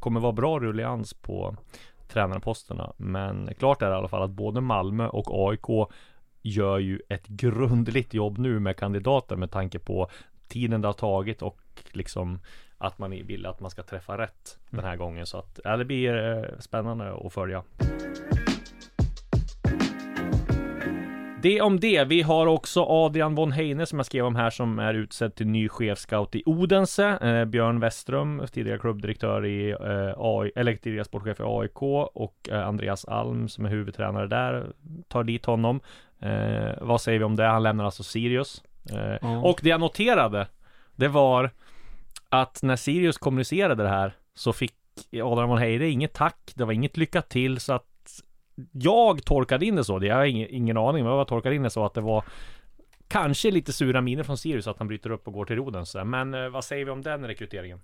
kommer 0.00 0.20
vara 0.20 0.32
bra 0.32 0.58
rullians 0.58 1.14
på 1.14 1.56
tränarposterna. 2.08 2.92
Men 2.96 3.50
klart 3.58 3.82
är 3.82 3.90
i 3.90 3.94
alla 3.94 4.08
fall 4.08 4.22
att 4.22 4.30
både 4.30 4.60
Malmö 4.60 5.06
och 5.06 5.48
AIK 5.48 5.90
gör 6.42 6.78
ju 6.78 7.00
ett 7.08 7.26
grundligt 7.26 8.14
jobb 8.14 8.38
nu 8.38 8.58
med 8.58 8.76
kandidater 8.76 9.36
med 9.36 9.50
tanke 9.50 9.78
på 9.78 10.10
tiden 10.48 10.80
det 10.80 10.88
har 10.88 10.92
tagit 10.92 11.42
och 11.42 11.60
liksom 11.92 12.40
att 12.78 12.98
man 12.98 13.10
vill 13.10 13.46
att 13.46 13.60
man 13.60 13.70
ska 13.70 13.82
träffa 13.82 14.18
rätt 14.18 14.58
den 14.70 14.84
här 14.84 14.96
gången. 14.96 15.26
Så 15.26 15.38
att 15.38 15.60
ja, 15.64 15.76
det 15.76 15.84
blir 15.84 16.38
eh, 16.38 16.58
spännande 16.58 17.12
att 17.26 17.32
följa. 17.32 17.62
Det 21.42 21.60
om 21.60 21.80
det. 21.80 22.04
Vi 22.04 22.22
har 22.22 22.46
också 22.46 22.84
Adrian 22.88 23.34
von 23.34 23.52
Heine 23.52 23.86
som 23.86 23.98
jag 23.98 24.06
skrev 24.06 24.26
om 24.26 24.36
här 24.36 24.50
som 24.50 24.78
är 24.78 24.94
utsedd 24.94 25.34
till 25.34 25.46
ny 25.46 25.68
chefscout 25.68 26.34
i 26.34 26.42
Odense. 26.46 27.06
Eh, 27.06 27.44
Björn 27.44 27.80
Westström, 27.80 28.42
tidigare 28.52 28.78
klubbdirektör 28.78 29.46
i 29.46 29.70
eh, 29.70 30.12
AI, 30.16 30.52
eller 30.56 30.76
tidigare 30.76 31.04
sportchef 31.04 31.40
i 31.40 31.42
AIK 31.46 31.82
och 31.82 32.48
eh, 32.50 32.66
Andreas 32.66 33.04
Alm 33.04 33.48
som 33.48 33.64
är 33.64 33.70
huvudtränare 33.70 34.26
där 34.26 34.66
tar 35.08 35.24
dit 35.24 35.44
honom. 35.44 35.80
Eh, 36.20 36.72
vad 36.80 37.00
säger 37.00 37.18
vi 37.18 37.24
om 37.24 37.36
det? 37.36 37.46
Han 37.46 37.62
lämnar 37.62 37.84
alltså 37.84 38.02
Sirius. 38.02 38.62
Mm. 39.22 39.44
Och 39.44 39.60
det 39.62 39.68
jag 39.68 39.80
noterade, 39.80 40.46
det 40.96 41.08
var 41.08 41.50
att 42.30 42.62
när 42.62 42.76
Sirius 42.76 43.18
kommunicerade 43.18 43.82
det 43.82 43.88
här 43.88 44.12
så 44.34 44.52
fick 44.52 44.74
Adrian 45.12 45.48
von 45.48 45.58
Heide 45.58 45.88
inget 45.88 46.12
tack, 46.12 46.52
det 46.54 46.64
var 46.64 46.72
inget 46.72 46.96
lycka 46.96 47.22
till 47.22 47.60
så 47.60 47.72
att 47.72 47.84
jag 48.72 49.24
tolkade 49.24 49.66
in 49.66 49.76
det 49.76 49.84
så, 49.84 50.04
jag 50.04 50.14
har 50.14 50.24
ingen, 50.24 50.48
ingen 50.50 50.76
aning, 50.76 51.04
men 51.04 51.12
jag 51.12 51.28
tolkade 51.28 51.54
in 51.54 51.62
det 51.62 51.70
så 51.70 51.84
att 51.84 51.94
det 51.94 52.00
var 52.00 52.24
kanske 53.08 53.50
lite 53.50 53.72
sura 53.72 54.00
miner 54.00 54.22
från 54.22 54.38
Sirius 54.38 54.66
att 54.66 54.78
han 54.78 54.88
bryter 54.88 55.10
upp 55.10 55.26
och 55.26 55.32
går 55.32 55.44
till 55.44 55.56
Rodens. 55.56 55.96
Men 56.04 56.34
eh, 56.34 56.48
vad 56.48 56.64
säger 56.64 56.84
vi 56.84 56.90
om 56.90 57.02
den 57.02 57.26
rekryteringen? 57.26 57.80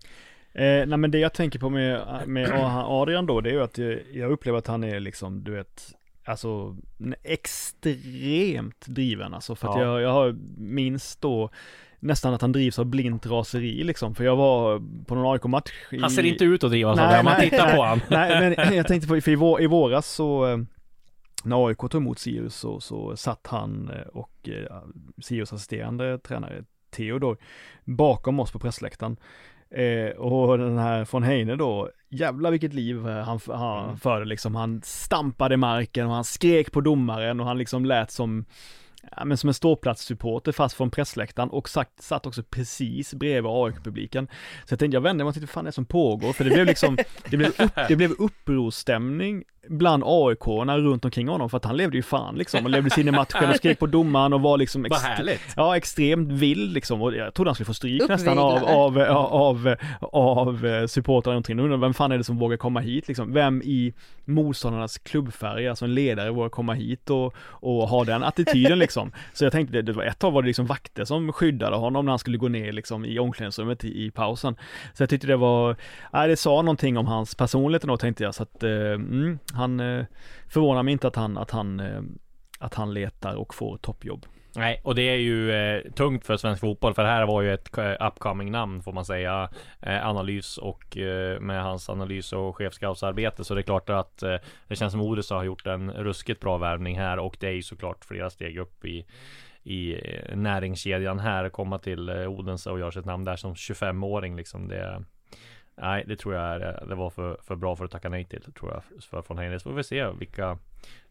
Eh, 0.53 0.87
nej 0.87 0.97
men 0.99 1.11
det 1.11 1.19
jag 1.19 1.33
tänker 1.33 1.59
på 1.59 1.71
med, 1.71 2.23
med 2.27 2.51
Adrian 2.87 3.27
då, 3.27 3.41
det 3.41 3.51
är 3.51 3.55
ju 3.55 3.63
att 3.63 3.79
jag, 3.79 4.01
jag 4.13 4.31
upplever 4.31 4.59
att 4.59 4.67
han 4.67 4.85
är 4.85 5.01
liksom, 5.01 5.45
du 5.45 5.53
vet, 5.53 5.95
alltså 6.25 6.77
extremt 7.23 8.87
driven 8.87 9.35
alltså. 9.35 9.55
För 9.55 9.69
att 9.69 9.77
ja. 9.77 9.83
jag, 9.83 10.03
jag 10.03 10.13
har 10.13 10.37
minst 10.57 11.21
då 11.21 11.51
nästan 12.01 12.35
att 12.35 12.41
han 12.41 12.53
drivs 12.53 12.79
av 12.79 12.85
blint 12.85 13.27
raseri 13.27 13.85
liksom. 13.85 14.15
För 14.15 14.25
jag 14.25 14.37
var 14.37 14.83
på 15.05 15.15
någon 15.15 15.33
AIK-match 15.33 15.73
i... 15.91 15.99
Han 15.99 16.11
ser 16.11 16.23
inte 16.23 16.45
ut 16.45 16.65
att 16.65 16.71
drivas 16.71 16.99
av 16.99 17.09
det 17.09 17.19
om 17.19 17.25
man 17.25 17.41
tittar 17.41 17.77
på 17.77 17.83
honom. 17.83 18.01
Nej, 18.09 18.57
men 18.57 18.75
jag 18.77 18.87
tänkte 18.87 19.09
på, 19.09 19.21
för 19.21 19.31
i, 19.31 19.35
vår, 19.35 19.63
i 19.63 19.67
våras 19.67 20.07
så 20.07 20.47
eh, 20.47 20.59
när 21.45 21.67
AIK 21.67 21.79
tog 21.79 21.95
emot 21.95 22.19
Sirius 22.19 22.55
så, 22.55 22.81
så 22.81 23.17
satt 23.17 23.47
han 23.47 23.91
eh, 23.91 24.07
och 24.07 24.49
eh, 24.49 24.83
Sirius 25.23 25.53
assisterande 25.53 26.19
tränare 26.19 26.65
Theodor 26.91 27.37
bakom 27.85 28.41
oss 28.41 28.53
på 28.53 28.59
pressläktaren. 28.59 29.17
Eh, 29.71 30.17
och 30.17 30.59
den 30.59 30.79
här 30.79 31.09
von 31.13 31.23
Heine 31.23 31.57
då, 31.57 31.91
jävla 32.09 32.51
vilket 32.51 32.75
liv 32.75 33.05
han, 33.05 33.41
han 33.49 33.85
mm. 33.85 33.97
förde 33.97 34.25
liksom. 34.25 34.55
Han 34.55 34.83
stampade 34.85 35.57
marken 35.57 36.07
och 36.07 36.13
han 36.13 36.25
skrek 36.25 36.73
på 36.73 36.81
domaren 36.81 37.41
och 37.41 37.47
han 37.47 37.59
liksom 37.59 37.85
lät 37.85 38.11
som 38.11 38.45
ja, 39.17 39.25
men 39.25 39.37
som 39.37 39.49
en 39.49 39.55
ståplatssupporter 39.55 40.53
fast 40.53 40.77
från 40.77 40.91
pressläktaren 40.91 41.51
och 41.51 41.69
sagt, 41.69 42.03
satt 42.03 42.27
också 42.27 42.43
precis 42.43 43.15
bredvid 43.15 43.51
AIK-publiken. 43.51 44.29
Så 44.65 44.73
jag 44.73 44.79
tänkte, 44.79 44.97
jag 44.97 45.01
vände 45.01 45.25
mig 45.25 45.29
och 45.29 45.35
tittade, 45.35 45.47
vad 45.47 45.55
fan 45.55 45.67
är 45.67 45.69
det 45.69 45.73
som 45.73 45.87
pågår? 45.87 46.33
För 46.33 46.45
det 46.45 46.51
blev 46.51 46.67
liksom, 46.67 46.99
det 47.31 47.37
blev, 47.37 47.49
upp, 47.49 47.73
det 47.89 47.97
blev 47.97 48.11
upprorsstämning 48.11 49.45
bland 49.69 50.03
AIK-arna 50.07 50.79
runt 50.79 51.05
omkring 51.05 51.29
honom 51.29 51.51
för 51.51 51.57
att 51.57 51.65
han 51.65 51.77
levde 51.77 51.97
ju 51.97 52.03
fan 52.03 52.35
liksom 52.35 52.65
och 52.65 52.71
levde 52.71 52.91
sin 52.91 53.09
i 53.09 53.11
matchen 53.11 53.51
och 53.51 53.57
skrek 53.57 53.79
på 53.79 53.87
domaren 53.87 54.33
och 54.33 54.41
var 54.41 54.59
liksom 54.59 54.85
härligt! 54.91 55.41
Ja, 55.57 55.77
extremt 55.77 56.33
vild 56.33 56.73
liksom 56.73 57.03
och 57.03 57.15
jag 57.15 57.35
trodde 57.35 57.49
han 57.49 57.55
skulle 57.55 57.67
få 57.67 57.75
stryk 57.75 58.09
nästan 58.09 58.39
av, 58.39 58.65
av, 58.65 58.99
av, 58.99 59.77
av, 60.01 60.09
av 60.13 60.87
supportrarna 60.87 61.37
omkring. 61.37 61.61
Undrar 61.61 61.77
vem 61.77 61.95
fan 61.95 62.13
är 62.13 62.19
det 62.19 62.25
som 62.25 62.39
vågar 62.39 62.57
komma 62.57 62.81
hit 62.81 63.09
liksom? 63.09 63.33
Vem 63.33 63.63
i 63.63 63.95
motståndarnas 64.25 64.99
klubbfärg, 64.99 65.69
alltså 65.69 65.85
en 65.85 65.95
ledare 65.95 66.31
vågar 66.31 66.49
komma 66.49 66.73
hit 66.73 67.11
och, 67.11 67.35
och 67.39 67.89
ha 67.89 68.05
den 68.05 68.23
attityden 68.23 68.79
liksom. 68.79 69.13
Så 69.33 69.45
jag 69.45 69.53
tänkte, 69.53 69.83
det 69.83 69.93
var 69.93 70.05
ett 70.05 70.19
tag 70.19 70.31
var 70.31 70.43
det 70.43 70.47
liksom 70.47 70.67
vakter 70.67 71.05
som 71.05 71.33
skyddade 71.33 71.77
honom 71.77 72.05
när 72.05 72.13
han 72.13 72.19
skulle 72.19 72.39
gå 72.39 72.49
ner 72.49 72.73
liksom 72.73 73.05
i 73.05 73.19
omklädningsrummet 73.19 73.85
i, 73.85 74.05
i 74.05 74.11
pausen. 74.11 74.57
Så 74.95 75.03
jag 75.03 75.11
tyckte 75.11 75.27
det 75.27 75.37
var, 75.37 75.77
nej 76.13 76.29
det 76.29 76.37
sa 76.37 76.63
någonting 76.63 76.97
om 76.97 77.07
hans 77.07 77.35
personlighet 77.35 77.83
då 77.83 77.97
tänkte 77.97 78.25
jag 78.25 78.35
så 78.35 78.43
att, 78.43 78.63
eh, 78.63 78.71
mm, 78.71 79.39
han 79.57 79.81
eh, 79.81 80.05
förvånar 80.49 80.83
mig 80.83 80.93
inte 80.93 81.07
att 81.07 81.17
han, 81.17 81.39
att 81.39 81.51
han, 81.51 81.81
eh, 81.81 82.03
att 82.59 82.75
han 82.75 82.95
letar 82.95 83.35
och 83.35 83.55
får 83.55 83.77
toppjobb. 83.77 84.27
Nej, 84.57 84.81
och 84.85 84.95
det 84.95 85.03
är 85.03 85.17
ju 85.17 85.53
eh, 85.53 85.93
tungt 85.93 86.27
för 86.27 86.37
svensk 86.37 86.61
fotboll 86.61 86.95
för 86.95 87.03
det 87.03 87.09
här 87.09 87.27
var 87.27 87.43
ju 87.43 87.55
ett 87.55 87.79
eh, 87.79 88.07
upcoming 88.07 88.51
namn 88.51 88.83
får 88.83 88.93
man 88.93 89.05
säga. 89.05 89.51
Eh, 89.81 90.07
analys 90.07 90.59
och 90.59 90.97
eh, 90.97 91.41
med 91.41 91.63
hans 91.63 91.89
analys 91.89 92.33
och 92.33 92.57
chefscoutsarbete 92.57 93.45
så 93.45 93.55
det 93.55 93.61
är 93.61 93.63
klart 93.63 93.91
att 93.91 94.23
eh, 94.23 94.37
det 94.69 94.77
känns 94.77 94.93
som 94.93 95.01
Odessa 95.01 95.35
har 95.35 95.45
gjort 95.45 95.67
en 95.67 95.91
ruskigt 95.91 96.41
bra 96.41 96.59
värvning 96.59 96.99
här 96.99 97.19
och 97.19 97.37
det 97.41 97.47
är 97.47 97.53
ju 97.53 97.63
såklart 97.63 98.05
flera 98.05 98.31
steg 98.31 98.59
upp 98.59 98.85
i 98.85 99.07
i 99.63 99.95
eh, 99.95 100.37
näringskedjan 100.37 101.19
här 101.19 101.49
komma 101.49 101.79
till 101.79 102.11
Odense 102.11 102.71
och 102.71 102.79
göra 102.79 102.93
sitt 102.93 103.05
namn 103.05 103.25
där 103.25 103.37
som 103.37 103.55
25-åring 103.55 104.37
liksom 104.37 104.69
det 104.69 105.05
Nej, 105.77 106.05
det 106.07 106.17
tror 106.17 106.35
jag 106.35 106.45
är, 106.45 106.61
eh, 106.61 106.89
det 106.89 106.95
var 106.95 107.11
för, 107.11 107.39
för 107.43 107.57
bra 107.57 107.77
för 107.77 107.85
att 107.85 107.91
tacka 107.91 108.09
nej 108.09 108.25
till, 108.25 108.53
tror 108.53 108.73
jag, 108.73 109.03
för 109.05 109.23
från 109.23 109.39
Heine. 109.39 109.61
Så 109.61 109.71
får 109.71 109.77
vi 109.77 109.85
se 109.85 110.11
vilka 110.11 110.59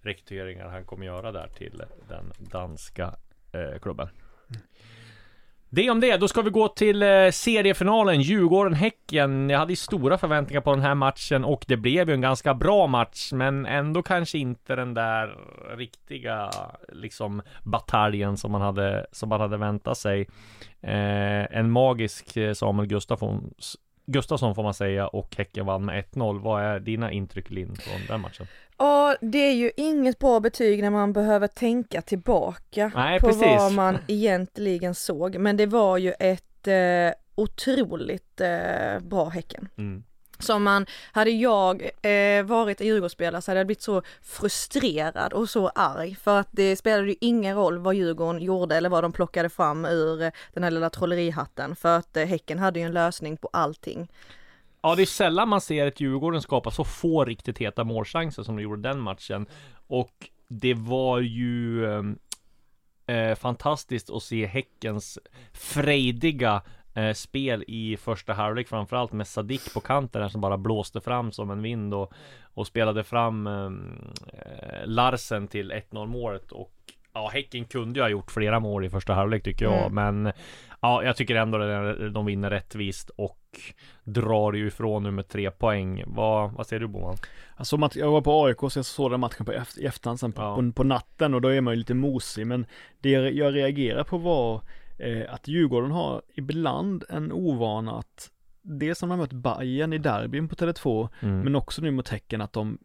rekryteringar 0.02 0.70
han 0.70 0.86
kommer 0.86 1.06
göra 1.06 1.32
där 1.32 1.48
till 1.48 1.84
den 2.08 2.32
danska 2.52 3.16
eh, 3.52 3.80
klubben. 3.82 4.10
Det 5.70 5.90
om 5.90 6.00
det, 6.00 6.18
då 6.18 6.28
ska 6.28 6.42
vi 6.42 6.50
gå 6.50 6.68
till 6.68 7.04
eh, 7.04 7.32
seriefinalen 7.32 8.22
Djurgården-Häcken. 8.22 9.50
Jag 9.50 9.60
hade 9.60 9.72
ju 9.72 9.76
stora 9.76 10.18
förväntningar 10.18 10.62
på 10.62 10.72
den 10.72 10.82
här 10.82 10.96
matchen 10.96 11.46
och 11.46 11.66
det 11.68 11.78
blev 11.78 12.10
ju 12.10 12.14
en 12.14 12.22
ganska 12.22 12.54
bra 12.54 12.88
match, 12.88 13.32
men 13.34 13.66
ändå 13.66 14.04
kanske 14.04 14.38
inte 14.38 14.76
den 14.76 14.94
där 14.94 15.38
riktiga 15.78 16.52
liksom 16.94 17.42
bataljen 17.64 18.38
som 18.38 18.52
man 18.52 18.62
hade, 18.62 19.06
som 19.12 19.30
man 19.30 19.42
hade 19.42 19.58
väntat 19.58 19.98
sig. 19.98 20.28
Eh, 20.82 21.58
en 21.58 21.72
magisk 21.72 22.38
eh, 22.38 22.54
Samuel 22.54 22.88
Gustafssons 22.88 23.78
Gustafsson 24.06 24.56
får 24.56 24.64
man 24.64 24.74
säga 24.74 25.08
och 25.08 25.36
Häcken 25.38 25.66
vann 25.66 25.86
med 25.86 26.04
1-0. 26.04 26.42
Vad 26.42 26.64
är 26.64 26.80
dina 26.80 27.12
intryck 27.12 27.50
Linn 27.50 27.76
från 27.76 28.02
den 28.08 28.22
matchen? 28.22 28.48
Ja, 28.78 29.16
det 29.22 29.38
är 29.38 29.54
ju 29.54 29.72
inget 29.78 30.20
bra 30.20 30.40
betyg 30.40 30.82
när 30.82 30.90
man 30.90 31.14
behöver 31.14 31.48
tänka 31.48 32.02
tillbaka 32.02 32.92
Nej, 32.96 33.20
på 33.20 33.28
precis. 33.28 33.46
vad 33.46 33.74
man 33.74 33.98
egentligen 34.08 34.96
såg. 34.96 35.38
Men 35.38 35.58
det 35.58 35.66
var 35.66 35.98
ju 35.98 36.14
ett 36.20 36.68
eh, 36.68 37.12
otroligt 37.36 38.42
eh, 38.42 39.00
bra 39.00 39.30
Häcken. 39.30 39.68
Mm 39.78 40.04
som 40.40 40.64
man, 40.64 40.86
hade 41.12 41.32
jag 41.32 41.82
eh, 42.02 42.44
varit 42.44 42.82
Djurgårdsspelare 42.82 43.42
så 43.42 43.52
hade 43.52 43.60
jag 43.60 43.68
blivit 43.68 43.82
så 43.82 44.02
frustrerad 44.22 45.34
och 45.34 45.50
så 45.50 45.68
arg 45.68 46.16
för 46.16 46.40
att 46.40 46.48
det 46.52 46.76
spelade 46.76 47.08
ju 47.08 47.16
ingen 47.22 47.56
roll 47.56 47.78
vad 47.78 47.96
Djurgården 47.96 48.42
gjorde 48.42 48.76
eller 48.76 48.90
vad 48.90 49.04
de 49.04 49.12
plockade 49.12 49.50
fram 49.50 49.86
ur 49.86 50.22
eh, 50.22 50.32
den 50.54 50.64
här 50.64 50.72
lilla 50.72 50.90
trollerihatten 50.90 51.76
för 51.76 51.98
att 51.98 52.18
eh, 52.18 52.26
Häcken 52.26 52.60
hade 52.60 52.80
ju 52.80 52.86
en 52.86 52.94
lösning 52.94 53.38
på 53.38 53.50
allting. 53.54 54.08
Ja, 54.82 54.96
det 54.96 55.02
är 55.02 55.06
sällan 55.06 55.50
man 55.50 55.62
ser 55.62 55.88
ett 55.88 56.00
Djurgården 56.00 56.42
skapa 56.42 56.72
så 56.72 56.84
få 56.84 57.26
riktigt 57.26 57.58
heta 57.58 57.84
målchanser 57.84 58.44
som 58.44 58.56
de 58.56 58.64
gjorde 58.64 58.82
den 58.82 59.00
matchen. 59.00 59.46
Och 59.88 60.30
det 60.48 60.74
var 60.74 61.20
ju 61.20 61.86
eh, 61.86 62.04
eh 63.16 63.36
fantastiskt 63.36 64.10
att 64.10 64.24
se 64.24 64.46
Häckens 64.46 65.20
frejdiga 65.54 66.62
eh, 66.96 67.14
spel 67.14 67.64
i 67.68 67.98
första 67.98 68.34
halvlek 68.34 68.68
framförallt 68.68 69.12
med 69.12 69.28
Sadik 69.28 69.74
på 69.74 69.80
kanten 69.80 70.22
där 70.22 70.30
som 70.30 70.42
bara 70.42 70.58
blåste 70.58 71.02
fram 71.02 71.32
som 71.32 71.52
en 71.52 71.62
vind 71.62 71.94
och, 71.94 72.14
och 72.54 72.68
spelade 72.68 73.04
fram 73.04 73.48
eh, 73.48 73.70
Larsen 74.86 75.48
till 75.48 75.72
1-0 75.72 76.06
målet 76.08 76.52
och 76.52 76.72
Ja, 77.18 77.30
Häcken 77.34 77.66
kunde 77.66 78.00
ju 78.00 78.04
ha 78.04 78.10
gjort 78.10 78.32
flera 78.32 78.60
mål 78.60 78.86
i 78.86 78.90
första 78.90 79.14
halvlek 79.14 79.44
tycker 79.44 79.66
jag, 79.66 79.92
Mm. 79.92 79.94
men 80.24 80.34
Ja, 80.82 81.04
jag 81.04 81.16
tycker 81.16 81.36
ändå 81.36 81.58
att 81.62 82.14
de 82.14 82.26
vinner 82.26 82.50
rättvist 82.50 83.10
och 83.10 83.40
drar 84.04 84.54
ju 84.54 84.68
ifrån 84.68 85.04
nu 85.04 85.12
med 85.12 85.28
tre 85.28 85.52
poäng. 85.52 86.04
Vad, 86.08 86.52
vad 86.52 86.68
säger 86.68 86.80
du 86.80 86.88
Boman? 86.88 87.16
Alltså 87.56 87.90
jag 87.96 88.12
var 88.12 88.22
på 88.22 88.46
AIK 88.46 88.58
så 88.60 88.80
jag 88.80 88.86
såg 88.86 89.12
den 89.12 89.20
matchen 89.20 89.46
på 89.46 89.52
efter, 89.52 89.82
i 89.82 89.86
efterhand 89.86 90.20
sen 90.20 90.32
på, 90.32 90.42
Ja. 90.42 90.56
på, 90.56 90.72
på 90.72 90.84
natten 90.84 91.34
och 91.34 91.42
då 91.42 91.48
är 91.54 91.62
man 91.62 91.74
ju 91.74 91.78
lite 91.78 91.94
mosig 91.94 92.48
men 92.48 92.66
det 93.02 93.10
jag 93.10 93.56
reagerar 93.56 94.04
på 94.04 94.18
var 94.18 94.62
eh, 94.98 95.34
att 95.34 95.48
Djurgården 95.48 95.92
har 95.92 96.22
ibland 96.36 97.04
en 97.10 97.32
ovana 97.32 98.00
att 98.00 98.32
Dels 98.68 99.02
när 99.02 99.10
de 99.10 99.12
har 99.12 99.18
mött 99.18 99.34
Bayern 99.34 99.94
i 99.94 99.98
derbyn 99.98 100.48
på 100.48 100.56
Tele2 100.56 101.10
Mm. 101.20 101.42
men 101.42 101.56
också 101.56 101.82
nu 101.82 101.92
mot 101.92 102.10
Häcken 102.10 102.42
att 102.42 102.54
de 102.54 102.78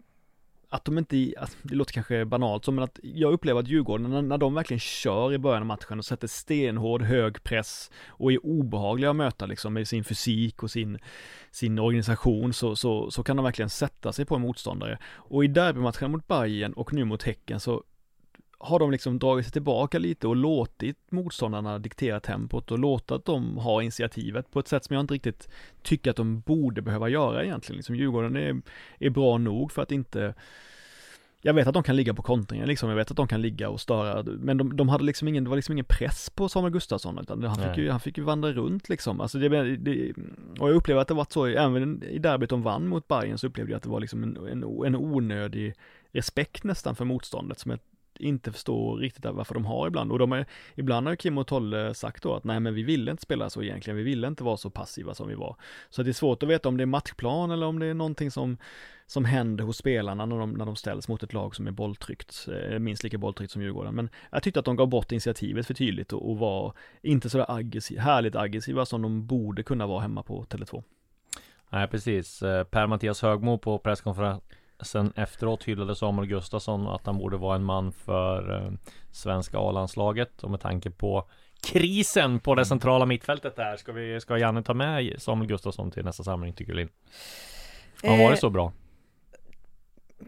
att 0.73 0.85
de 0.85 0.99
inte, 0.99 1.33
att 1.37 1.57
det 1.63 1.75
låter 1.75 1.93
kanske 1.93 2.25
banalt 2.25 2.65
så, 2.65 2.73
men 2.73 2.85
att 2.85 2.99
jag 3.03 3.33
upplever 3.33 3.61
att 3.61 3.69
Djurgården, 3.69 4.11
när, 4.11 4.23
när 4.23 4.39
de 4.39 4.55
verkligen 4.55 4.81
kör 4.81 5.33
i 5.33 5.39
början 5.39 5.63
av 5.63 5.67
matchen 5.67 5.99
och 5.99 6.05
sätter 6.05 6.29
stenhård, 6.29 7.03
hög 7.03 7.43
press 7.43 7.91
och 8.09 8.33
är 8.33 8.47
obehagliga 8.47 9.11
att 9.11 9.17
möta 9.17 9.47
liksom 9.47 9.73
med 9.73 9.89
sin 9.89 10.05
fysik 10.05 10.63
och 10.63 10.71
sin, 10.71 10.99
sin 11.51 11.79
organisation 11.79 12.53
så, 12.53 12.77
så, 12.77 13.11
så 13.11 13.23
kan 13.23 13.37
de 13.37 13.45
verkligen 13.45 13.71
sätta 13.71 14.13
sig 14.13 14.25
på 14.25 14.35
en 14.35 14.41
motståndare. 14.41 14.99
Och 15.05 15.45
i 15.45 15.49
derbymatchen 15.49 16.11
mot 16.11 16.29
Bayern 16.29 16.73
och 16.73 16.93
nu 16.93 17.05
mot 17.05 17.23
Häcken 17.23 17.61
så 17.61 17.83
har 18.63 18.79
de 18.79 18.91
liksom 18.91 19.19
dragit 19.19 19.45
sig 19.45 19.53
tillbaka 19.53 19.99
lite 19.99 20.29
och 20.29 20.37
låtit 20.37 20.97
motståndarna 21.11 21.79
diktera 21.79 22.21
tempot 22.21 22.71
och 22.71 22.79
låtit 22.79 23.25
dem 23.25 23.57
ha 23.57 23.83
initiativet 23.83 24.51
på 24.51 24.61
ett 24.61 24.69
sätt 24.69 24.85
som 24.85 24.95
jag 24.95 25.03
inte 25.03 25.15
riktigt 25.15 25.49
tycker 25.83 26.11
att 26.11 26.17
de 26.17 26.41
borde 26.41 26.83
behöva 26.83 27.09
göra 27.09 27.45
egentligen. 27.45 27.77
Liksom 27.77 27.97
Djurgården 27.97 28.37
är, 28.37 28.63
är 28.99 29.11
bra 29.11 29.39
nog 29.39 29.73
för 29.73 29.83
att 29.83 29.93
inte 29.93 30.35
jag 31.43 31.55
vet 31.55 31.67
att 31.67 31.75
de 31.75 31.83
kan 31.83 31.97
ligga 31.97 32.15
på 32.15 32.23
kontringen 32.23 32.69
liksom, 32.69 32.89
jag 32.89 32.97
vet 32.97 33.11
att 33.11 33.17
de 33.17 33.29
kan 33.29 33.43
ligga 33.43 33.69
och 33.69 33.81
störa, 33.81 34.23
men 34.23 34.57
de, 34.57 34.77
de 34.77 34.89
hade 34.89 35.05
liksom 35.05 35.29
ingen, 35.29 35.45
det 35.45 35.51
var 35.51 35.57
liksom 35.57 35.73
ingen 35.73 35.85
press 35.85 36.31
på 36.31 36.49
Samuel 36.49 36.73
Gustafsson, 36.73 37.19
utan 37.19 37.43
han 37.43 37.57
fick, 37.57 37.79
ju, 37.79 37.91
han 37.91 38.01
fick 38.01 38.19
ju 38.19 38.25
vandra 38.25 38.53
runt 38.53 38.89
liksom. 38.89 39.21
Alltså 39.21 39.39
det, 39.39 39.77
det, 39.77 40.13
och 40.59 40.69
jag 40.69 40.77
upplever 40.77 41.01
att 41.01 41.09
det 41.09 41.15
var 41.15 41.27
så, 41.31 41.47
även 41.47 42.03
i 42.03 42.19
derbyt 42.19 42.51
de 42.51 42.63
vann 42.63 42.87
mot 42.87 43.09
Bayern 43.09 43.39
så 43.39 43.47
upplevde 43.47 43.73
jag 43.73 43.77
att 43.77 43.83
det 43.83 43.89
var 43.89 44.01
liksom 44.01 44.23
en, 44.23 44.37
en, 44.37 44.65
en 44.87 44.97
onödig 44.97 45.75
respekt 46.13 46.65
nästan 46.65 46.97
för 46.97 47.05
motståndet 47.05 47.59
som 47.59 47.71
jag 47.71 47.81
inte 48.21 48.53
förstår 48.53 48.97
riktigt 48.97 49.25
varför 49.25 49.55
de 49.55 49.65
har 49.65 49.87
ibland. 49.87 50.13
Och 50.13 50.19
de 50.19 50.33
är, 50.33 50.47
ibland 50.75 51.07
har 51.07 51.13
ju 51.13 51.17
Kim 51.17 51.39
och 51.39 51.47
Tolle 51.47 51.95
sagt 51.95 52.23
då 52.23 52.35
att 52.35 52.45
nej 52.45 52.61
men 52.61 52.75
vi 52.75 52.83
ville 52.83 53.11
inte 53.11 53.23
spela 53.23 53.51
så 53.51 53.63
egentligen, 53.63 53.97
vi 53.97 54.03
ville 54.03 54.27
inte 54.27 54.45
vara 54.45 54.57
så 54.57 54.71
passiva 54.71 55.15
som 55.15 55.29
vi 55.29 55.35
var. 55.35 55.57
Så 55.91 56.03
det 56.03 56.11
är 56.11 56.13
svårt 56.13 56.43
att 56.43 56.49
veta 56.49 56.69
om 56.69 56.77
det 56.77 56.85
är 56.85 56.87
matchplan 56.87 57.51
eller 57.51 57.67
om 57.67 57.79
det 57.79 57.87
är 57.87 57.95
någonting 57.95 58.31
som, 58.31 58.57
som 59.07 59.25
händer 59.25 59.65
hos 59.65 59.77
spelarna 59.77 60.27
när 60.27 60.39
de, 60.39 60.51
när 60.51 60.67
de 60.67 60.77
ställs 60.77 61.09
mot 61.09 61.23
ett 61.23 61.33
lag 61.33 61.57
som 61.57 61.67
är 61.67 61.71
bolltryckt, 61.71 62.49
eh, 62.49 62.79
minst 62.79 63.03
lika 63.03 63.19
bolltryckt 63.19 63.53
som 63.53 63.63
Djurgården. 63.63 63.95
Men 63.95 64.09
jag 64.31 64.43
tyckte 64.43 64.61
att 64.61 64.67
de 64.67 64.77
gav 64.77 64.89
bort 64.89 65.13
initiativet 65.13 65.67
för 65.67 65.75
tydligt 65.75 66.13
och, 66.13 66.31
och 66.31 66.39
var 66.39 66.73
inte 67.03 67.31
sådär 67.31 67.47
aggressiv, 67.49 67.99
härligt 67.99 68.37
aggressiva 68.37 68.87
som 68.87 69.03
de 69.03 69.27
borde 69.27 69.63
kunna 69.63 69.87
vara 69.87 70.01
hemma 70.01 70.23
på 70.23 70.45
Tele2. 70.45 70.83
Nej 71.73 71.89
precis, 71.89 72.43
eh, 72.43 72.65
Per-Mattias 72.65 73.23
Högmo 73.23 73.59
på 73.59 73.79
presskonferensen 73.79 74.43
efteråt 75.17 75.65
hyllade 75.65 75.97
Samuel 75.97 76.29
Gustafsson 76.29 76.87
att 76.87 77.07
han 77.07 77.19
borde 77.19 77.37
vara 77.37 77.57
en 77.57 77.65
man 77.65 77.93
för 77.93 78.57
eh, 78.57 78.73
svenska 79.13 79.59
A-landslaget 79.59 80.43
och 80.43 80.51
med 80.51 80.61
tanke 80.61 80.91
på 80.91 81.29
krisen 81.63 82.41
på 82.41 82.55
det 82.55 82.65
centrala 82.65 83.07
mittfältet 83.07 83.57
där 83.57 83.77
ska 83.77 83.93
vi, 83.93 84.21
ska 84.21 84.39
Janne 84.39 84.63
ta 84.63 84.75
med 84.75 85.23
Samuel 85.23 85.49
Gustafsson 85.49 85.91
till 85.91 86.05
nästa 86.05 86.25
samling 86.25 86.53
tycker 86.53 86.75
Linn? 86.75 86.89
Har 88.03 88.11
han 88.11 88.21
Eh, 88.21 88.27
varit 88.27 88.41
så 88.41 88.51
bra? 88.51 88.73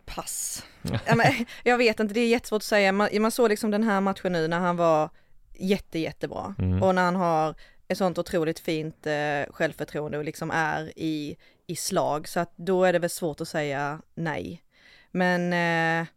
Pass. 0.04 0.66
Ja, 0.82 1.14
men, 1.14 1.26
jag 1.64 1.78
vet 1.78 2.00
inte, 2.00 2.14
det 2.14 2.20
är 2.20 2.28
jättesvårt 2.28 2.60
att 2.60 2.62
säga. 2.62 2.92
Man, 2.92 3.08
man 3.20 3.30
såg 3.30 3.48
liksom 3.48 3.70
den 3.70 3.82
här 3.82 4.00
matchen 4.00 4.32
nu 4.32 4.48
när 4.48 4.58
han 4.58 4.76
var 4.76 5.10
jätte, 5.58 5.98
jättebra. 5.98 6.54
Mm. 6.58 6.82
Och 6.82 6.94
när 6.94 7.04
han 7.04 7.16
har 7.16 7.54
ett 7.88 7.98
sånt 7.98 8.18
otroligt 8.18 8.58
fint 8.58 9.06
eh, 9.06 9.52
självförtroende 9.52 10.18
och 10.18 10.24
liksom 10.24 10.50
är 10.50 10.98
i, 10.98 11.36
i 11.66 11.76
slag. 11.76 12.28
Så 12.28 12.40
att 12.40 12.52
då 12.56 12.84
är 12.84 12.92
det 12.92 12.98
väl 12.98 13.10
svårt 13.10 13.40
att 13.40 13.48
säga 13.48 14.02
nej. 14.14 14.62
Men 15.10 15.52
eh, 15.52 16.08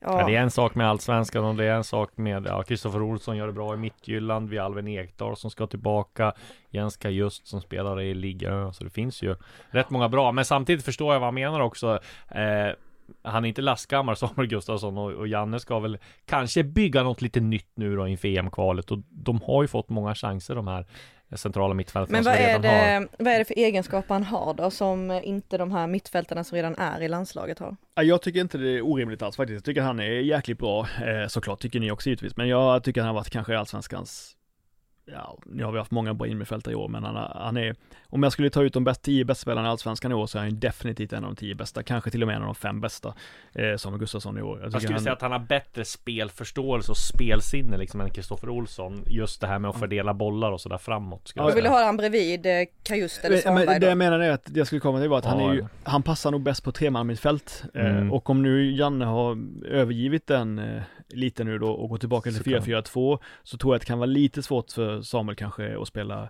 Ja. 0.00 0.20
ja, 0.20 0.26
det 0.26 0.36
är 0.36 0.42
en 0.42 0.50
sak 0.50 0.74
med 0.74 0.88
Allsvenskan 0.88 1.44
och 1.44 1.54
det 1.54 1.64
är 1.64 1.74
en 1.74 1.84
sak 1.84 2.16
med 2.16 2.46
ja, 2.46 2.62
Kristoffer 2.62 3.02
Olsson 3.02 3.36
gör 3.36 3.46
det 3.46 3.52
bra 3.52 3.74
i 3.74 3.76
Mittjylland, 3.76 4.50
Vi 4.50 4.58
har 4.58 4.64
Alvin 4.64 4.88
Ekdal 4.88 5.36
som 5.36 5.50
ska 5.50 5.66
tillbaka 5.66 6.32
Jens 6.70 6.98
Just 7.04 7.46
som 7.46 7.60
spelar 7.60 8.00
i 8.00 8.14
ligan 8.14 8.74
Så 8.74 8.84
det 8.84 8.90
finns 8.90 9.22
ju 9.22 9.36
rätt 9.70 9.90
många 9.90 10.08
bra 10.08 10.32
Men 10.32 10.44
samtidigt 10.44 10.84
förstår 10.84 11.12
jag 11.12 11.20
vad 11.20 11.26
han 11.26 11.34
menar 11.34 11.60
också 11.60 12.00
eh, 12.30 12.74
Han 13.22 13.44
är 13.44 13.48
inte 13.48 13.62
lastgammal 13.62 14.16
Samuel 14.16 14.48
Gustafsson 14.48 14.98
och, 14.98 15.12
och 15.12 15.28
Janne 15.28 15.60
ska 15.60 15.78
väl 15.78 15.98
Kanske 16.24 16.64
bygga 16.64 17.02
något 17.02 17.22
lite 17.22 17.40
nytt 17.40 17.70
nu 17.74 17.96
då 17.96 18.06
inför 18.06 18.28
EM-kvalet 18.28 18.90
Och 18.90 18.98
de 19.10 19.40
har 19.42 19.62
ju 19.62 19.68
fått 19.68 19.88
många 19.88 20.14
chanser 20.14 20.54
de 20.54 20.68
här 20.68 20.86
Centrala 21.32 21.74
mittfältarna 21.74 22.12
men 22.12 22.24
som 22.24 22.32
vad 22.32 22.40
är, 22.40 22.46
redan 22.46 22.64
har 22.64 23.00
det, 23.00 23.08
vad 23.18 23.32
är 23.32 23.38
det 23.38 23.44
för 23.44 23.58
egenskaper 23.58 24.14
han 24.14 24.24
har 24.24 24.54
då 24.54 24.70
som 24.70 25.10
inte 25.24 25.58
de 25.58 25.72
här 25.72 25.86
mittfältarna 25.86 26.44
som 26.44 26.56
redan 26.56 26.76
är 26.76 27.02
i 27.02 27.08
landslaget 27.08 27.58
har? 27.58 27.76
Ja, 27.94 28.02
Jag 28.02 28.22
tycker 28.22 28.40
inte 28.40 28.58
det 28.58 28.68
är 28.70 28.82
orimligt 28.82 29.22
alls 29.22 29.36
faktiskt. 29.36 29.54
Jag 29.54 29.64
tycker 29.64 29.82
han 29.82 30.00
är 30.00 30.04
jäkligt 30.10 30.58
bra, 30.58 30.80
eh, 30.80 31.28
såklart, 31.28 31.60
tycker 31.60 31.80
ni 31.80 31.90
också 31.90 32.08
givetvis. 32.08 32.36
Men 32.36 32.48
jag 32.48 32.82
tycker 32.84 33.00
han 33.00 33.08
har 33.08 33.14
varit 33.14 33.30
kanske 33.30 33.58
allsvenskans 33.58 34.35
Ja, 35.12 35.38
nu 35.46 35.64
har 35.64 35.72
vi 35.72 35.78
haft 35.78 35.90
många 35.90 36.14
bra 36.14 36.26
innermittfältare 36.26 36.72
i 36.72 36.76
år, 36.76 36.88
men 36.88 37.04
han, 37.04 37.16
han 37.34 37.56
är, 37.56 37.76
om 38.06 38.22
jag 38.22 38.32
skulle 38.32 38.50
ta 38.50 38.62
ut 38.62 38.72
de 38.72 38.84
bäst, 38.84 39.02
tio 39.02 39.24
bästa 39.24 39.42
spelarna 39.42 39.68
i 39.68 39.70
Allsvenskan 39.70 40.12
i 40.12 40.14
år 40.14 40.26
så 40.26 40.38
är 40.38 40.42
han 40.42 40.60
definitivt 40.60 41.12
en 41.12 41.24
av 41.24 41.30
de 41.34 41.36
tio 41.36 41.54
bästa, 41.54 41.82
kanske 41.82 42.10
till 42.10 42.22
och 42.22 42.26
med 42.26 42.36
en 42.36 42.42
av 42.42 42.46
de 42.46 42.54
fem 42.54 42.80
bästa, 42.80 43.14
eh, 43.52 43.76
Samuel 43.76 44.00
Gustafsson 44.00 44.38
i 44.38 44.42
år. 44.42 44.58
Jag 44.62 44.66
tycker 44.66 44.78
skulle 44.80 44.94
han, 44.94 45.02
säga 45.02 45.12
att 45.12 45.22
han 45.22 45.32
har 45.32 45.38
bättre 45.38 45.84
spelförståelse 45.84 46.90
och 46.92 46.96
spelsinne 46.96 47.76
liksom 47.76 48.00
än 48.00 48.10
Kristoffer 48.10 48.48
Olsson 48.48 49.02
Just 49.06 49.40
det 49.40 49.46
här 49.46 49.58
med 49.58 49.68
att 49.68 49.78
fördela 49.78 50.14
bollar 50.14 50.52
och 50.52 50.60
sådär 50.60 50.78
framåt 50.78 51.28
skulle 51.28 51.42
Ja, 51.42 51.50
Jag 51.50 51.50
jag 51.50 51.62
vill 51.62 51.70
ha 51.70 51.84
han 51.84 51.96
bredvid 51.96 52.46
eh, 52.46 52.52
Kajust 52.82 53.24
eller 53.24 53.36
men, 53.36 53.42
Svanberg 53.42 53.66
men 53.66 53.80
det 53.80 53.86
jag 53.86 53.98
menar 53.98 54.20
är 54.20 54.30
att 54.30 54.44
det 54.44 54.58
jag 54.58 54.66
skulle 54.66 54.80
komma 54.80 55.00
till 55.00 55.08
var 55.08 55.18
att 55.18 55.24
han 55.24 55.40
Ja, 55.40 55.50
är 55.50 55.54
ju, 55.54 55.64
han 55.82 56.02
passar 56.02 56.30
nog 56.30 56.42
bäst 56.42 56.64
på 56.64 56.72
tremannamittfält. 56.72 57.64
Mm. 57.74 58.06
Eh, 58.06 58.12
och 58.12 58.30
om 58.30 58.42
nu 58.42 58.70
Janne 58.70 59.04
har 59.04 59.38
övergivit 59.66 60.26
den 60.26 60.58
eh, 60.58 60.82
lite 61.08 61.44
nu 61.44 61.58
då 61.58 61.68
och 61.70 61.88
går 61.88 61.98
tillbaka 61.98 62.30
till 62.30 62.38
Så 62.38 62.44
kan- 62.44 62.62
4-4-2 62.62 63.18
så 63.42 63.58
tror 63.58 63.74
jag 63.74 63.76
att 63.76 63.82
det 63.82 63.86
kan 63.86 63.98
vara 63.98 64.06
lite 64.06 64.42
svårt 64.42 64.72
för 64.72 65.02
Samuel 65.02 65.36
kanske 65.36 65.78
att 65.78 65.88
spela 65.88 66.28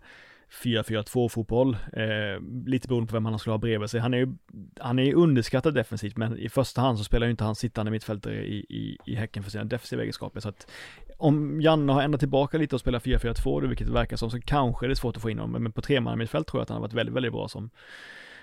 4-4-2 0.63 1.29
fotboll, 1.29 1.77
eh, 1.93 2.43
lite 2.67 2.89
beroende 2.89 3.09
på 3.11 3.17
vem 3.17 3.25
han 3.25 3.39
skulle 3.39 3.53
ha 3.53 3.59
bredvid 3.59 3.91
sig. 3.91 4.01
Han 4.01 4.15
är 4.15 4.19
ju, 4.19 4.35
han 4.81 4.99
är 4.99 5.03
ju 5.03 5.15
underskattad 5.15 5.75
defensivt, 5.75 6.17
men 6.17 6.39
i 6.39 6.49
första 6.49 6.81
hand 6.81 6.99
så 6.99 7.05
spelar 7.05 7.27
ju 7.27 7.31
inte 7.31 7.45
han 7.45 7.55
sittande 7.55 7.91
mittfältare 7.91 8.45
i, 8.47 8.57
i, 8.57 8.99
i 9.07 9.15
Häcken 9.15 9.43
för 9.43 9.51
sina 9.51 9.65
defensiva 9.65 10.03
egenskaper, 10.03 10.41
så 10.41 10.49
att 10.49 10.71
om 11.19 11.61
Janne 11.61 11.93
har 11.93 12.03
ändrat 12.03 12.21
tillbaka 12.21 12.59
lite 12.59 12.75
och 12.77 12.81
spelar 12.81 12.99
4-4-2, 12.99 13.61
då, 13.61 13.67
vilket 13.67 13.87
det 13.87 13.93
verkar 13.93 14.17
som, 14.17 14.31
så 14.31 14.41
kanske 14.41 14.87
det 14.87 14.93
är 14.93 14.95
svårt 14.95 15.17
att 15.17 15.23
få 15.23 15.31
in 15.31 15.39
honom, 15.39 15.63
men 15.63 15.73
på 15.73 15.83
tremannamittfält 15.83 16.47
tror 16.47 16.59
jag 16.59 16.63
att 16.63 16.69
han 16.69 16.77
har 16.77 16.83
varit 16.83 16.93
väldigt, 16.95 17.15
väldigt 17.15 17.33
bra 17.33 17.49
som 17.49 17.71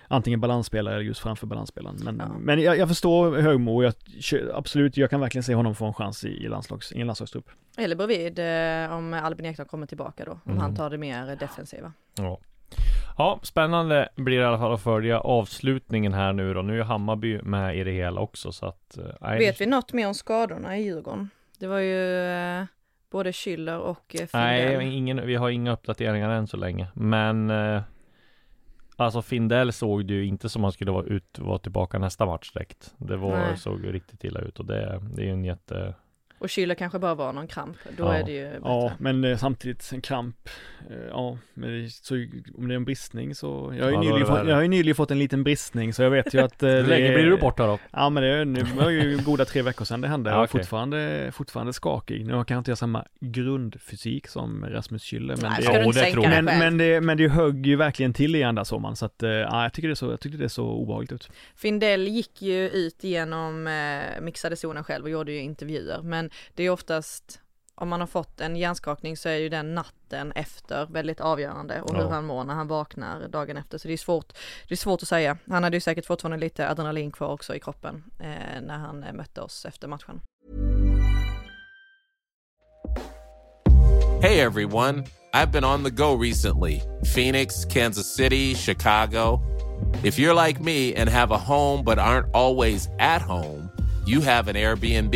antingen 0.07 0.39
balansspelare 0.41 0.95
eller 0.95 1.03
just 1.05 1.19
framför 1.21 1.47
balansspelaren. 1.47 1.95
Men, 2.03 2.17
Ja. 2.19 2.27
men 2.39 2.61
jag, 2.61 2.77
jag 2.77 2.87
förstår 2.87 3.35
Högmo 3.41 3.75
och 3.75 3.83
jag, 3.83 3.93
absolut, 4.53 4.97
jag 4.97 5.09
kan 5.09 5.19
verkligen 5.19 5.43
se 5.43 5.55
honom 5.55 5.75
få 5.75 5.85
en 5.85 5.93
chans 5.93 6.23
i, 6.25 6.27
i, 6.29 6.47
landslags, 6.47 6.91
i 6.91 7.01
en 7.01 7.07
landslagstrupp. 7.07 7.49
Eller 7.77 7.95
bredvid 7.95 8.39
eh, 8.39 8.97
om 8.97 9.13
Albin 9.13 9.45
Ekdal 9.45 9.65
kommer 9.65 9.85
tillbaka 9.87 10.25
då, 10.25 10.31
om 10.31 10.39
Mm. 10.45 10.57
han 10.57 10.75
tar 10.75 10.89
det 10.89 10.97
mer 10.97 11.35
defensiva. 11.35 11.93
Ja. 12.17 12.39
ja, 13.17 13.39
spännande 13.43 14.09
blir 14.15 14.37
det 14.37 14.43
i 14.43 14.45
alla 14.45 14.57
fall 14.57 14.73
att 14.73 14.81
följa 14.83 15.19
avslutningen 15.19 16.13
här 16.13 16.33
nu 16.33 16.53
då. 16.53 16.61
Nu 16.61 16.79
är 16.79 16.83
Hammarby 16.83 17.41
med 17.41 17.77
i 17.77 17.83
det 17.83 17.91
hela 17.91 18.21
också 18.21 18.51
så 18.51 18.65
att... 18.65 18.97
eh, 19.21 19.31
Vet 19.37 19.61
vi 19.61 19.65
något 19.65 19.93
mer 19.93 20.07
om 20.07 20.13
skadorna 20.13 20.77
i 20.77 20.83
Djurgården? 20.83 21.29
Det 21.59 21.67
var 21.67 21.79
ju 21.79 22.25
eh, 22.27 22.63
både 23.11 23.31
Schüller 23.31 23.77
och 23.77 24.15
eh, 24.15 24.19
Findell. 24.27 24.77
Nej, 24.77 24.95
ingen, 24.97 25.27
vi 25.27 25.35
har 25.35 25.49
inga 25.49 25.71
uppdateringar 25.73 26.29
än 26.29 26.47
så 26.47 26.57
länge. 26.57 26.87
Men... 26.93 27.49
Eh, 27.49 27.81
alltså 28.95 29.21
Findell 29.21 29.73
såg 29.73 30.05
det 30.05 30.13
ju 30.13 30.25
inte 30.25 30.49
som 30.49 30.63
han 30.63 30.71
skulle 30.71 30.91
vara, 30.91 31.05
ut, 31.05 31.39
vara 31.39 31.59
tillbaka 31.59 31.99
nästa 31.99 32.25
match 32.25 32.51
direkt. 32.53 32.93
Det 32.97 33.17
var, 33.17 33.37
Nej. 33.37 33.57
såg 33.57 33.85
ju 33.85 33.91
riktigt 33.91 34.23
illa 34.23 34.39
ut 34.39 34.59
och 34.59 34.65
det, 34.65 35.01
det 35.15 35.21
är 35.21 35.25
ju 35.25 35.31
en 35.31 35.45
jätte... 35.45 35.95
Och 36.43 36.49
Schüller 36.49 36.75
kanske 36.75 36.99
bara 36.99 37.15
var 37.15 37.33
någon 37.33 37.47
kramp, 37.47 37.77
då 37.97 38.03
Ja. 38.03 38.13
är 38.15 38.23
det 38.23 38.31
ju 38.31 38.43
bättre. 38.45 38.59
Ja, 38.63 38.91
men 38.99 39.23
eh, 39.23 39.37
samtidigt 39.37 39.89
en 39.93 40.01
kramp. 40.01 40.49
Eh, 40.89 40.95
ja, 41.09 41.37
men 41.53 41.69
det, 41.83 41.89
så, 41.89 42.13
om 42.57 42.67
det 42.67 42.73
är 42.73 42.75
en 42.75 42.85
bristning 42.85 43.35
så. 43.35 43.73
Jag 43.77 43.83
har 43.83 43.89
ju, 43.91 43.95
Ja, 43.95 44.01
nyligen, 44.01 44.19
det 44.19 44.25
fått, 44.25 44.47
jag 44.47 44.55
har 44.55 44.61
ju 44.61 44.67
nyligen 44.67 44.95
fått 44.95 45.11
en 45.11 45.19
liten 45.19 45.43
bristning 45.43 45.93
så 45.93 46.03
jag 46.03 46.09
vet 46.09 46.33
ju 46.33 46.39
att. 46.41 46.63
eh, 46.63 46.69
Hur 46.69 46.75
det 46.77 46.83
länge 46.83 47.13
blir 47.13 47.23
du 47.25 47.37
borta 47.37 47.67
då? 47.67 47.79
Ja 47.91 48.09
men 48.09 48.23
det 48.23 48.29
är 48.29 48.45
nu 48.45 48.63
var 48.63 48.89
ju 48.89 49.17
goda 49.25 49.45
tre 49.45 49.61
veckor 49.61 49.85
sedan 49.85 50.01
det 50.01 50.07
hände. 50.07 50.29
Ja, 50.29 50.35
Jag 50.35 50.43
är 50.43 50.47
okej. 50.47 50.59
fortfarande, 50.61 51.31
fortfarande 51.33 51.73
skakig. 51.73 52.25
Nu 52.25 52.31
kan 52.31 52.45
jag 52.47 52.57
inte 52.57 52.71
göra 52.71 52.75
samma 52.75 53.05
grundfysik 53.19 54.27
som 54.27 54.65
Rasmus 54.69 55.03
Schüller. 55.03 55.41
Men 55.41 55.51
Nej, 55.51 55.57
det, 55.59 55.65
Ja, 55.73 55.91
det 55.91 56.11
tror 56.11 56.23
jag. 56.25 56.43
men, 56.43 56.59
men, 56.59 56.77
det, 56.77 57.01
men 57.01 57.17
det 57.17 57.27
högg 57.27 57.65
ju 57.67 57.75
verkligen 57.75 58.13
till 58.13 58.35
igen 58.35 58.55
där 58.55 58.63
sommaren 58.63 58.95
så 58.95 59.05
att, 59.05 59.23
eh, 59.23 59.29
ja, 59.29 59.63
jag 59.63 59.73
tycker 59.73 59.87
det 59.87 59.93
är 59.93 59.95
så, 59.95 60.09
jag 60.11 60.19
tyckte 60.19 60.37
det 60.37 60.49
så 60.49 60.65
obehagligt 60.65 61.11
ut. 61.11 61.29
Findell 61.55 62.07
gick 62.07 62.41
ju 62.41 62.69
ut 62.69 63.03
genom 63.03 63.67
eh, 63.67 64.21
mixade 64.21 64.55
zonen 64.55 64.83
själv 64.83 65.03
och 65.03 65.09
gjorde 65.09 65.31
ju 65.31 65.39
intervjuer, 65.39 66.01
men 66.03 66.29
det 66.53 66.63
är 66.63 66.69
oftast 66.69 67.39
om 67.75 67.89
man 67.89 67.99
har 67.99 68.07
fått 68.07 68.41
en 68.41 68.55
hjärnskakning 68.55 69.17
så 69.17 69.29
är 69.29 69.35
ju 69.35 69.49
den 69.49 69.75
natten 69.75 70.31
efter 70.31 70.85
väldigt 70.85 71.21
avgörande 71.21 71.81
och 71.81 71.95
hur 71.95 72.01
Ja. 72.03 72.09
han 72.09 72.25
mår 72.25 72.43
när 72.43 72.53
han 72.53 72.67
vaknar 72.67 73.27
dagen 73.27 73.57
efter. 73.57 73.77
Så 73.77 73.87
det 73.87 73.93
är 73.93 73.97
svårt, 73.97 74.33
det 74.67 74.73
är 74.73 74.77
svårt 74.77 75.01
att 75.01 75.07
säga. 75.07 75.37
Han 75.49 75.63
hade 75.63 75.77
ju 75.77 75.81
säkert 75.81 76.05
fortfarande 76.05 76.37
lite 76.37 76.69
adrenalin 76.69 77.11
kvar 77.11 77.27
också 77.27 77.55
i 77.55 77.59
kroppen 77.59 78.03
eh, 78.19 78.61
när 78.61 78.77
han 78.77 79.03
eh, 79.03 79.13
mötte 79.13 79.41
oss 79.41 79.65
efter 79.65 79.87
matchen. 79.87 80.21
Hey 84.21 84.39
everyone, 84.39 85.03
I've 85.33 85.51
been 85.51 85.65
on 85.65 85.83
the 85.83 85.89
go 85.91 86.15
recently 86.15 86.81
Phoenix, 87.15 87.65
Kansas 87.65 88.15
City, 88.15 88.55
Chicago. 88.55 89.39
If 90.03 90.17
you're 90.17 90.47
like 90.47 90.61
me 90.63 90.93
and 90.95 91.09
have 91.09 91.31
a 91.33 91.37
home 91.37 91.83
but 91.83 91.97
aren't 91.97 92.33
always 92.33 92.87
at 92.99 93.21
home, 93.21 93.69
you 94.07 94.21
have 94.21 94.47
an 94.49 94.55
Airbnb. 94.55 95.15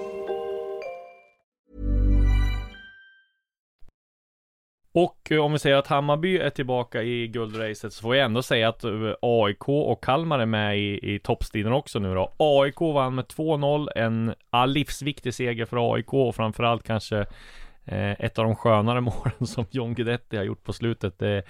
Och 4.93 5.31
eh, 5.31 5.39
om 5.39 5.51
vi 5.53 5.59
säger 5.59 5.75
att 5.75 5.87
Hammarby 5.87 6.37
är 6.37 6.49
tillbaka 6.49 7.03
i 7.03 7.27
guldracet 7.27 7.93
så 7.93 8.01
får 8.01 8.15
jag 8.15 8.25
ändå 8.25 8.41
säga 8.41 8.69
att 8.69 8.83
eh, 8.83 8.91
AIK 9.21 9.69
och 9.69 10.03
Kalmar 10.03 10.39
är 10.39 10.45
med 10.45 10.79
i, 10.79 11.13
i 11.13 11.19
toppstriden 11.19 11.73
också 11.73 11.99
nu 11.99 12.15
då. 12.15 12.33
AIK 12.37 12.81
vann 12.81 13.15
med 13.15 13.25
2-0, 13.25 13.87
en 13.95 14.33
ja, 14.51 14.65
livsviktig 14.65 15.33
seger 15.33 15.65
för 15.65 15.93
AIK 15.93 16.13
och 16.13 16.35
framförallt 16.35 16.83
kanske 16.83 17.25
eh, 17.85 18.11
ett 18.11 18.39
av 18.39 18.45
de 18.45 18.55
skönare 18.55 19.01
målen 19.11 19.47
som 19.47 19.65
John 19.71 19.93
Guidetti 19.93 20.37
har 20.37 20.43
gjort 20.43 20.63
på 20.63 20.73
slutet. 20.73 21.19
Det, 21.19 21.43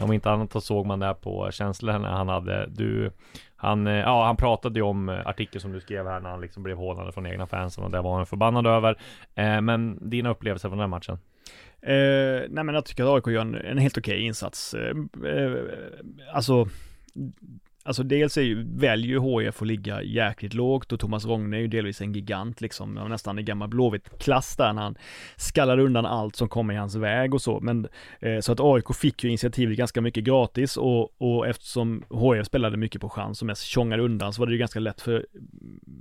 om 0.00 0.12
inte 0.12 0.30
annat 0.30 0.52
så 0.52 0.60
såg 0.60 0.86
man 0.86 0.98
det 0.98 1.14
på 1.14 1.50
känslorna 1.52 2.16
han 2.16 2.28
hade. 2.28 2.66
Du, 2.66 3.12
han, 3.56 3.86
eh, 3.86 3.94
ja, 3.94 4.24
han 4.24 4.36
pratade 4.36 4.78
ju 4.78 4.82
om 4.82 5.08
artikeln 5.08 5.60
som 5.60 5.72
du 5.72 5.80
skrev 5.80 6.06
här 6.06 6.20
när 6.20 6.30
han 6.30 6.40
liksom 6.40 6.62
blev 6.62 6.76
hånad 6.76 7.14
från 7.14 7.26
egna 7.26 7.46
fansen 7.46 7.84
och 7.84 7.90
det 7.90 8.00
var 8.00 8.16
han 8.16 8.26
förbannad 8.26 8.66
över. 8.66 8.98
Eh, 9.34 9.60
men 9.60 10.10
dina 10.10 10.30
upplevelser 10.30 10.68
från 10.68 10.78
den 10.78 10.90
matchen? 10.90 11.18
Eh, 11.82 12.48
nej 12.48 12.64
men 12.64 12.74
jag 12.74 12.84
tycker 12.84 13.04
att 13.04 13.26
AIK 13.26 13.34
gör 13.34 13.40
en, 13.40 13.54
en 13.54 13.78
helt 13.78 13.98
okej 13.98 14.20
insats. 14.20 14.74
Eh, 14.74 14.94
eh, 15.26 15.52
alltså, 16.32 16.68
alltså 17.84 18.02
dels 18.02 18.36
är 18.36 18.42
ju, 18.42 18.78
väljer 18.78 19.10
ju 19.10 19.20
HIF 19.20 19.62
att 19.62 19.68
ligga 19.68 20.02
jäkligt 20.02 20.54
lågt 20.54 20.92
och 20.92 21.00
Thomas 21.00 21.26
Rogne 21.26 21.56
är 21.56 21.60
ju 21.60 21.68
delvis 21.68 22.00
en 22.00 22.12
gigant 22.12 22.60
liksom, 22.60 22.94
nästan 22.94 23.38
i 23.38 23.42
gammal 23.42 23.68
Blåvitt-klass 23.68 24.56
där 24.56 24.72
när 24.72 24.82
han 24.82 24.96
skallade 25.36 25.82
undan 25.82 26.06
allt 26.06 26.36
som 26.36 26.48
kom 26.48 26.70
i 26.70 26.74
hans 26.76 26.94
väg 26.94 27.34
och 27.34 27.42
så. 27.42 27.60
Men 27.60 27.88
eh, 28.20 28.40
så 28.40 28.52
att 28.52 28.60
AIK 28.60 28.94
fick 28.94 29.24
ju 29.24 29.30
initiativet 29.30 29.78
ganska 29.78 30.00
mycket 30.00 30.24
gratis 30.24 30.76
och, 30.76 31.22
och 31.22 31.46
eftersom 31.46 32.04
HIF 32.10 32.46
spelade 32.46 32.76
mycket 32.76 33.00
på 33.00 33.08
chans 33.08 33.42
och 33.42 33.46
mest 33.46 33.62
tjongade 33.62 34.02
undan 34.02 34.32
så 34.32 34.42
var 34.42 34.46
det 34.46 34.52
ju 34.52 34.58
ganska 34.58 34.80
lätt 34.80 35.00
för 35.00 35.26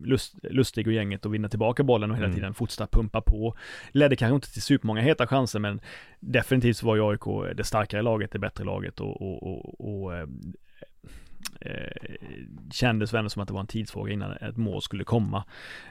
Lust, 0.04 0.36
Lustig 0.44 0.88
och 0.88 0.94
gänget 0.94 1.26
att 1.26 1.32
vinna 1.32 1.50
tillbaka 1.50 1.84
bollen 1.84 2.12
och 2.12 2.18
hela 2.18 2.28
Mm. 2.28 2.36
tiden 2.36 2.54
fortsätta 2.54 2.88
pumpa 2.88 3.22
på. 3.22 3.56
Ledde 3.92 4.16
kanske 4.16 4.36
inte 4.36 4.54
till 4.54 4.62
supermånga 4.62 5.02
heta 5.02 5.28
chanser 5.28 5.60
men 5.60 5.80
definitivt 6.20 6.78
så 6.78 6.86
var 6.86 6.96
ju 6.96 7.10
AIK 7.10 7.56
det 7.58 7.64
starkare 7.64 8.02
laget, 8.02 8.32
det 8.32 8.40
bättre 8.40 8.64
laget 8.64 9.00
och, 9.00 9.22
och, 9.22 9.44
och, 9.44 10.06
och 10.06 10.28
eh, 11.62 12.16
kändes 12.72 13.14
väl 13.14 13.30
som 13.30 13.42
att 13.42 13.48
det 13.48 13.54
var 13.54 13.62
en 13.62 13.68
tidsfråga 13.68 14.14
innan 14.14 14.32
ett 14.32 14.58
mål 14.58 14.82
skulle 14.82 15.04
komma. 15.04 15.44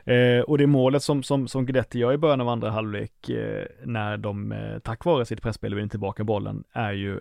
Eh, 0.05 0.40
och 0.40 0.59
det 0.59 0.66
målet 0.66 1.03
som, 1.03 1.23
som, 1.23 1.49
som 1.49 1.66
Guidetti 1.66 1.99
gör 1.99 2.12
i 2.12 2.19
början 2.19 2.40
av 2.40 2.49
andra 2.49 2.71
halvlek 2.71 3.29
eh, 3.29 3.64
när 3.85 4.16
de 4.16 4.53
eh, 4.53 4.79
tack 4.79 5.05
vare 5.05 5.25
sitt 5.25 5.42
pressspel 5.42 5.75
vinner 5.75 5.88
tillbaka 5.88 6.25
bollen 6.25 6.64
är 6.73 6.92
ju 6.92 7.21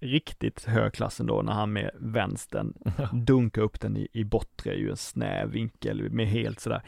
riktigt 0.00 0.64
hög 0.64 0.92
klass 0.92 1.20
ändå 1.20 1.42
när 1.42 1.52
han 1.52 1.72
med 1.72 1.90
vänstern 1.94 2.74
dunkar 3.12 3.62
upp 3.62 3.80
den 3.80 3.96
i, 3.96 4.08
i 4.12 4.24
bortre, 4.24 4.74
ju 4.74 4.90
en 4.90 4.96
snäv 4.96 5.50
vinkel 5.50 6.10
med 6.10 6.26
helt 6.26 6.60
sådär 6.60 6.82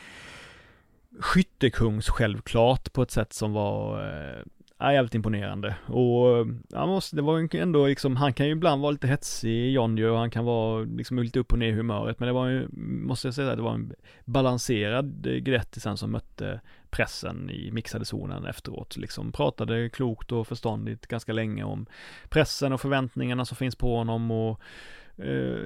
skyttekungs 1.21 2.09
självklart 2.09 2.93
på 2.93 3.03
ett 3.03 3.11
sätt 3.11 3.33
som 3.33 3.53
var 3.53 4.07
eh, 4.07 4.43
är 4.79 4.93
jävligt 4.93 5.14
imponerande. 5.14 5.77
Och 5.87 6.47
han 6.75 6.88
måste, 6.88 7.17
det 7.17 7.23
var 7.23 7.38
ju 7.38 7.49
ändå 7.53 7.87
liksom, 7.87 8.17
han 8.17 8.33
kan 8.33 8.47
ju 8.47 8.53
ibland 8.53 8.83
vara 8.83 8.91
lite 8.93 9.07
hetsig, 9.07 9.73
John 9.73 9.97
ju, 9.97 10.11
och 10.11 10.19
han 10.19 10.31
kan 10.31 10.45
vara 10.45 10.81
liksom 10.81 11.19
lite 11.19 11.38
upp 11.38 11.53
och 11.53 11.59
ner 11.59 11.69
i 11.69 11.73
humöret, 11.73 12.21
men 12.21 12.27
det 12.27 12.33
var 12.33 12.49
ju, 12.49 12.69
måste 13.07 13.27
jag 13.27 13.35
säga, 13.35 13.57
det 13.57 13.62
var 13.62 13.75
en 13.75 13.93
balanserad 14.25 15.27
eh, 15.27 15.33
Gretti 15.33 15.81
sen 15.81 15.97
som 15.97 16.11
mötte 16.11 16.61
pressen 16.91 17.51
i 17.51 17.71
mixade 17.73 18.05
zonen 18.05 18.47
efteråt, 18.47 18.97
liksom. 18.97 19.33
Pratade 19.33 19.91
klokt 19.91 20.33
och 20.33 20.47
förståndigt 20.47 21.07
ganska 21.07 21.33
länge 21.33 21.64
om 21.64 21.87
pressen 22.29 22.73
och 22.73 22.81
förväntningarna 22.81 23.45
som 23.45 23.57
finns 23.57 23.77
på 23.77 23.97
honom 23.97 24.31
och 24.31 24.61
eh, 25.17 25.62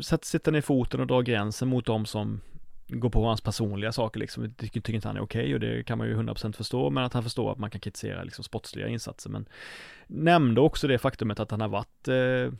sätter 0.00 0.52
ner 0.52 0.60
foten 0.60 1.00
och 1.00 1.06
drar 1.06 1.22
gränsen 1.22 1.68
mot 1.68 1.86
dem 1.86 2.06
som 2.06 2.40
gå 2.90 3.10
på 3.10 3.24
hans 3.24 3.40
personliga 3.40 3.92
saker 3.92 4.20
liksom, 4.20 4.54
tycker, 4.54 4.80
tycker 4.80 4.94
inte 4.94 5.08
han 5.08 5.16
är 5.16 5.22
okej 5.22 5.54
och 5.54 5.60
det 5.60 5.86
kan 5.86 5.98
man 5.98 6.06
ju 6.06 6.16
100% 6.16 6.52
förstå, 6.52 6.90
men 6.90 7.04
att 7.04 7.12
han 7.12 7.22
förstår 7.22 7.52
att 7.52 7.58
man 7.58 7.70
kan 7.70 7.80
kritisera 7.80 8.22
liksom 8.22 8.44
sportsliga 8.44 8.88
insatser, 8.88 9.30
men 9.30 9.48
nämnde 10.06 10.60
också 10.60 10.88
det 10.88 10.98
faktumet 10.98 11.40
att 11.40 11.50
han 11.50 11.60
har 11.60 11.68
varit 11.68 12.08
eh, 12.08 12.58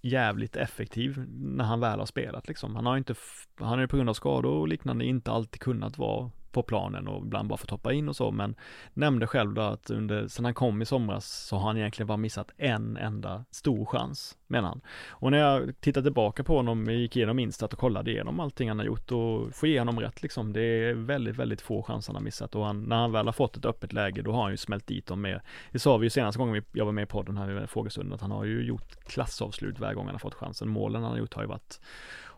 jävligt 0.00 0.56
effektiv 0.56 1.24
när 1.28 1.64
han 1.64 1.80
väl 1.80 1.98
har 1.98 2.06
spelat 2.06 2.48
liksom. 2.48 2.76
Han 2.76 2.86
har 2.86 2.96
inte, 2.96 3.14
han 3.58 3.68
har 3.68 3.80
ju 3.80 3.88
på 3.88 3.96
grund 3.96 4.08
av 4.08 4.14
skador 4.14 4.52
och 4.52 4.68
liknande 4.68 5.04
inte 5.04 5.30
alltid 5.30 5.60
kunnat 5.60 5.98
vara 5.98 6.30
på 6.52 6.62
planen 6.62 7.08
och 7.08 7.24
ibland 7.24 7.48
bara 7.48 7.56
fått 7.56 7.70
hoppa 7.70 7.92
in 7.92 8.08
och 8.08 8.16
så, 8.16 8.30
men 8.30 8.54
nämnde 8.94 9.26
själv 9.26 9.54
då 9.54 9.62
att 9.62 9.90
under, 9.90 10.28
sen 10.28 10.44
han 10.44 10.54
kom 10.54 10.82
i 10.82 10.86
somras 10.86 11.26
så 11.26 11.56
har 11.56 11.66
han 11.66 11.76
egentligen 11.76 12.06
bara 12.06 12.16
missat 12.16 12.50
en 12.56 12.96
enda 12.96 13.44
stor 13.50 13.84
chans, 13.84 14.36
menar 14.46 14.68
han. 14.68 14.80
Och 15.08 15.30
när 15.30 15.38
jag 15.38 15.80
tittar 15.80 16.02
tillbaka 16.02 16.44
på 16.44 16.56
honom, 16.56 16.86
gick 16.90 17.16
igenom 17.16 17.38
Instat 17.38 17.72
och 17.72 17.78
kollade 17.78 18.10
igenom 18.10 18.40
allting 18.40 18.68
han 18.68 18.78
har 18.78 18.86
gjort 18.86 19.12
och 19.12 19.54
får 19.54 19.68
ge 19.68 19.78
honom 19.78 20.00
rätt 20.00 20.22
liksom. 20.22 20.52
Det 20.52 20.60
är 20.62 20.94
väldigt, 20.94 21.36
väldigt 21.36 21.60
få 21.60 21.82
chanser 21.82 22.12
han 22.12 22.16
har 22.16 22.24
missat 22.24 22.54
och 22.54 22.64
han, 22.64 22.82
när 22.82 22.96
han 22.96 23.12
väl 23.12 23.26
har 23.26 23.32
fått 23.32 23.56
ett 23.56 23.64
öppet 23.64 23.92
läge 23.92 24.22
då 24.22 24.32
har 24.32 24.42
han 24.42 24.50
ju 24.50 24.56
smält 24.56 24.86
dit 24.86 25.06
dem 25.06 25.20
med, 25.20 25.40
det 25.72 25.78
sa 25.78 25.96
vi 25.96 26.06
ju 26.06 26.10
senaste 26.10 26.38
gången 26.38 26.64
jag 26.72 26.84
var 26.84 26.92
med 26.92 27.02
i 27.02 27.06
podden 27.06 27.36
här 27.36 27.64
i 27.64 27.66
frågestunden, 27.66 28.14
att 28.14 28.20
han 28.20 28.30
har 28.30 28.44
ju 28.44 28.64
gjort 28.64 29.04
klassavslut 29.04 29.78
varje 29.78 29.94
gång 29.94 30.06
han 30.06 30.14
har 30.14 30.18
fått 30.18 30.34
chansen. 30.34 30.68
Målen 30.68 31.02
han 31.02 31.10
har 31.10 31.18
gjort 31.18 31.34
har 31.34 31.42
ju 31.42 31.48
varit 31.48 31.80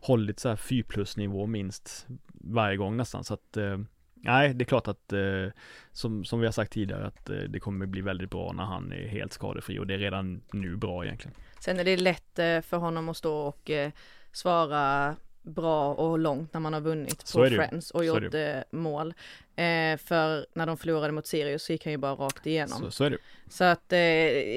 hållit 0.00 0.40
så 0.40 0.48
här 0.48 0.56
4 0.56 0.84
plus 0.88 1.16
nivå 1.16 1.46
minst 1.46 2.06
varje 2.32 2.76
gång 2.76 2.96
nästan 2.96 3.24
så 3.24 3.34
att 3.34 3.56
eh, 3.56 3.78
Nej, 4.20 4.54
det 4.54 4.62
är 4.62 4.66
klart 4.66 4.88
att 4.88 5.12
eh, 5.12 5.52
som, 5.92 6.24
som 6.24 6.40
vi 6.40 6.46
har 6.46 6.52
sagt 6.52 6.72
tidigare 6.72 7.06
att 7.06 7.30
eh, 7.30 7.36
det 7.36 7.60
kommer 7.60 7.86
bli 7.86 8.00
väldigt 8.00 8.30
bra 8.30 8.52
när 8.52 8.64
han 8.64 8.92
är 8.92 9.08
helt 9.08 9.32
skadefri 9.32 9.78
och 9.78 9.86
det 9.86 9.94
är 9.94 9.98
redan 9.98 10.42
nu 10.52 10.76
bra 10.76 11.04
egentligen. 11.04 11.34
Sen 11.60 11.78
är 11.78 11.84
det 11.84 11.96
lätt 11.96 12.38
eh, 12.38 12.60
för 12.60 12.76
honom 12.76 13.08
att 13.08 13.16
stå 13.16 13.36
och 13.36 13.70
eh, 13.70 13.90
svara 14.32 15.16
bra 15.42 15.94
och 15.94 16.18
långt 16.18 16.52
när 16.52 16.60
man 16.60 16.72
har 16.72 16.80
vunnit 16.80 17.26
Så 17.26 17.38
på. 17.38 17.48
Friends 17.48 17.90
och 17.90 18.04
gjort 18.04 18.34
eh, 18.34 18.56
mål. 18.70 19.14
Eh, 19.56 19.96
för 19.96 20.46
när 20.54 20.66
de 20.66 20.76
förlorade 20.76 21.12
mot 21.12 21.26
Sirius 21.26 21.62
så 21.62 21.72
gick 21.72 21.84
han 21.84 21.92
ju 21.92 21.96
bara 21.96 22.14
rakt 22.14 22.46
igenom. 22.46 22.78
Så, 22.78 22.90
så 22.90 23.04
är 23.04 23.10
det. 23.10 23.18
Så 23.48 23.64
att, 23.64 23.92
eh, 23.92 23.98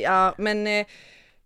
ja 0.02 0.36
men 0.38 0.68
eh, 0.68 0.86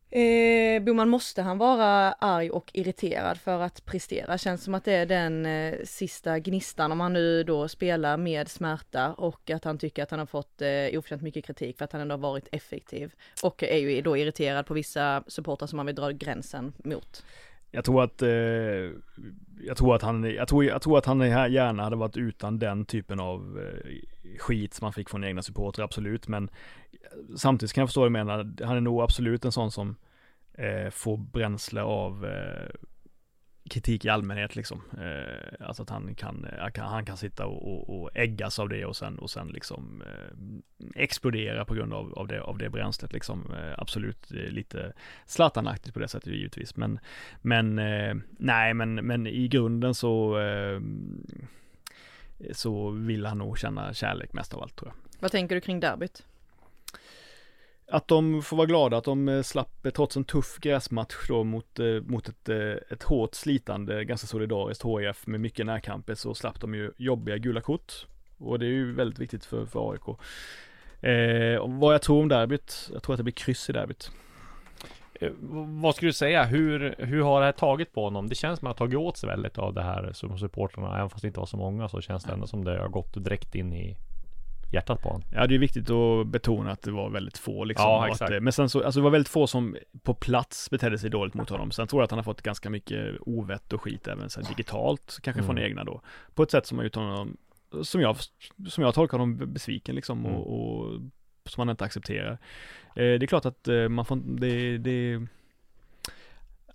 eh, 0.10 0.84
Boman 0.84 1.10
måste 1.10 1.41
han 1.41 1.58
vara 1.58 2.12
arg 2.12 2.50
och 2.50 2.72
irriterad 2.74 3.38
för 3.38 3.60
att 3.62 3.86
prestera? 3.86 4.38
Känns 4.38 4.63
som 4.63 4.74
att 4.74 4.86
det 4.86 4.94
är 4.94 5.06
den 5.06 5.46
eh, 5.46 5.76
sista 5.84 6.39
gnistan 6.39 6.91
om 6.91 7.00
han 7.00 7.13
nu 7.13 7.44
då 7.44 7.68
spelar 7.68 8.18
med 8.18 8.50
smärta 8.50 9.13
och 9.13 9.50
att 9.50 9.63
han 9.63 9.78
tycker 9.78 10.04
att 10.04 10.12
han 10.12 10.20
har 10.20 10.26
fått 10.26 10.62
eh, 10.62 11.00
oförtjänt 11.00 11.22
mycket 11.22 11.46
kritik 11.46 11.78
för 11.78 11.86
att 11.86 11.91
han 11.91 12.02
ändå 12.02 12.13
har 12.13 12.20
varit 12.20 12.48
effektiv. 12.52 13.13
Och 13.44 13.63
är 13.63 13.78
ju 13.78 14.02
då 14.02 14.18
irriterad 14.18 14.65
på 14.65 14.74
vissa 14.74 15.24
supportrar 15.28 15.68
som 15.68 15.80
han 15.80 15.86
vill 15.86 15.96
dra 15.96 16.12
gränsen 16.12 16.74
mot. 16.84 17.24
Jag 17.76 17.86
tror 17.86 18.04
att, 18.04 18.22
eh, 18.22 18.30
jag 19.66 19.78
tror 19.78 19.96
att 19.96 20.02
han, 20.02 20.24
jag 20.24 20.48
tror, 20.48 20.66
jag 20.66 20.82
tror 20.82 20.98
att 20.98 21.06
han 21.06 21.20
gärna 21.52 21.84
hade 21.84 21.96
varit 21.96 22.18
utan 22.18 22.60
den 22.60 22.86
typen 22.86 23.20
av 23.20 23.60
eh, 23.60 23.92
skit 24.40 24.74
som 24.74 24.86
han 24.86 24.94
fick 24.94 25.10
från 25.10 25.24
egna 25.24 25.42
supportrar, 25.42 25.86
absolut. 25.86 26.28
Men 26.28 26.50
samtidigt 27.38 27.74
kan 27.74 27.82
jag 27.82 27.90
förstå 27.90 28.00
vad 28.00 28.08
du 28.08 28.12
menar. 28.12 28.66
Han 28.66 28.78
är 28.78 28.82
nog 28.82 29.02
absolut 29.02 29.46
en 29.46 29.52
sån 29.52 29.72
som 29.72 29.96
eh, 30.54 30.90
får 30.90 31.18
bränsle 31.18 31.82
av 31.82 32.26
eh, 32.26 32.70
kritik 33.69 34.06
i 34.06 34.10
allmänhet 34.10 34.56
liksom. 34.56 34.82
Eh, 35.01 35.67
alltså 35.67 35.84
att 35.84 35.89
han 35.89 36.10
eh, 36.10 36.15
kan, 36.15 36.47
han 36.75 37.06
kan 37.06 37.17
sitta 37.17 37.45
och, 37.45 37.73
och, 37.73 38.01
och 38.01 38.10
äggas 38.13 38.60
av 38.60 38.69
det 38.69 38.86
och 38.86 38.95
sen, 38.95 39.19
och 39.19 39.30
sen 39.30 39.47
liksom 39.47 40.01
eh, 40.01 41.01
explodera 41.04 41.65
på 41.65 41.73
grund 41.73 41.93
av, 41.93 42.13
av, 42.13 42.28
det, 42.28 42.41
av 42.41 42.58
det 42.58 42.69
bränslet 42.69 43.13
liksom. 43.13 43.54
Eh, 43.54 43.73
absolut 43.78 44.32
lite 44.32 44.93
Zlatan-aktigt 45.25 45.93
på 45.93 45.99
det 45.99 46.08
sättet 46.08 46.34
givetvis. 46.34 46.75
Men, 46.75 46.99
men 47.41 47.80
eh, 47.80 48.15
nej, 48.30 48.73
men, 48.73 48.95
men 48.95 49.28
i 49.28 49.47
grunden 49.47 49.95
så 49.95 50.39
eh, 50.39 50.80
så 52.51 52.89
vill 52.89 53.25
han 53.25 53.38
nog 53.38 53.60
känna 53.60 53.93
kärlek 53.93 54.34
mest 54.34 54.54
av 54.54 54.62
allt 54.62 54.75
tror 54.75 54.91
jag. 54.91 55.19
Vad 55.19 55.32
tänker 55.32 55.56
du 55.56 55.62
kring 55.62 55.80
derbyt? 55.80 56.23
Att 57.88 58.08
de 58.08 58.41
får 58.41 58.58
vara 58.58 58.67
glada 58.67 58.98
att 58.98 59.04
de 59.04 59.30
eh, 59.30 59.41
slapp, 59.41 59.86
eh, 59.86 59.91
trots 59.91 60.17
en 60.17 60.24
tuff 60.24 60.58
gräsmatch 60.60 61.28
då 61.28 61.43
mot, 61.43 61.80
eh, 61.80 62.02
mot 62.02 62.30
ett, 62.30 62.50
ett 62.91 63.04
hårt 63.04 63.36
slitande, 63.36 64.06
ganska 64.06 64.28
solidariskt 64.28 64.86
HIF 64.86 65.28
med 65.28 65.39
mycket 65.39 65.65
närkamper 65.65 66.15
så 66.15 66.34
slapp 66.34 66.62
de 66.62 66.76
ju 66.76 66.91
jobbiga 66.98 67.38
gula 67.38 67.62
kort. 67.62 68.08
Och 68.38 68.60
det 68.60 68.65
är 68.65 68.69
ju 68.69 68.93
väldigt 68.93 69.19
viktigt 69.19 69.45
för, 69.45 69.65
för 69.65 69.91
AIK. 69.91 70.19
Eh, 71.02 71.67
vad 71.67 71.93
jag 71.93 72.02
tror 72.02 72.21
om 72.21 72.28
derbyt, 72.28 72.89
jag 72.93 73.04
tror 73.04 73.13
att 73.13 73.17
det 73.17 73.24
blir 73.24 73.34
kryss 73.34 73.69
i 73.69 73.74
derbyt. 73.74 74.12
Eh, 75.21 75.32
vad 75.82 75.95
skulle 75.95 76.10
du 76.10 76.13
säga? 76.13 76.43
Hur, 76.43 76.95
hur 76.98 77.21
har 77.21 77.39
det 77.39 77.45
här 77.45 77.54
tagit 77.54 77.93
på 77.93 78.04
honom? 78.04 78.30
Det 78.30 78.36
känns 78.36 78.60
som 78.60 78.67
att 78.67 78.80
han 78.80 78.88
har 78.88 78.91
tagit 78.91 79.08
åt 79.08 79.17
sig 79.17 79.30
väldigt 79.30 79.58
av 79.58 79.74
det 79.74 79.84
här 79.84 80.12
som 80.13 80.38
supportrarna. 80.39 80.98
Även 80.98 81.10
fast 81.10 81.21
det 81.21 81.28
inte 81.28 81.39
var 81.39 81.48
så 81.48 81.58
många 81.58 81.89
så 81.89 82.02
känns 82.02 82.24
det 82.24 82.34
ändå 82.34 82.48
som 82.48 82.63
det 82.63 82.80
har 82.80 82.88
gått 82.88 83.24
direkt 83.24 83.56
in 83.56 83.74
i 83.74 83.98
hjärtat 84.76 85.02
på 85.02 85.10
honom. 85.10 85.24
Ja 85.34 85.48
det 85.48 85.56
är 85.56 85.60
viktigt 85.60 85.90
att 85.90 86.28
betona 86.28 86.72
att 86.72 86.82
det 86.82 86.92
var 86.92 87.10
väldigt 87.10 87.38
få 87.38 87.64
liksom. 87.64 87.86
Ja, 87.90 88.08
exakt. 88.08 88.32
Att, 88.34 88.44
men 88.44 88.54
sen 88.54 88.70
så, 88.70 88.84
alltså 88.84 89.00
det 89.00 89.04
var 89.04 89.12
väldigt 89.12 89.30
få 89.30 89.48
som 89.48 89.76
på 90.04 90.14
plats 90.14 90.70
betedde 90.70 90.98
sig 90.98 91.10
dåligt 91.10 91.34
mot 91.34 91.50
honom. 91.50 91.72
Sen 91.72 91.88
tror 91.88 92.02
jag 92.02 92.04
att 92.04 92.12
han 92.12 92.18
har 92.18 92.24
fått 92.24 92.42
ganska 92.42 92.70
mycket 92.70 93.16
ovett 93.22 93.74
och 93.74 93.82
skit 93.82 94.08
även 94.08 94.30
så 94.30 94.42
digitalt, 94.42 95.20
kanske 95.22 95.44
från 95.44 95.58
Mm. 95.58 95.70
egna 95.70 95.84
då. 95.84 96.02
På 96.34 96.44
ett 96.44 96.52
sätt 96.52 96.66
som 96.66 96.78
har 96.78 96.86
gjort 96.86 96.96
honom, 96.96 97.38
som 97.84 98.02
jag, 98.02 98.16
som 98.70 98.84
jag 98.84 98.94
tolkar 98.94 99.18
honom 99.18 99.54
besviken 99.54 99.96
liksom 99.96 100.26
Mm. 100.26 100.32
och, 100.38 100.80
och 100.86 101.02
som 101.46 101.62
han 101.62 101.70
inte 101.70 101.84
accepterar. 101.86 102.32
Eh, 102.32 102.38
det 102.96 103.24
är 103.24 103.28
klart 103.28 103.46
att 103.46 103.68
eh, 103.68 103.90
man 103.90 104.06
får, 104.06 104.16
det, 104.40 104.78
det 104.78 105.28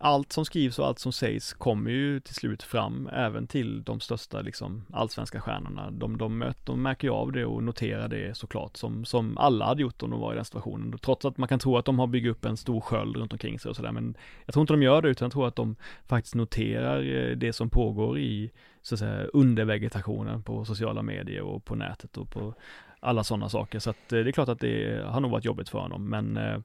allt 0.03 0.33
som 0.33 0.45
skrivs 0.45 0.79
och 0.79 0.87
allt 0.87 0.99
som 0.99 1.13
sägs 1.13 1.53
kommer 1.53 1.91
ju 1.91 2.21
till 2.21 2.35
slut 2.35 2.63
fram 2.63 3.09
även 3.13 3.47
till 3.47 3.83
de 3.83 4.01
största 4.01 4.41
liksom 4.41 4.87
allsvenska 4.93 5.41
stjärnorna. 5.41 5.91
De, 5.91 6.19
de, 6.19 6.39
möter, 6.39 6.61
de 6.65 6.83
märker 6.83 7.09
ju 7.09 7.15
av 7.15 7.33
det 7.33 7.45
och 7.45 7.63
noterar 7.63 8.09
det 8.09 8.37
såklart 8.37 8.77
som, 8.77 9.05
som 9.05 9.39
alla 9.39 9.67
hade 9.67 9.83
gjort 9.83 10.03
om 10.03 10.11
de 10.11 10.21
var 10.21 10.33
i 10.33 10.37
den 10.37 10.45
situationen. 10.45 10.99
Trots 10.99 11.25
att 11.25 11.39
man 11.39 11.49
kan 11.49 11.59
tro 11.59 11.77
att 11.77 11.85
de 11.85 11.99
har 11.99 12.07
byggt 12.07 12.29
upp 12.29 12.45
en 12.45 12.57
stor 12.57 12.81
sköld 12.81 13.17
runt 13.17 13.33
omkring 13.33 13.59
sig 13.59 13.69
och 13.69 13.77
sådär 13.77 13.93
men 13.93 14.15
jag 14.45 14.53
tror 14.53 14.63
inte 14.63 14.73
de 14.73 14.83
gör 14.83 15.03
det 15.03 15.09
utan 15.09 15.27
jag 15.27 15.33
tror 15.33 15.49
att 15.49 15.57
de 15.57 15.77
faktiskt 16.07 16.35
noterar 16.35 17.03
eh, 17.03 17.37
det 17.37 17.53
som 17.53 17.71
pågår 17.71 18.19
i 18.19 18.51
så 18.83 18.95
att 18.95 18.99
säga 18.99 19.25
undervegetationen 19.25 20.43
på 20.43 20.65
sociala 20.65 21.03
medier 21.03 21.43
och 21.43 21.65
på 21.65 21.75
nätet 21.75 22.17
och 22.17 22.31
på 22.31 22.55
alla 23.01 23.25
sådana 23.25 23.49
saker. 23.49 23.79
Så 23.79 23.91
att 23.91 24.13
eh, 24.13 24.19
det 24.19 24.31
är 24.31 24.33
klart 24.33 24.49
att 24.49 24.61
det 24.61 25.05
har 25.07 25.21
nog 25.21 25.31
varit 25.31 25.45
jobbigt 25.45 25.69
för 25.69 25.79
honom 25.79 26.09
men 26.09 26.37
eh, 26.37 26.59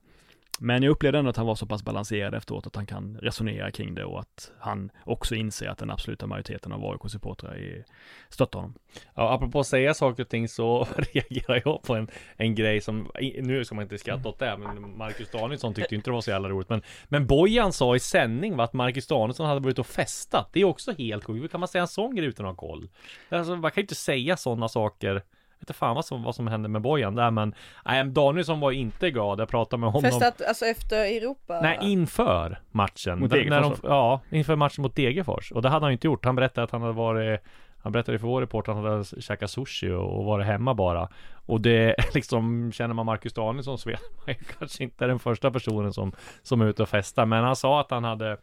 men 0.60 0.84
jag 0.84 0.92
upplevde 0.92 1.20
ändå 1.20 1.30
att 1.30 1.38
han 1.38 1.46
var 1.46 1.56
så 1.56 1.66
pass 1.66 1.84
balanserad 1.84 2.34
efteråt 2.34 2.68
att 2.68 2.76
han 2.76 2.86
kan 2.86 3.18
resonera 3.22 3.72
kring 3.72 3.96
det 3.96 4.06
och 4.06 4.20
att 4.20 4.52
han 4.60 4.92
också 5.04 5.36
inser 5.36 5.68
att 5.68 5.78
den 5.78 5.92
absoluta 5.92 6.28
majoriteten 6.28 6.72
av 6.72 6.86
AIK-supportrar 6.86 7.84
stöttar 8.30 8.60
honom. 8.60 8.76
Ja, 9.16 9.34
apropå 9.34 9.60
att 9.60 9.68
säga 9.68 9.94
saker 9.94 10.24
och 10.24 10.30
ting 10.30 10.48
så 10.48 10.88
reagerar 11.14 11.62
jag 11.66 11.84
på 11.84 11.96
en, 11.96 12.08
en 12.38 12.56
grej 12.56 12.82
som, 12.82 13.12
nu 13.42 13.66
ska 13.66 13.76
man 13.76 13.84
inte 13.84 13.98
skratta 13.98 14.30
åt 14.30 14.40
det, 14.40 14.58
men 14.58 14.98
Marcus 14.98 15.32
Danielsson 15.32 15.74
tyckte 15.74 15.96
inte 15.96 16.10
det 16.10 16.14
var 16.14 16.22
så 16.22 16.32
jävla 16.32 16.50
roligt. 16.50 16.70
Men, 16.70 16.82
men 17.08 17.28
Bojan 17.28 17.74
sa 17.74 17.96
i 17.96 18.00
sändning 18.00 18.58
va, 18.58 18.64
att 18.64 18.74
Marcus 18.74 19.08
Danielsson 19.08 19.46
hade 19.46 19.60
varit 19.60 19.80
och 19.80 19.88
festat. 19.88 20.50
Det 20.54 20.60
är 20.60 20.66
också 20.66 20.92
helt 20.98 21.24
sjukt. 21.24 21.44
Hur 21.44 21.48
kan 21.48 21.60
man 21.60 21.68
säga 21.68 21.82
en 21.82 21.88
sån 21.88 22.16
grej 22.16 22.28
utan 22.28 22.46
att 22.46 22.52
ha 22.52 22.68
koll? 22.68 22.90
Alltså, 23.30 23.56
man 23.56 23.72
kan 23.72 23.82
ju 23.82 23.84
inte 23.84 23.96
säga 23.96 24.38
sådana 24.38 24.70
saker. 24.70 25.22
Inte 25.66 25.74
fan 25.74 25.96
vad 25.96 26.06
som, 26.06 26.24
vad 26.24 26.36
som 26.36 26.48
hände 26.48 26.70
med 26.70 26.82
Bojan 26.82 27.16
där, 27.16 27.32
men 27.32 27.54
nej, 27.86 28.04
Danielsson 28.06 28.60
var 28.60 28.72
inte 28.72 29.12
glad. 29.12 29.40
Jag 29.40 29.50
pratade 29.50 29.80
med 29.82 29.92
honom. 29.92 30.12
Festat 30.12 30.42
alltså 30.42 30.66
efter 30.66 30.98
Europa? 30.98 31.60
Nej, 31.62 31.78
inför 31.82 32.60
matchen. 32.72 33.20
Mot 33.20 33.32
Degerfors, 33.32 33.82
de, 33.82 33.88
Ja, 33.88 34.22
inför 34.30 34.56
matchen 34.56 34.82
mot 34.82 34.96
Degerfors. 34.96 35.52
Och 35.52 35.62
det 35.62 35.70
hade 35.70 35.86
han 35.86 35.92
ju 35.92 35.94
inte 35.94 36.08
gjort. 36.08 36.26
Han 36.26 36.36
berättade 36.36 36.66
att 36.66 36.72
han 36.72 36.82
hade 36.82 36.94
varit 36.94 37.42
han 37.78 37.92
berättade 37.92 38.20
för 38.20 38.28
vår 38.28 38.42
reporter 38.42 38.72
att 38.72 38.78
han 38.78 38.86
hade 38.86 39.22
käkat 39.22 39.50
sushi 39.50 39.92
och 39.92 40.20
och 40.20 40.26
varit 40.26 40.46
hemma 40.46 40.74
bara. 40.74 41.10
Och 41.34 41.62
det 41.62 41.96
liksom, 42.14 42.72
känner 42.72 42.94
man 42.94 43.06
Marcus 43.06 43.34
Danielsson 43.34 43.78
så 43.78 43.90
vet 43.90 44.02
man 44.26 44.36
ju 44.36 44.44
kanske 44.60 44.84
inte 44.84 45.08
den 45.08 45.20
första 45.20 45.52
personen 45.52 45.94
som, 45.94 46.12
som 46.44 46.62
är 46.62 46.66
ute 46.66 46.84
och 46.84 46.90
festar. 46.90 47.26
Men 47.26 47.44
han 47.44 47.56
sa 47.56 47.82
att 47.82 47.92
han 47.92 48.04
hade 48.04 48.38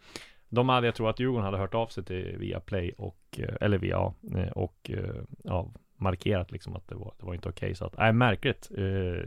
de 0.53 0.69
hade, 0.69 0.87
jag 0.87 0.95
tror 0.95 1.11
att 1.11 1.21
Djurgården 1.21 1.45
hade 1.45 1.59
hört 1.59 1.75
av 1.75 1.87
sig 1.87 2.05
till 2.05 2.37
via 2.39 2.61
Play 2.61 2.93
och, 2.99 3.19
eh, 3.39 3.55
eller 3.61 3.79
via, 3.79 4.13
eh, 4.37 4.53
och, 4.55 4.91
eh, 4.95 5.15
ja, 5.45 5.71
markerat 6.03 6.51
liksom 6.51 6.77
att 6.77 6.89
det 6.89 6.95
var, 6.95 7.15
det 7.19 7.27
var 7.27 7.35
inte 7.35 7.49
okej. 7.49 7.75
Så 7.75 7.85
att, 7.85 7.99
nej, 7.99 8.13
märkligt 8.13 8.71
eh, 8.77 8.83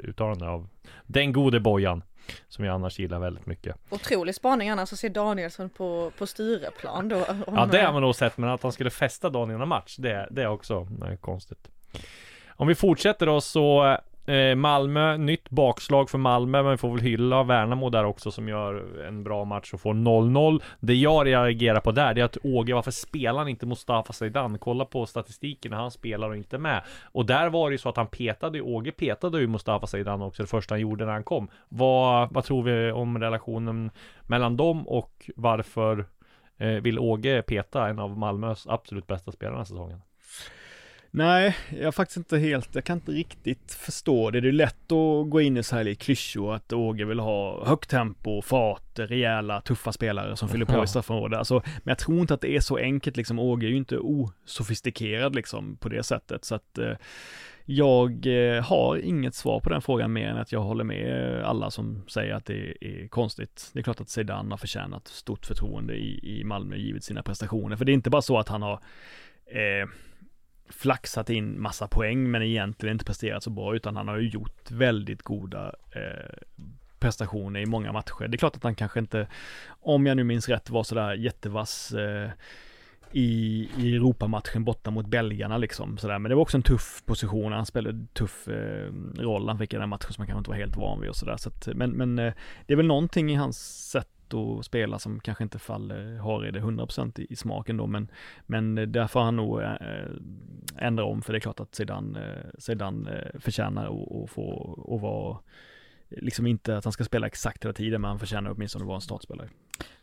uttalande 0.10 0.48
av 0.48 0.68
den 1.06 1.34
gode 1.34 1.60
Bojan. 1.60 2.04
Som 2.48 2.66
jag 2.66 2.76
annars 2.76 3.00
gillar 3.00 3.20
väldigt 3.20 3.46
mycket. 3.46 3.76
Otrolig 3.90 4.36
spaning 4.36 4.70
annars 4.70 4.94
att 4.94 5.00
se 5.00 5.10
Danielsson 5.10 5.70
på, 5.70 6.12
på 6.18 6.28
Stureplan 6.28 7.10
då. 7.10 7.16
Ja 7.48 7.66
det 7.66 7.82
har 7.82 7.94
man 7.94 8.02
nog 8.02 8.16
sett, 8.16 8.38
men 8.38 8.50
att 8.50 8.64
han 8.64 8.72
skulle 8.72 8.90
fästa 8.90 9.30
dagen 9.30 9.52
innan 9.52 9.68
match, 9.68 9.96
det, 9.96 10.28
det 10.32 10.42
är 10.42 10.48
också 10.48 10.88
eh, 11.10 11.16
konstigt. 11.16 11.68
Om 12.48 12.68
vi 12.68 12.76
fortsätter 12.76 13.26
då 13.26 13.42
så 13.42 13.98
eh, 14.26 14.56
Malmö, 14.56 15.18
nytt 15.18 15.50
bakslag 15.50 16.10
för 16.10 16.18
Malmö, 16.18 16.64
men 16.64 16.72
vi 16.72 16.78
får 16.78 16.90
väl 16.90 17.02
hylla 17.02 17.44
Värnamo 17.44 17.90
där 17.90 18.04
också 18.04 18.32
som 18.32 18.48
gör 18.48 19.04
en 19.08 19.24
bra 19.24 19.46
match 19.46 19.74
och 19.74 19.82
får 19.82 19.94
0-0. 19.94 20.62
Det 20.80 20.94
jag 20.94 21.28
reagerar 21.28 21.80
på 21.80 21.92
där, 21.92 22.14
det 22.14 22.22
är 22.22 22.26
att 22.26 22.38
Åge, 22.44 22.74
varför 22.74 22.92
spelar 22.92 23.40
han 23.40 23.48
inte 23.48 23.66
Mustafa 23.66 24.14
Zeidan? 24.14 24.58
Kolla 24.58 24.86
på 24.86 25.06
statistiken 25.06 25.72
när 25.72 25.78
han 25.78 25.92
spelar 25.92 26.30
och 26.30 26.38
inte 26.38 26.58
med. 26.58 26.84
Och 27.04 27.26
där 27.26 27.50
var 27.50 27.70
det 27.70 27.74
ju 27.74 27.78
så 27.78 27.90
att 27.90 27.98
han 27.98 28.08
petade, 28.08 28.62
Åge 28.62 28.92
petade 28.92 29.40
ju 29.40 29.48
Mustafa 29.48 29.88
Zeidan 29.88 30.22
också 30.22 30.44
det 30.44 30.48
första 30.48 30.74
han 30.74 30.82
gjorde 30.82 31.06
när 31.06 31.14
han 31.14 31.24
kom. 31.24 31.48
Vad, 31.70 32.34
vad 32.34 32.44
tror 32.44 32.64
vi 32.64 32.92
om 32.92 33.18
relationen 33.20 33.92
mellan 34.28 34.58
dem 34.58 34.88
och 34.88 35.30
varför 35.36 36.06
Eh, 36.58 36.82
vill 36.82 37.00
Åge 37.00 37.42
peta 37.42 37.88
en 37.88 38.00
av 38.00 38.18
Malmös 38.18 38.68
absolut 38.68 39.08
bästa 39.08 39.32
spelare 39.32 39.54
den 39.54 39.60
här 39.60 39.66
säsongen? 39.66 40.02
Nej, 41.18 41.56
jag 41.70 41.82
är 41.82 41.92
faktiskt 41.92 42.18
inte 42.18 42.38
helt, 42.38 42.76
jag 42.76 42.84
kan 42.84 42.98
inte 42.98 43.12
riktigt 43.12 43.72
förstå 43.72 44.32
det. 44.32 44.42
Det 44.42 44.48
är 44.48 44.52
lätt 44.52 44.92
att 44.92 45.30
gå 45.30 45.42
in 45.42 45.58
i 45.58 45.64
så 45.64 45.76
här 45.76 45.88
i 45.88 45.96
klyschor 45.96 46.56
att 46.56 46.74
Åge 46.74 47.06
vill 47.06 47.20
ha 47.20 47.66
högt 47.66 47.90
tempo, 47.90 48.42
fart, 48.42 49.00
rejäla, 49.00 49.62
tuffa 49.62 49.92
spelare 49.92 50.38
som 50.38 50.50
fyller 50.50 50.66
på 50.66 50.84
i 50.84 50.88
straffområdet. 50.88 51.40
Alltså, 51.40 51.54
men 51.64 51.92
jag 51.92 51.98
tror 51.98 52.20
inte 52.20 52.34
att 52.34 52.42
det 52.42 52.56
är 52.56 52.60
så 52.60 52.78
enkelt 52.78 53.18
liksom. 53.18 53.40
Åge 53.40 53.68
är 53.68 53.70
ju 53.70 53.78
inte 53.78 53.98
osofistikerad 53.98 55.36
liksom 55.36 55.78
på 55.78 55.90
det 55.90 56.04
sättet. 56.04 56.46
Så 56.46 56.56
att 56.56 56.78
eh, 56.78 56.94
jag 57.66 58.26
eh, 58.26 58.64
har 58.64 58.98
inget 58.98 59.36
svar 59.36 59.60
på 59.60 59.70
den 59.70 59.82
frågan 59.82 60.14
mer 60.14 60.28
än 60.28 60.38
att 60.38 60.52
jag 60.52 60.62
håller 60.62 60.84
med 60.84 61.42
alla 61.44 61.72
som 61.72 62.04
säger 62.08 62.34
att 62.34 62.46
det 62.46 62.74
är 62.82 63.08
konstigt. 63.08 63.70
Det 63.74 63.80
är 63.80 63.84
klart 63.84 64.02
att 64.02 64.10
Zidane 64.10 64.54
har 64.54 64.58
förtjänat 64.58 65.08
stort 65.08 65.46
förtroende 65.46 65.94
i, 65.94 66.40
i 66.40 66.44
Malmö 66.44 66.76
givet 66.76 67.04
sina 67.04 67.24
prestationer. 67.24 67.76
För 67.76 67.86
det 67.86 67.92
är 67.92 67.94
inte 67.94 68.10
bara 68.10 68.22
så 68.22 68.40
att 68.40 68.50
han 68.50 68.62
har 68.62 68.80
eh, 69.46 69.90
flaxat 70.70 71.30
in 71.30 71.62
massa 71.62 71.88
poäng 71.88 72.32
men 72.32 72.42
egentligen 72.42 72.96
inte 72.96 73.06
presterat 73.06 73.44
så 73.44 73.50
bra 73.50 73.76
utan 73.76 73.96
han 73.96 74.08
har 74.08 74.18
ju 74.18 74.30
gjort 74.30 74.72
väldigt 74.72 75.22
goda 75.22 75.76
eh, 75.92 76.36
prestationer 77.00 77.60
i 77.60 77.66
många 77.66 77.92
matcher. 77.92 78.28
Det 78.28 78.36
är 78.36 78.38
klart 78.38 78.56
att 78.56 78.64
han 78.64 78.76
kanske 78.76 79.00
inte, 79.00 79.28
om 79.68 80.06
jag 80.06 80.18
nu 80.18 80.24
minns 80.24 80.50
rätt, 80.50 80.70
var 80.70 80.84
sådär 80.84 81.14
jättevass 81.14 81.92
eh, 81.92 82.30
i, 83.12 83.70
i 83.78 83.96
Europamatchen 83.96 84.64
borta 84.64 84.92
mot 84.92 85.08
belgarna 85.08 85.58
liksom 85.58 85.98
sådär. 85.98 86.20
Men 86.20 86.30
det 86.30 86.36
var 86.36 86.42
också 86.42 86.58
en 86.58 86.64
tuff 86.64 87.04
position, 87.06 87.52
han 87.52 87.66
spelade 87.66 87.98
en 87.98 88.08
tuff 88.08 88.48
eh, 88.48 88.92
roll 89.18 89.48
han 89.48 89.58
fick 89.58 89.74
i 89.74 89.78
den 89.78 89.90
matchen 89.90 90.14
som 90.14 90.22
han 90.22 90.28
kanske 90.28 90.40
inte 90.40 90.50
var 90.50 90.58
helt 90.58 90.78
van 90.78 91.02
vid 91.02 91.10
och 91.10 91.16
sådär. 91.16 91.38
Så 91.38 91.50
att, 91.50 91.68
men 91.76 91.92
men 91.92 92.20
eh, 92.20 92.34
det 92.66 92.74
är 92.74 92.78
väl 92.78 92.88
någonting 92.88 93.32
i 93.32 93.36
hans 93.36 93.90
sätt 93.92 94.10
att 94.34 94.66
spela 94.66 95.00
som 95.00 95.20
kanske 95.20 95.44
inte 95.44 95.60
faller 95.60 96.18
Hareide 96.18 96.60
100% 96.60 97.20
i, 97.20 97.28
i 97.30 97.36
smaken 97.36 97.78
då, 97.78 97.88
men, 97.88 98.12
men 98.46 98.78
eh, 98.78 98.88
där 98.88 99.08
får 99.08 99.22
han 99.22 99.36
nog 99.36 99.62
eh, 99.62 99.72
ändra 100.78 101.06
om, 101.06 101.22
för 101.22 101.34
det 101.34 101.38
är 101.38 101.42
klart 101.42 101.60
att 101.60 101.76
Zidane, 101.76 102.20
eh, 102.20 102.60
Zidane 102.60 103.12
eh, 103.12 103.40
förtjänar 103.40 103.86
att 103.86 104.30
få, 104.30 104.80
att 104.96 105.02
vara 105.02 105.38
Liksom 106.10 106.48
inte 106.48 106.78
att 106.78 106.84
han 106.84 106.94
ska 106.94 107.04
spela 107.04 107.28
exakt 107.28 107.64
hela 107.64 107.74
tiden, 107.74 108.02
men 108.02 108.10
han 108.10 108.20
förtjänar 108.20 108.52
åtminstone 108.52 108.84
att 108.84 108.88
vara 108.88 108.96
en 108.96 109.02
startspelare. 109.02 109.50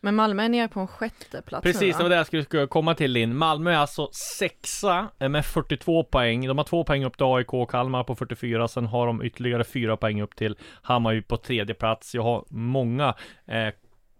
Men 0.00 0.14
Malmö 0.14 0.42
är 0.42 0.48
nere 0.48 0.68
på 0.68 0.80
en 0.80 0.87
sjätte 0.87 1.42
plats 1.42 1.62
Precis, 1.62 1.96
det 1.96 2.02
var 2.02 2.11
det 2.11 2.16
jag 2.16 2.44
skulle- 2.44 2.66
komma 2.66 2.94
till 2.94 3.11
Linn. 3.12 3.37
Malmö 3.37 3.70
är 3.70 3.76
alltså 3.76 4.08
sexa 4.38 5.08
eh, 5.18 5.28
med 5.28 5.44
42 5.44 6.04
poäng. 6.04 6.46
De 6.46 6.58
har 6.58 6.64
två 6.64 6.85
poäng 6.85 7.04
upp 7.04 7.16
till 7.16 7.26
AIK 7.26 7.54
och 7.54 7.70
Kalmar 7.70 8.04
på 8.04 8.14
44. 8.14 8.68
Sen 8.68 8.87
har 8.87 9.06
de 9.06 9.22
ytterligare 9.22 9.64
fyra 9.64 9.96
poäng 9.96 10.22
upp 10.22 10.37
till 10.37 10.56
Hammarby 10.82 11.22
på 11.22 11.37
tredje 11.37 11.74
plats. 11.74 12.14
Jag 12.14 12.22
har 12.22 12.44
många 12.48 13.14
eh, 13.46 13.68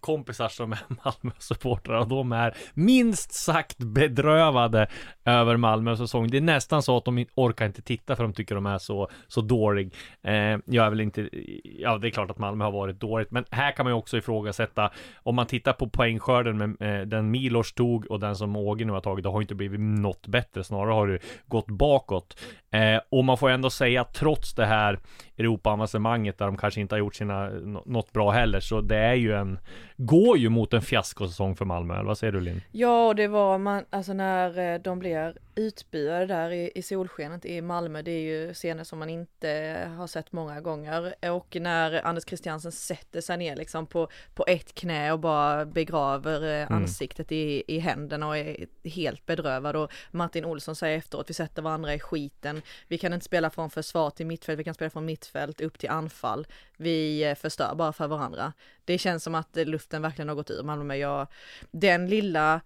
kompisar 0.03 0.49
som 0.49 0.73
är 0.73 0.79
Malmö-supportrar 1.05 1.99
och 1.99 2.09
de 2.09 2.33
är 2.33 2.57
minst 2.75 3.33
sagt 3.33 3.79
bedrövade 3.79 4.87
över 5.25 5.57
Malmös 5.57 5.99
säsong. 5.99 6.31
Det 6.31 6.37
är 6.37 6.41
nästan 6.41 6.83
så 6.83 6.97
att 6.97 7.05
de 7.05 7.27
orkar 7.35 7.67
inte 7.67 7.83
titta 7.83 8.17
för 8.17 8.23
de 8.23 8.33
tycker 8.33 8.55
de 8.55 8.67
är 8.67 8.79
så, 8.79 9.09
så 9.29 9.41
dålig. 9.41 9.95
Eh, 10.23 10.59
jag 10.65 10.87
är 10.87 10.91
väl 10.91 11.01
inte, 11.01 11.29
ja 11.65 11.99
det 11.99 12.09
är 12.09 12.11
klart 12.11 12.31
att 12.31 12.39
Malmö 12.39 12.65
har 12.65 12.73
varit 12.73 13.01
dåligt, 13.01 13.31
men 13.31 13.45
här 13.51 13.73
kan 13.73 13.85
man 13.85 13.93
ju 13.93 13.99
också 13.99 14.17
ifrågasätta 14.17 14.91
om 15.23 15.35
man 15.35 15.47
tittar 15.47 15.73
på 15.73 15.89
poängskörden 15.89 16.59
med 16.59 17.01
eh, 17.01 17.07
den 17.07 17.31
Milos 17.31 17.73
tog 17.73 18.11
och 18.11 18.21
den 18.21 18.37
som 18.37 18.57
Åge 18.57 18.85
nu 18.85 18.93
har 18.93 19.01
tagit, 19.01 19.23
det 19.23 19.29
har 19.29 19.41
inte 19.41 19.55
blivit 19.55 19.81
något 19.81 20.27
bättre, 20.27 20.65
snarare 20.65 20.93
har 20.93 21.07
det 21.07 21.19
gått 21.47 21.67
bakåt. 21.67 22.37
Eh, 22.73 23.01
och 23.09 23.25
man 23.25 23.39
får 23.39 23.51
ändå 23.51 23.71
säga 23.71 24.01
att 24.01 24.15
trots 24.15 24.55
det 24.55 24.67
här 24.67 24.99
Europa-avancemanget 25.39 26.39
där 26.39 26.47
de 26.47 26.57
kanske 26.57 26.81
inte 26.81 26.95
har 26.95 26.99
gjort 26.99 27.15
sina, 27.15 27.49
något 27.87 28.13
bra 28.13 28.31
heller, 28.31 28.61
så 28.61 28.81
det 28.81 28.97
är 28.97 29.15
ju 29.15 29.35
en, 29.35 29.59
går 29.97 30.39
ju 30.39 30.49
mot 30.49 30.75
en 30.75 30.83
fiaskosäsong 30.83 31.57
för 31.57 31.65
Malmö, 31.65 31.95
eller 31.95 32.05
vad 32.05 32.19
säger 32.19 32.33
du 32.33 32.41
Linn? 32.41 32.63
Ja, 32.73 33.07
och 33.07 33.17
det 33.17 33.29
var 33.29 33.59
man, 33.59 33.85
alltså 33.91 34.13
när 34.13 34.75
eh, 34.75 34.79
de 34.79 34.99
blir 34.99 35.35
utbuade 35.55 36.27
där 36.27 36.51
i, 36.51 36.73
i 36.75 36.83
solskenet 36.83 37.45
i 37.45 37.61
Malmö, 37.61 38.03
det 38.03 38.11
är 38.11 38.21
ju 38.21 38.55
scener 38.55 38.85
som 38.85 38.99
man 38.99 39.11
inte 39.11 39.49
har 39.97 40.07
sett 40.07 40.33
många 40.33 40.61
gånger. 40.61 41.15
Och 41.31 41.57
när 41.61 42.07
Anders 42.07 42.25
Christiansen 42.27 42.73
sätter 42.73 43.21
sig 43.21 43.37
ner 43.37 43.57
liksom 43.57 43.87
på, 43.87 44.09
på 44.35 44.45
ett 44.47 44.75
knä 44.75 45.13
och 45.13 45.19
bara 45.21 45.65
begraver 45.67 46.43
eh, 46.43 46.63
Mm. 46.63 46.83
ansiktet 46.83 47.33
i, 47.33 47.63
i 47.67 47.79
händerna 47.79 48.29
och 48.29 48.37
är 48.37 48.67
helt 48.85 49.27
bedrövad 49.27 49.77
och 49.77 49.93
Martin 50.11 50.45
Olsson 50.45 50.77
säger 50.77 50.99
efteråt, 50.99 51.31
vi 51.31 51.35
sätter 51.35 51.63
varandra 51.63 51.95
i 51.95 51.99
skiten. 52.01 52.63
Vi 52.89 52.99
kan 52.99 53.13
inte 53.13 53.25
spela 53.27 53.51
från 53.51 53.71
försvar 53.71 54.11
till 54.11 54.27
mittfält, 54.27 54.59
vi 54.59 54.65
kan 54.65 54.75
spela 54.75 54.91
från 54.91 55.05
mittfält 55.05 55.61
upp 55.61 55.79
till 55.79 55.91
anfall. 55.91 56.47
Vi 56.77 57.25
eh, 57.25 57.35
förstör 57.35 57.75
bara 57.75 57.93
för 57.93 58.07
varandra. 58.09 58.53
Det 58.85 58.99
känns 58.99 59.25
som 59.25 59.35
att 59.35 59.57
eh, 59.57 59.65
luften 59.65 60.03
verkligen 60.03 60.29
har 60.29 60.37
gått 60.37 60.51
ur 60.51 60.63
Malmö. 60.63 60.95
Jag, 60.95 61.27
den 61.71 62.07
lilla 62.07 62.61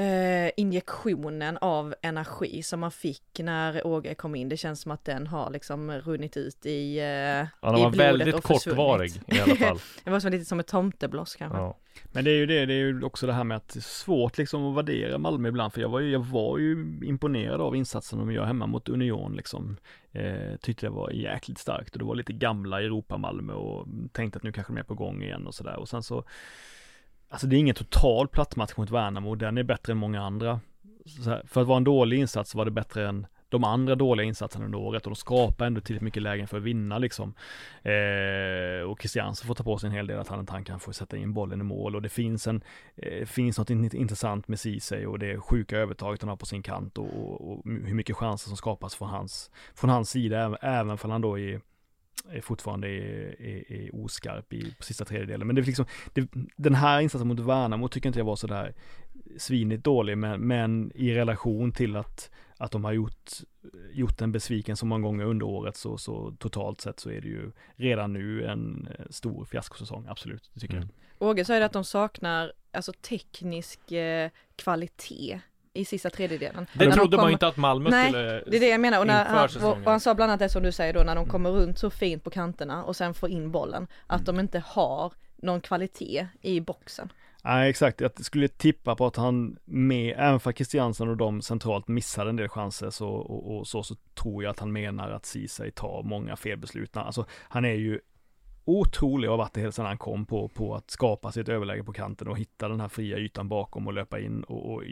eh, 0.00 0.50
injektionen 0.56 1.58
av 1.60 1.94
energi 2.02 2.62
som 2.62 2.80
man 2.80 2.90
fick 2.90 3.38
när 3.38 3.86
Åge 3.86 4.14
kom 4.14 4.34
in. 4.34 4.48
Det 4.48 4.56
känns 4.56 4.80
som 4.80 4.92
att 4.92 5.04
den 5.04 5.26
har 5.26 5.50
liksom 5.50 5.92
runnit 5.92 6.36
ut 6.36 6.66
i, 6.66 6.98
eh, 6.98 7.04
Ja, 7.04 7.38
i 7.38 7.46
den 7.62 7.72
var 7.72 7.90
blodet 7.90 8.20
väldigt 8.20 8.42
kortvarig 8.42 9.12
i 9.26 9.40
alla 9.40 9.54
fall. 9.54 9.78
det 10.04 10.10
var 10.10 10.20
som 10.20 10.30
lite 10.30 10.44
som 10.44 10.60
ett 10.60 10.66
tomtebloss 10.66 11.36
kanske. 11.36 11.58
Ja. 11.58 11.76
Men 12.12 12.24
det 12.24 12.30
är 12.30 12.36
ju 12.36 12.46
det, 12.46 12.66
det 12.66 12.74
är 12.74 12.78
ju 12.78 13.02
också 13.02 13.26
det 13.26 13.32
här 13.32 13.44
med 13.44 13.56
att 13.56 13.68
det 13.68 13.78
är 13.78 13.80
svårt 13.80 14.38
liksom 14.38 14.66
att 14.66 14.76
värdera 14.76 15.18
Malmö 15.18 15.48
ibland, 15.48 15.72
för 15.72 15.80
jag 15.80 15.88
var 15.88 16.00
ju, 16.00 16.10
jag 16.10 16.24
var 16.24 16.58
ju 16.58 16.72
imponerad 17.04 17.60
av 17.60 17.76
insatsen 17.76 18.18
de 18.18 18.32
gör 18.32 18.44
hemma 18.44 18.66
mot 18.66 18.88
Union 18.88 19.36
liksom. 19.36 19.76
Eh, 20.12 20.56
tyckte 20.60 20.86
det 20.86 20.90
var 20.90 21.10
jäkligt 21.10 21.58
starkt 21.58 21.92
och 21.92 21.98
det 21.98 22.04
var 22.04 22.14
lite 22.14 22.32
gamla 22.32 22.82
Europa-Malmö 22.82 23.52
och 23.52 23.86
tänkte 24.12 24.36
att 24.36 24.42
nu 24.42 24.52
kanske 24.52 24.72
de 24.72 24.78
är 24.78 24.84
på 24.84 24.94
gång 24.94 25.22
igen 25.22 25.46
och 25.46 25.54
sådär 25.54 25.76
och 25.76 25.88
sen 25.88 26.02
så 26.02 26.24
Alltså 27.30 27.46
det 27.46 27.56
är 27.56 27.58
ingen 27.58 27.74
total 27.74 28.28
plattmatch 28.28 28.76
mot 28.76 28.90
Värnamo, 28.90 29.34
den 29.34 29.58
är 29.58 29.62
bättre 29.62 29.92
än 29.92 29.98
många 29.98 30.22
andra. 30.22 30.60
Så 31.06 31.30
här, 31.30 31.42
för 31.46 31.60
att 31.60 31.66
vara 31.66 31.76
en 31.76 31.84
dålig 31.84 32.18
insats 32.18 32.54
var 32.54 32.64
det 32.64 32.70
bättre 32.70 33.08
än 33.08 33.26
de 33.48 33.64
andra 33.64 33.94
dåliga 33.94 34.26
insatserna 34.26 34.64
under 34.64 34.78
året 34.78 35.06
och 35.06 35.10
de 35.10 35.16
skapar 35.16 35.66
ändå 35.66 35.80
tillräckligt 35.80 36.04
mycket 36.04 36.22
lägen 36.22 36.48
för 36.48 36.56
att 36.56 36.62
vinna 36.62 36.98
liksom. 36.98 37.34
Eh, 37.82 38.90
och 38.90 39.00
Christiansen 39.00 39.46
får 39.46 39.54
ta 39.54 39.64
på 39.64 39.78
sig 39.78 39.86
en 39.86 39.92
hel 39.92 40.06
del 40.06 40.18
att 40.18 40.28
han 40.28 40.40
inte 40.40 40.52
han 40.52 40.64
kan 40.64 40.80
få 40.80 40.92
sätta 40.92 41.16
in 41.16 41.32
bollen 41.32 41.60
i 41.60 41.64
mål 41.64 41.96
och 41.96 42.02
det 42.02 42.08
finns 42.08 42.46
en, 42.46 42.62
eh, 42.96 43.26
finns 43.26 43.58
något 43.58 43.70
in- 43.70 43.96
intressant 43.96 44.48
med 44.48 44.60
Ceesay 44.60 45.06
och 45.06 45.18
det 45.18 45.40
sjuka 45.40 45.78
övertaget 45.78 46.22
han 46.22 46.28
har 46.28 46.36
på 46.36 46.46
sin 46.46 46.62
kant 46.62 46.98
och, 46.98 47.06
och, 47.06 47.52
och 47.52 47.62
hur 47.64 47.94
mycket 47.94 48.16
chanser 48.16 48.48
som 48.48 48.56
skapas 48.56 48.94
från 48.94 49.08
hans, 49.08 49.50
från 49.74 49.90
hans 49.90 50.10
sida, 50.10 50.40
även, 50.40 50.58
även 50.62 50.98
för 50.98 51.08
han 51.08 51.20
då 51.20 51.38
är 51.38 51.60
är 52.30 52.40
fortfarande 52.40 52.88
är, 52.88 53.42
är, 53.42 53.72
är 53.72 54.04
oskarp 54.04 54.52
i 54.52 54.74
på 54.74 54.82
sista 54.82 55.04
tredjedelen. 55.04 55.46
Men 55.46 55.56
det 55.56 55.62
är 55.62 55.66
liksom, 55.66 55.86
det, 56.12 56.28
den 56.56 56.74
här 56.74 57.00
insatsen 57.00 57.28
mot 57.28 57.38
Värnamo 57.38 57.88
tycker 57.88 58.08
inte 58.08 58.18
jag 58.18 58.24
var 58.24 58.36
sådär 58.36 58.74
svinigt 59.38 59.84
dålig, 59.84 60.18
men, 60.18 60.40
men 60.40 60.92
i 60.94 61.14
relation 61.14 61.72
till 61.72 61.96
att, 61.96 62.30
att 62.56 62.70
de 62.70 62.84
har 62.84 62.92
gjort, 62.92 63.30
gjort 63.92 64.20
en 64.20 64.32
besviken 64.32 64.76
så 64.76 64.86
många 64.86 65.02
gånger 65.02 65.24
under 65.24 65.46
året 65.46 65.76
så, 65.76 65.98
så 65.98 66.36
totalt 66.38 66.80
sett 66.80 67.00
så 67.00 67.10
är 67.10 67.20
det 67.20 67.28
ju 67.28 67.52
redan 67.76 68.12
nu 68.12 68.44
en 68.44 68.88
eh, 68.98 69.04
stor 69.10 69.44
fiaskosäsong, 69.44 70.06
absolut, 70.08 70.50
det 70.54 70.60
tycker 70.60 70.76
Mm. 70.76 70.88
Åge 71.18 71.44
säger 71.44 71.62
att 71.62 71.72
de 71.72 71.84
saknar 71.84 72.52
alltså 72.72 72.92
teknisk 72.92 73.92
eh, 73.92 74.30
kvalitet 74.56 75.40
i 75.74 75.84
sista 75.84 76.10
tredjedelen. 76.10 76.66
Det 76.72 76.84
När 76.84 76.90
de 76.90 76.96
trodde 76.96 77.16
man 77.16 77.26
ju 77.26 77.32
inte 77.32 77.46
att 77.46 77.56
Malmö 77.56 77.90
Nej, 77.90 78.08
skulle 78.08 78.42
Det 78.46 78.56
är 78.56 78.60
det 78.60 78.68
jag 78.68 78.80
menar 78.80 79.00
och, 79.00 79.06
när 79.06 79.24
han, 79.24 79.48
och 79.64 79.90
han 79.90 80.00
sa 80.00 80.14
bland 80.14 80.30
annat 80.30 80.40
det 80.40 80.48
som 80.48 80.62
du 80.62 80.72
säger 80.72 80.92
då 80.92 81.02
när 81.02 81.14
de 81.14 81.26
kommer 81.26 81.50
runt 81.50 81.78
så 81.78 81.90
fint 81.90 82.24
på 82.24 82.30
kanterna 82.30 82.84
och 82.84 82.96
sen 82.96 83.14
får 83.14 83.28
in 83.28 83.50
bollen. 83.50 83.86
Att 84.06 84.26
de 84.26 84.40
inte 84.40 84.62
har 84.66 85.12
någon 85.36 85.60
kvalitet 85.60 86.26
i 86.40 86.60
boxen. 86.60 87.12
Nej 87.44 87.70
exakt, 87.70 88.00
jag 88.00 88.24
skulle 88.24 88.48
tippa 88.48 88.96
på 88.96 89.06
att 89.06 89.16
han 89.16 89.56
med, 89.64 90.14
även 90.18 90.40
för 90.40 90.52
Christiansen 90.52 91.08
och 91.08 91.16
de 91.16 91.42
centralt 91.42 91.88
missade 91.88 92.30
en 92.30 92.36
del 92.36 92.48
chanser 92.48 92.90
så, 92.90 93.08
och, 93.08 93.56
och 93.56 93.66
så, 93.66 93.82
så 93.82 93.94
tror 93.94 94.42
jag 94.42 94.50
att 94.50 94.58
han 94.58 94.72
menar 94.72 95.10
att 95.10 95.26
Ceesay 95.26 95.70
tar 95.70 96.02
många 96.02 96.36
felbeslut. 96.36 96.96
Alltså 96.96 97.26
han 97.30 97.64
är 97.64 97.74
ju 97.74 98.00
otrolig 98.78 99.30
och 99.30 99.32
har 99.32 99.44
varit 99.44 99.54
det 99.54 99.60
hela 99.60 99.72
sedan 99.72 99.86
han 99.86 99.98
kom 99.98 100.26
på, 100.26 100.48
på 100.48 100.74
att 100.74 100.90
skapa 100.90 101.32
sig 101.32 101.40
ett 101.40 101.48
överläge 101.48 101.84
på 101.84 101.92
kanten 101.92 102.28
och 102.28 102.38
hitta 102.38 102.68
den 102.68 102.80
här 102.80 102.88
fria 102.88 103.18
ytan 103.18 103.48
bakom 103.48 103.86
och 103.86 103.92
löpa 103.92 104.20
in 104.20 104.42
och, 104.42 104.72
och 104.72 104.82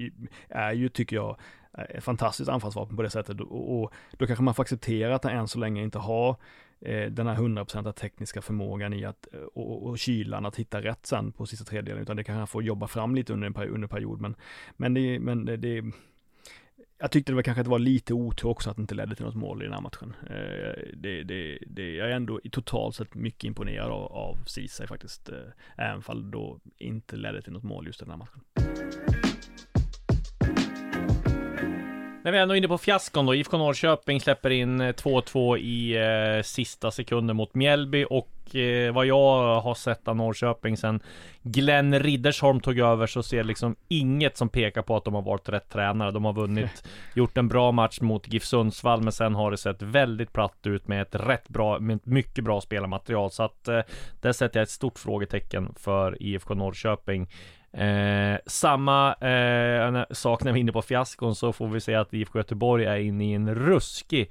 är 0.49 0.72
ju, 0.72 0.89
tycker 0.89 1.16
jag, 1.16 1.37
ett 1.72 2.05
fantastiskt 2.05 2.51
anfallsvapen 2.51 2.97
på 2.97 3.03
det 3.03 3.11
sättet 3.11 3.41
och, 3.41 3.83
och 3.83 3.93
då 4.12 4.26
kanske 4.26 4.43
man 4.43 4.55
får 4.55 4.62
acceptera 4.62 5.14
att 5.14 5.24
han 5.24 5.33
än 5.33 5.49
så 5.49 5.59
länge 5.59 5.83
inte 5.83 5.99
har 5.99 6.37
eh, 6.81 7.07
den 7.07 7.26
här 7.26 7.37
100% 7.37 7.93
tekniska 7.93 8.43
förmågan 8.43 8.93
i 8.93 9.05
att, 9.05 9.29
eh, 9.33 9.41
och, 9.41 9.87
och 9.87 9.99
kylan 9.99 10.47
att 10.47 10.57
hitta 10.57 10.83
rätt 10.83 11.07
sen 11.07 11.33
på 11.33 11.47
sista 11.47 11.64
tredjedelen, 11.64 12.03
utan 12.03 12.16
det 12.16 12.24
kan 12.24 12.37
han 12.37 12.47
få 12.47 12.62
jobba 12.62 12.87
fram 12.87 13.14
lite 13.14 13.33
under 13.33 13.47
en 13.47 13.55
period, 13.55 13.74
under 13.74 13.89
period. 13.89 14.20
men, 14.20 14.35
men 14.76 14.95
det, 14.95 15.18
men 15.20 15.45
det, 15.45 15.57
det 15.57 15.83
jag 17.01 17.11
tyckte 17.11 17.33
det 17.33 17.37
var 17.37 17.43
kanske 17.43 17.61
att 17.61 17.65
det 17.67 17.71
var 17.71 17.79
lite 17.79 18.15
otur 18.15 18.49
också 18.49 18.71
att 18.71 18.77
det 18.77 18.83
inte 18.83 18.95
ledde 18.95 19.15
till 19.15 19.25
något 19.25 19.35
mål 19.35 19.63
i 19.63 19.65
den 19.65 19.75
här 19.75 19.81
matchen. 19.81 20.15
Eh, 20.23 20.83
det, 20.95 21.23
det, 21.23 21.59
det, 21.67 21.95
jag 21.95 22.11
är 22.11 22.13
ändå 22.13 22.41
i 22.45 22.51
totalt 22.51 22.95
sett 22.95 23.15
mycket 23.15 23.45
imponerad 23.45 23.91
av, 23.91 24.13
av 24.13 24.45
Ceesay 24.47 24.87
faktiskt, 24.87 25.29
eh, 25.29 25.37
även 25.77 26.03
fall 26.03 26.25
det 26.25 26.31
då 26.31 26.61
inte 26.79 27.17
ledde 27.17 27.43
till 27.43 27.53
något 27.53 27.63
mål 27.63 27.87
just 27.87 28.03
i 28.03 28.05
den 28.05 28.11
här 28.11 28.19
matchen. 28.19 28.41
När 32.25 32.33
vi 32.33 32.39
är 32.39 32.43
ändå 32.43 32.57
inne 32.57 32.69
på 32.69 32.79
fiaskon 32.79 33.27
då, 33.27 33.35
IFK 33.35 33.59
Norrköping 33.59 34.21
släpper 34.21 34.51
in 34.51 34.81
eh, 34.81 34.93
2-2 34.93 35.57
i 35.59 35.97
eh, 35.97 36.43
sista 36.43 36.91
sekunden 36.91 37.37
mot 37.37 37.55
Mjällby 37.55 38.05
och 38.11 38.29
eh, 38.55 38.93
vad 38.93 39.07
jag 39.07 39.61
har 39.61 39.75
sett 39.75 40.09
av 40.09 40.17
Norrköping 40.17 40.77
sen 40.77 41.01
Glenn 41.43 41.99
Riddersholm 41.99 42.61
tog 42.61 42.79
över 42.79 43.07
så 43.07 43.23
ser 43.23 43.45
liksom 43.45 43.77
inget 43.89 44.37
som 44.37 44.49
pekar 44.49 44.83
på 44.83 44.97
att 44.97 45.05
de 45.05 45.15
har 45.15 45.23
varit 45.23 45.49
rätt 45.49 45.69
tränare. 45.69 46.11
De 46.11 46.25
har 46.25 46.33
vunnit, 46.33 46.89
gjort 47.15 47.37
en 47.37 47.49
bra 47.49 47.73
match 47.73 48.01
mot 48.01 48.33
GIF 48.33 48.45
Sundsvall 48.45 49.03
men 49.03 49.13
sen 49.13 49.35
har 49.35 49.51
det 49.51 49.57
sett 49.57 49.83
väldigt 49.83 50.33
platt 50.33 50.67
ut 50.67 50.89
med 50.89 51.03
ett 51.03 51.15
rätt 51.15 51.49
bra, 51.49 51.79
med 51.79 51.97
ett 51.97 52.07
mycket 52.07 52.45
bra 52.45 52.61
spelarmaterial. 52.61 53.31
Så 53.31 53.43
att 53.43 53.69
eh, 53.69 53.81
där 54.21 54.33
sätter 54.33 54.61
jag 54.61 54.63
ett 54.63 54.71
stort 54.71 54.99
frågetecken 54.99 55.75
för 55.77 56.23
IFK 56.23 56.55
Norrköping. 56.55 57.29
Eh, 57.73 58.39
samma 58.47 59.15
eh, 59.15 60.05
sak 60.11 60.45
när 60.45 60.53
vi 60.53 60.59
är 60.59 60.61
inne 60.61 60.73
på 60.73 60.83
fiaskon 60.83 61.35
så 61.35 61.53
får 61.53 61.69
vi 61.69 61.81
säga 61.81 62.01
att 62.01 62.15
IFK 62.15 62.39
Göteborg 62.39 62.85
är 62.85 62.97
inne 62.97 63.25
i 63.25 63.35
en 63.35 63.55
ruskig 63.55 64.31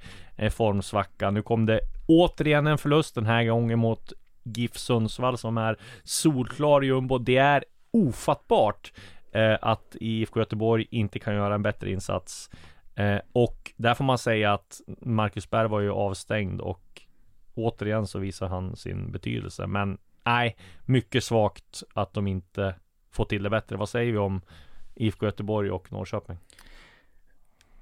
formsvacka. 0.50 1.30
Nu 1.30 1.42
kom 1.42 1.66
det 1.66 1.80
återigen 2.06 2.66
en 2.66 2.78
förlust 2.78 3.14
den 3.14 3.26
här 3.26 3.44
gången 3.44 3.78
mot 3.78 4.12
GIF 4.42 4.76
Sundsvall 4.76 5.38
som 5.38 5.58
är 5.58 5.76
solklar 6.04 6.82
jumbo. 6.82 7.18
Det 7.18 7.36
är 7.36 7.64
ofattbart 7.90 8.92
eh, 9.32 9.56
att 9.62 9.96
IFK 10.00 10.40
Göteborg 10.40 10.86
inte 10.90 11.18
kan 11.18 11.34
göra 11.34 11.54
en 11.54 11.62
bättre 11.62 11.90
insats. 11.90 12.50
Eh, 12.94 13.18
och 13.32 13.72
där 13.76 13.94
får 13.94 14.04
man 14.04 14.18
säga 14.18 14.52
att 14.52 14.80
Marcus 15.00 15.50
Berg 15.50 15.68
var 15.68 15.80
ju 15.80 15.90
avstängd 15.90 16.60
och 16.60 17.02
återigen 17.54 18.06
så 18.06 18.18
visar 18.18 18.48
han 18.48 18.76
sin 18.76 19.12
betydelse. 19.12 19.66
Men 19.66 19.98
nej, 20.24 20.56
mycket 20.84 21.24
svagt 21.24 21.82
att 21.94 22.14
de 22.14 22.26
inte 22.26 22.74
får 23.10 23.24
till 23.24 23.42
det 23.42 23.50
bättre. 23.50 23.76
Vad 23.76 23.88
säger 23.88 24.12
vi 24.12 24.18
om 24.18 24.40
IFK 24.94 25.26
Göteborg 25.26 25.70
och 25.70 25.92
Norrköping? 25.92 26.38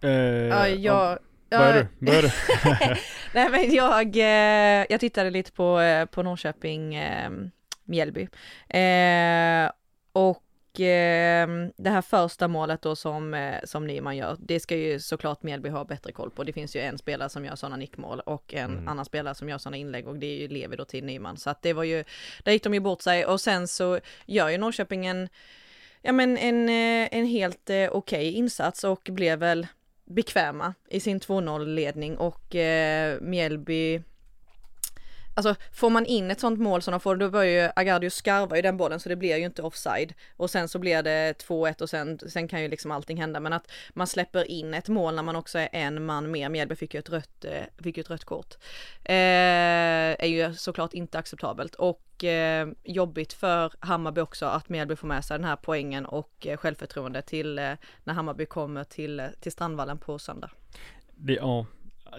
Eh, 0.01 0.11
Ja, 0.11 0.69
jag... 0.69 1.19
Börjar 1.51 1.77
ja, 1.77 1.83
du? 1.99 2.07
Börjar 2.07 2.23
du? 2.23 2.31
Nej 3.35 3.51
men 3.51 3.75
jag, 3.75 4.17
eh, 4.17 4.87
jag 4.91 5.01
tittade 5.01 5.31
lite 5.31 5.53
på, 5.53 5.81
eh, 5.81 6.07
på 6.07 6.23
Norrköping, 6.23 6.95
eh, 6.95 7.31
Mjällby. 7.85 8.29
Och 10.13 10.43
det 11.77 11.91
här 11.91 12.03
första 12.03 12.49
målet 12.49 12.83
då 12.83 12.97
som, 12.97 13.53
som 13.65 13.87
Nyman 13.87 14.17
gör, 14.17 14.37
det 14.41 14.61
ska 14.61 14.77
ju 14.77 15.01
såklart 15.01 15.43
Mjällby 15.43 15.69
ha 15.69 15.85
bättre 15.85 16.13
koll 16.13 16.31
på. 16.31 16.45
Det 16.45 16.53
finns 16.53 16.77
ju 16.77 16.81
en 16.81 16.99
spelare 16.99 17.29
som 17.29 17.45
gör 17.45 17.57
sådana 17.57 17.77
nickmål 17.77 18.21
och 18.21 18.55
en 18.55 18.71
Mm. 18.73 18.89
annan 18.89 19.05
spelare 19.05 19.35
som 19.35 19.49
gör 19.49 19.59
sådana 19.59 19.77
inlägg 19.77 20.09
och 20.09 20.17
det 20.17 20.27
är 20.27 20.37
ju 20.41 20.49
Levi 20.49 20.77
då 20.77 20.85
till 20.85 21.05
Nyman. 21.05 21.37
Så 21.37 21.51
att 21.51 21.63
det 21.63 21.73
var 21.73 21.85
ju, 21.85 22.05
där 22.43 22.53
gick 22.53 22.63
de 22.63 22.75
ju 22.75 22.81
bort 22.81 23.03
sig 23.03 23.27
och 23.27 23.41
sen 23.41 23.69
så 23.69 24.01
gör 24.27 24.49
ju 24.49 24.59
Norrköping 24.59 25.07
en, 25.07 25.29
ja 26.03 26.13
men 26.13 26.39
en, 26.39 26.69
en 26.69 27.27
helt 27.27 27.71
okej 27.91 28.33
insats 28.33 28.85
och 28.85 29.09
blev 29.13 29.39
väl 29.39 29.67
bekväma 30.07 30.75
i 30.89 31.01
sin 31.01 31.21
2-0 31.21 31.65
ledning 31.65 32.17
och 32.17 32.55
eh, 32.55 33.21
Mjällby 33.21 34.03
Alltså 35.37 35.55
får 35.73 35.91
man 35.91 36.07
in 36.07 36.31
ett 36.31 36.41
sånt 36.41 36.61
mål 36.61 36.83
som 36.83 36.93
de 36.93 37.01
får, 37.01 37.17
då 37.17 37.31
börjar 37.31 37.65
ju 37.65 37.71
Agardius 37.77 38.15
skarva 38.15 38.59
i 38.59 38.63
den 38.63 38.77
bollen 38.77 39.01
så 39.01 39.09
det 39.09 39.17
blir 39.17 39.37
ju 39.37 39.45
inte 39.45 39.63
offside. 39.63 40.15
Och 40.37 40.51
sen 40.51 40.69
så 40.69 40.79
blir 40.79 41.03
det 41.03 41.33
2-1 41.33 41.83
och 41.83 41.91
sen, 41.91 42.19
sen 42.29 42.49
kan 42.49 42.63
ju 42.63 42.69
liksom 42.69 42.91
allting 42.91 43.21
hända. 43.21 43.41
Men 43.41 43.53
att 43.53 43.71
man 43.95 44.07
släpper 44.07 44.51
in 44.51 44.75
ett 44.75 44.89
mål 44.89 45.15
när 45.15 45.23
man 45.23 45.37
också 45.37 45.59
är 45.59 45.69
en 45.73 46.05
man 46.05 46.31
mer, 46.31 46.49
Mjällby 46.49 46.75
fick 46.77 46.95
ju 46.95 47.01
ett 47.01 47.11
rött, 47.11 47.45
eh, 47.45 47.83
fick 47.83 47.97
ju 47.97 48.01
ett 48.01 48.11
rött 48.11 48.25
kort. 48.25 48.55
Eh, 49.05 49.15
är 50.19 50.27
ju 50.27 50.55
såklart 50.55 50.95
inte 50.95 51.19
acceptabelt. 51.19 51.75
Och 51.75 52.25
eh, 52.25 52.69
jobbigt 52.85 53.33
för 53.33 53.73
Hammarby 53.81 54.21
också 54.21 54.47
att 54.47 54.69
Mjällby 54.69 54.97
får 54.97 55.09
med 55.09 55.25
sig 55.25 55.39
den 55.39 55.45
här 55.45 55.57
poängen 55.57 56.07
och 56.07 56.47
eh, 56.47 56.57
självförtroende 56.57 57.23
till 57.23 57.59
eh, 57.59 57.73
när 58.05 58.15
Hammarby 58.15 58.47
kommer 58.47 58.85
till, 58.85 59.21
eh, 59.21 59.27
till 59.41 59.53
Strandvallen 59.53 59.99
på 59.99 60.19
söndag. 60.19 60.51
Det, 61.15 61.33
ja, 61.33 61.67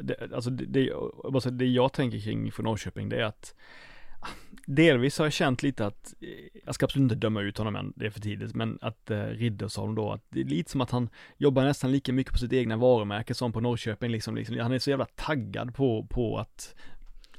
det, 0.01 0.33
alltså 0.33 0.49
det, 0.49 0.65
det, 0.65 0.81
jag 0.83 1.43
det 1.51 1.65
jag 1.65 1.93
tänker 1.93 2.19
kring 2.19 2.51
för 2.51 2.63
Norrköping 2.63 3.09
det 3.09 3.15
är 3.15 3.23
att 3.23 3.55
ah, 4.19 4.27
delvis 4.65 5.17
har 5.17 5.25
jag 5.25 5.33
känt 5.33 5.63
lite 5.63 5.85
att, 5.85 6.13
eh, 6.21 6.59
jag 6.65 6.75
ska 6.75 6.85
absolut 6.85 7.03
inte 7.03 7.15
döma 7.15 7.41
ut 7.41 7.57
honom 7.57 7.75
än, 7.75 7.93
det 7.95 8.05
är 8.05 8.09
för 8.09 8.19
tidigt, 8.19 8.55
men 8.55 8.77
att 8.81 9.11
eh, 9.11 9.23
Riddersholm 9.23 9.95
då, 9.95 10.11
att 10.11 10.23
det 10.29 10.39
är 10.39 10.45
lite 10.45 10.71
som 10.71 10.81
att 10.81 10.91
han 10.91 11.09
jobbar 11.37 11.63
nästan 11.63 11.91
lika 11.91 12.13
mycket 12.13 12.33
på 12.33 12.39
sitt 12.39 12.53
egna 12.53 12.77
varumärke 12.77 13.33
som 13.33 13.53
på 13.53 13.59
Norrköping 13.59 14.11
liksom, 14.11 14.35
liksom. 14.35 14.59
Han 14.59 14.71
är 14.71 14.79
så 14.79 14.89
jävla 14.89 15.07
taggad 15.15 15.75
på, 15.75 16.07
på 16.09 16.37
att 16.37 16.75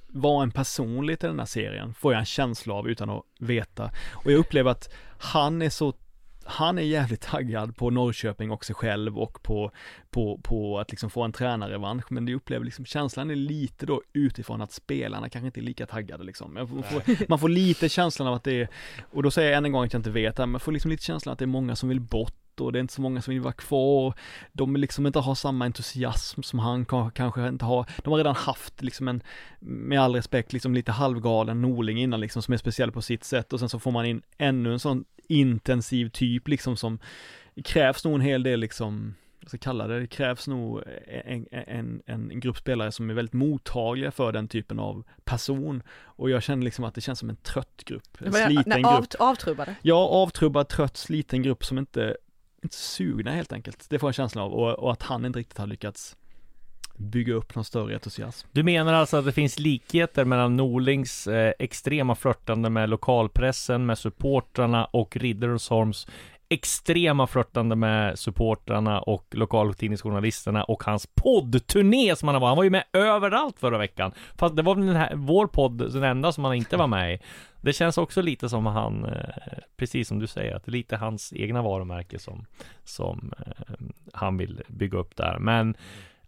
vara 0.09 0.43
en 0.43 0.51
person 0.51 1.07
lite 1.07 1.27
i 1.27 1.29
den 1.29 1.39
här 1.39 1.47
serien, 1.47 1.95
får 1.95 2.13
jag 2.13 2.21
en 2.21 2.27
känsla 2.27 2.75
av 2.75 2.89
utan 2.89 3.11
att 3.11 3.23
veta. 3.39 3.91
Och 4.13 4.33
jag 4.33 4.39
upplever 4.39 4.71
att 4.71 4.95
han 5.19 5.63
är 5.63 5.71
så 5.71 5.95
han 6.51 6.79
är 6.79 6.83
jävligt 6.83 7.21
taggad 7.21 7.77
på 7.77 7.91
Norrköping 7.91 8.51
och 8.51 8.65
sig 8.65 8.75
själv 8.75 9.19
och 9.19 9.43
på, 9.43 9.71
på, 10.11 10.41
på 10.43 10.79
att 10.79 10.91
liksom 10.91 11.11
få 11.11 11.23
en 11.23 11.33
tränarrevansch, 11.33 12.13
men 12.13 12.27
det 12.27 12.35
upplever 12.35 12.65
liksom, 12.65 12.85
känslan 12.85 13.31
är 13.31 13.37
lite 13.37 13.87
då 13.87 14.03
utifrån 14.13 14.61
att 14.61 14.73
spelarna 14.73 15.29
kanske 15.29 15.47
inte 15.47 15.61
är 15.61 15.63
lika 15.63 15.87
taggade 15.87 16.25
liksom. 16.25 16.55
Man 16.55 16.67
får, 16.83 17.29
man 17.29 17.39
får 17.39 17.49
lite 17.49 17.89
känslan 17.89 18.29
av 18.29 18.35
att 18.35 18.45
det 18.45 18.61
är, 18.61 18.69
och 19.11 19.23
då 19.23 19.31
säger 19.31 19.51
jag 19.51 19.59
än 19.59 19.65
en 19.65 19.73
gång 19.73 19.85
att 19.85 19.93
jag 19.93 20.01
inte 20.01 20.11
vet, 20.11 20.39
men 20.39 20.51
man 20.51 20.61
får 20.61 20.73
liksom 20.73 20.91
lite 20.91 21.05
känslan 21.05 21.33
att 21.33 21.39
det 21.39 21.45
är 21.45 21.47
många 21.47 21.77
som 21.77 21.89
vill 21.89 22.01
bort 22.01 22.61
och 22.61 22.73
det 22.73 22.79
är 22.79 22.81
inte 22.81 22.95
så 22.95 23.01
många 23.01 23.23
som 23.23 23.35
vill 23.35 23.43
vara 23.43 23.53
kvar. 23.53 24.15
De 24.53 24.77
liksom 24.77 25.07
inte 25.07 25.19
har 25.19 25.35
samma 25.35 25.65
entusiasm 25.65 26.43
som 26.43 26.59
han 26.59 26.85
kanske 27.15 27.49
inte 27.49 27.65
har. 27.65 27.87
De 28.05 28.11
har 28.11 28.17
redan 28.17 28.37
haft 28.37 28.83
liksom 28.83 29.09
en, 29.09 29.23
med 29.61 30.01
all 30.01 30.15
respekt, 30.15 30.53
liksom 30.53 30.75
lite 30.75 30.93
halvgalen 30.93 31.63
Norling 31.63 32.01
innan 32.01 32.21
liksom 32.21 32.43
som 32.43 32.55
är 32.55 32.59
speciell 32.59 32.93
på 32.93 33.03
sitt 33.03 33.25
sätt 33.25 33.53
och 33.53 33.61
sen 33.61 33.69
så 33.69 33.79
får 33.79 33.91
man 33.91 34.07
in 34.07 34.23
ännu 34.39 34.73
en 34.73 34.81
sån 34.81 35.05
intensiv 35.29 36.09
typ 36.09 36.49
liksom 36.49 36.77
som 36.77 36.99
krävs 37.65 38.05
nog 38.05 38.15
en 38.15 38.21
hel 38.21 38.43
del 38.43 38.61
liksom 38.61 39.15
vad 39.41 39.49
ska 39.49 39.59
kalla 39.59 39.87
det, 39.87 40.01
det 40.01 40.07
krävs 40.07 40.49
nog 40.49 40.83
en, 41.07 41.47
en, 41.51 42.03
en 42.07 42.41
grupp 42.41 42.57
spelare 42.57 42.93
som 42.93 43.11
är 43.11 43.15
väldigt 43.15 43.33
mottagliga 43.33 44.11
för 44.11 44.33
den 44.33 44.49
typen 44.49 44.79
av 44.79 45.05
person. 45.25 45.83
Och 46.03 46.31
jag 46.31 46.43
känner 46.43 46.65
liksom 46.65 46.85
att 46.85 46.95
det 46.95 47.01
känns 47.01 47.19
som 47.19 47.31
en 47.31 47.37
trött 47.37 47.83
grupp, 47.85 48.19
en 48.19 48.33
sliten 48.33 48.65
nej, 48.67 48.85
av, 48.85 49.01
grupp. 49.01 49.15
Avtrubbade? 49.19 49.75
Ja, 49.83 50.09
avtrubbad, 50.09 50.69
trött, 50.69 50.97
sliten 50.97 51.43
grupp 51.43 51.65
som 51.65 51.79
inte, 51.79 52.17
inte 52.63 52.77
sugna 52.77 53.31
helt 53.31 53.53
enkelt. 53.53 53.91
Det 53.91 53.99
får 53.99 54.07
jag 54.07 54.11
en 54.11 54.15
känsla 54.15 54.43
av 54.43 54.53
och, 54.53 54.79
och 54.79 54.93
att 54.93 55.03
han 55.03 55.25
inte 55.25 55.39
riktigt 55.39 55.59
har 55.59 55.67
lyckats 55.67 56.17
bygga 56.99 57.35
upp 57.35 57.55
någon 57.55 57.65
större 57.65 57.95
entusiasm. 57.95 58.49
Du 58.53 58.63
menar 58.63 58.93
alltså 58.93 59.17
att 59.17 59.25
det 59.25 59.33
finns 59.33 59.59
likheter 59.59 60.25
mellan 60.25 60.57
Norlings 60.57 61.27
eh, 61.27 61.53
extrema 61.59 62.15
flörtande 62.15 62.71
med 62.71 62.89
lokalpressen, 62.89 63.87
med 63.87 63.99
supportrarna 63.99 64.85
och 64.85 65.17
Riddersholms 65.17 66.07
extrema 66.49 67.27
flörtande 67.27 67.77
med 67.77 68.19
supportrarna 68.19 69.01
och 69.01 69.27
lokaltidningsjournalisterna 69.31 70.65
och 70.65 70.85
hans 70.85 71.07
poddturné 71.15 72.17
som 72.17 72.29
han 72.29 72.41
var. 72.41 72.49
Han 72.49 72.57
var 72.57 72.65
ju 72.65 72.71
med 72.71 72.85
överallt 72.93 73.59
förra 73.59 73.79
veckan. 73.79 74.13
Fast 74.37 74.57
det 74.57 74.63
var 74.63 74.75
den 74.75 74.97
här, 74.97 75.15
vår 75.15 75.47
podd, 75.47 75.93
den 75.93 76.03
enda 76.03 76.33
som 76.33 76.45
han 76.45 76.55
inte 76.55 76.77
var 76.77 76.87
med 76.87 77.15
i. 77.15 77.19
Det 77.61 77.73
känns 77.73 77.99
också 77.99 78.23
lite 78.23 78.49
som 78.49 78.67
han, 78.67 79.05
eh, 79.05 79.59
precis 79.77 80.09
som 80.09 80.19
du 80.19 80.27
säger, 80.27 80.57
att 80.57 80.65
det 80.65 80.71
är 80.71 80.73
lite 80.73 80.97
hans 80.97 81.33
egna 81.33 81.63
varumärke 81.63 82.19
som, 82.19 82.47
som 82.85 83.33
eh, 83.39 83.87
han 84.13 84.37
vill 84.37 84.63
bygga 84.69 84.99
upp 84.99 85.17
där. 85.17 85.39
Men 85.39 85.75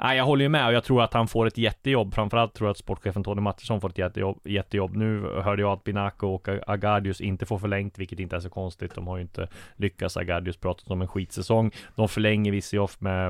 Nej, 0.03 0.17
jag 0.17 0.25
håller 0.25 0.43
ju 0.43 0.49
med 0.49 0.67
och 0.67 0.73
jag 0.73 0.85
tror 0.85 1.03
att 1.03 1.15
han 1.15 1.29
får 1.29 1.47
ett 1.47 1.59
jättejobb. 1.59 2.15
Framförallt 2.15 2.55
tror 2.55 2.69
jag 2.69 2.71
att 2.71 2.79
sportchefen 2.79 3.25
Tony 3.25 3.41
Mattisson 3.41 3.81
får 3.81 3.89
ett 3.89 3.99
jättejobb, 3.99 4.41
jättejobb. 4.45 4.97
Nu 4.97 5.21
hörde 5.43 5.63
jag 5.63 5.73
att 5.73 5.85
Binako 5.85 6.27
och 6.27 6.49
Agardius 6.67 7.21
inte 7.21 7.47
får 7.47 7.59
förlängt, 7.59 7.99
vilket 7.99 8.21
inte 8.21 8.37
är 8.37 8.41
så 8.41 8.51
konstigt. 8.51 8.95
De 8.95 9.07
har 9.07 9.17
ju 9.17 9.23
inte 9.23 9.49
lyckats. 9.77 10.17
Agardius 10.17 10.57
pratat 10.57 10.91
om 10.91 11.01
en 11.01 11.09
skitsäsong. 11.09 11.71
De 11.97 12.09
förlänger 12.09 12.53
Visioff 12.53 13.01
med, 13.01 13.27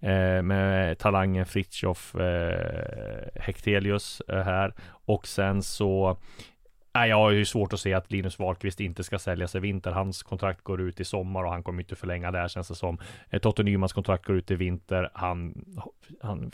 eh, 0.00 0.42
med 0.42 0.98
talangen 0.98 1.46
Fritiof 1.46 2.14
eh, 2.14 3.42
Hektelius 3.42 4.22
eh, 4.28 4.42
här. 4.42 4.74
Och 5.04 5.26
sen 5.26 5.62
så 5.62 6.16
Nej, 6.92 7.10
jag 7.10 7.16
har 7.16 7.30
ju 7.30 7.44
svårt 7.44 7.72
att 7.72 7.80
se 7.80 7.94
att 7.94 8.12
Linus 8.12 8.38
Wahlqvist 8.38 8.80
inte 8.80 9.04
ska 9.04 9.18
säljas 9.18 9.54
i 9.54 9.58
vinter. 9.58 9.90
Hans 9.90 10.22
kontrakt 10.22 10.64
går 10.64 10.80
ut 10.80 11.00
i 11.00 11.04
sommar 11.04 11.44
och 11.44 11.50
han 11.50 11.62
kommer 11.62 11.82
inte 11.82 11.96
förlänga 11.96 12.30
där 12.30 12.48
känns 12.48 12.68
det 12.68 12.74
som. 12.74 12.98
Eh, 13.30 13.40
Totte 13.40 13.62
Nymans 13.62 13.92
kontrakt 13.92 14.24
går 14.26 14.36
ut 14.36 14.50
i 14.50 14.54
vinter. 14.54 15.10
Han, 15.14 15.64
han 16.20 16.50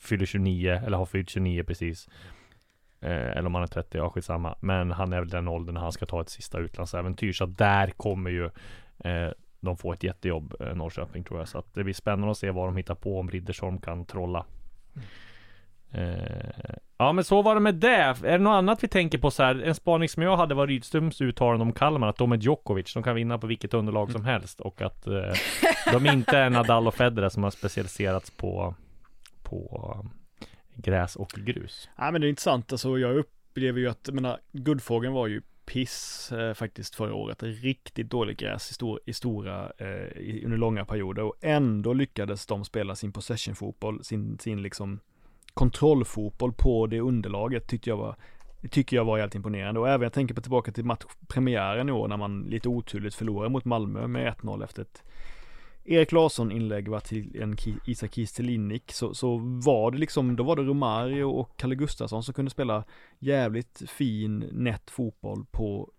fyller 0.00 0.26
29 0.26 0.82
eller 0.86 0.96
har 0.96 1.06
fyllt 1.06 1.30
29 1.30 1.64
precis. 1.64 2.08
Eh, 3.00 3.10
eller 3.10 3.46
om 3.46 3.54
han 3.54 3.62
är 3.62 3.66
30, 3.66 3.98
ja 3.98 4.10
skitsamma. 4.10 4.56
Men 4.60 4.90
han 4.90 5.12
är 5.12 5.20
väl 5.20 5.28
den 5.28 5.48
åldern 5.48 5.74
när 5.74 5.80
han 5.80 5.92
ska 5.92 6.06
ta 6.06 6.20
ett 6.20 6.28
sista 6.28 6.58
utlandsäventyr. 6.58 7.32
Så 7.32 7.46
där 7.46 7.90
kommer 7.90 8.30
ju 8.30 8.44
eh, 8.98 9.30
de 9.60 9.76
få 9.76 9.92
ett 9.92 10.02
jättejobb, 10.02 10.54
eh, 10.60 10.74
Norrköping 10.74 11.24
tror 11.24 11.38
jag. 11.40 11.48
Så 11.48 11.58
att 11.58 11.74
det 11.74 11.84
blir 11.84 11.94
spännande 11.94 12.30
att 12.30 12.38
se 12.38 12.50
vad 12.50 12.68
de 12.68 12.76
hittar 12.76 12.94
på 12.94 13.18
om 13.18 13.30
Riddersholm 13.30 13.78
kan 13.78 14.04
trolla. 14.06 14.46
Mm. 14.94 15.06
Eh, 15.94 16.74
ja 16.98 17.12
men 17.12 17.24
så 17.24 17.42
var 17.42 17.54
det 17.54 17.60
med 17.60 17.74
det. 17.74 18.16
Är 18.22 18.22
det 18.22 18.38
något 18.38 18.54
annat 18.54 18.84
vi 18.84 18.88
tänker 18.88 19.18
på 19.18 19.30
så 19.30 19.42
här? 19.42 19.62
En 19.62 19.74
spaning 19.74 20.08
som 20.08 20.22
jag 20.22 20.36
hade 20.36 20.54
var 20.54 20.66
Rydströms 20.66 21.20
uttalande 21.20 21.62
om 21.62 21.72
Kalmar 21.72 22.08
att 22.08 22.16
de 22.16 22.32
är 22.32 22.36
Djokovic. 22.36 22.94
De 22.94 23.02
kan 23.02 23.14
vinna 23.14 23.38
på 23.38 23.46
vilket 23.46 23.74
underlag 23.74 24.12
som 24.12 24.24
helst 24.24 24.60
och 24.60 24.82
att 24.82 25.06
eh, 25.06 25.32
de 25.92 26.06
inte 26.06 26.38
är 26.38 26.50
Nadal 26.50 26.86
och 26.86 26.94
Federer 26.94 27.28
som 27.28 27.42
har 27.42 27.50
specialiserats 27.50 28.30
på, 28.30 28.74
på 29.42 29.96
gräs 30.74 31.16
och 31.16 31.30
grus. 31.36 31.88
Ja 31.96 32.10
men 32.10 32.20
det 32.20 32.26
är 32.26 32.28
intressant. 32.28 32.72
Alltså 32.72 32.98
jag 32.98 33.16
upplever 33.16 33.80
ju 33.80 33.88
att, 33.88 34.00
jag 34.06 34.14
menar, 34.14 34.38
Guldfågeln 34.52 35.12
var 35.12 35.26
ju 35.26 35.42
piss 35.66 36.32
eh, 36.32 36.54
faktiskt 36.54 36.94
förra 36.94 37.14
året. 37.14 37.42
Riktigt 37.42 38.10
dåligt 38.10 38.38
gräs 38.38 38.70
i, 38.70 38.74
stor, 38.74 39.00
i 39.06 39.12
stora, 39.12 39.72
eh, 39.78 40.18
i, 40.18 40.42
under 40.44 40.58
långa 40.58 40.84
perioder 40.84 41.22
och 41.22 41.34
ändå 41.40 41.92
lyckades 41.92 42.46
de 42.46 42.64
spela 42.64 42.96
sin 42.96 43.12
possession 43.12 43.54
fotboll, 43.54 44.04
sin, 44.04 44.38
sin 44.38 44.62
liksom 44.62 45.00
kontrollfotboll 45.54 46.52
på 46.52 46.86
det 46.86 47.00
underlaget 47.00 47.66
tyckte 47.66 47.90
jag 47.90 47.96
var 47.96 48.16
tycker 48.70 48.96
jag 48.96 49.04
var 49.04 49.18
helt 49.18 49.34
imponerande 49.34 49.80
och 49.80 49.88
även 49.88 50.02
jag 50.02 50.12
tänker 50.12 50.34
på 50.34 50.40
tillbaka 50.40 50.72
till 50.72 50.84
matchpremiären 50.84 51.88
i 51.88 51.92
år 51.92 52.08
när 52.08 52.16
man 52.16 52.42
lite 52.42 52.68
oturligt 52.68 53.14
förlorar 53.14 53.48
mot 53.48 53.64
Malmö 53.64 54.06
med 54.06 54.34
1-0 54.34 54.64
efter 54.64 54.82
ett 54.82 55.02
Erik 55.86 56.12
Larsson 56.12 56.52
inlägg 56.52 56.88
var 56.88 57.00
till 57.00 57.42
en 57.42 57.56
Isak 57.86 58.14
Kiestelinic 58.14 58.82
så, 58.88 59.14
så 59.14 59.36
var 59.42 59.90
det 59.90 59.98
liksom, 59.98 60.36
då 60.36 60.44
var 60.44 60.56
det 60.56 60.62
Romario 60.62 61.24
och 61.24 61.56
Kalle 61.56 61.74
Gustafsson 61.74 62.22
som 62.22 62.34
kunde 62.34 62.50
spela 62.50 62.84
jävligt 63.18 63.82
fin, 63.90 64.48
nätt 64.52 64.90
fotboll 64.90 65.44
på 65.50 65.90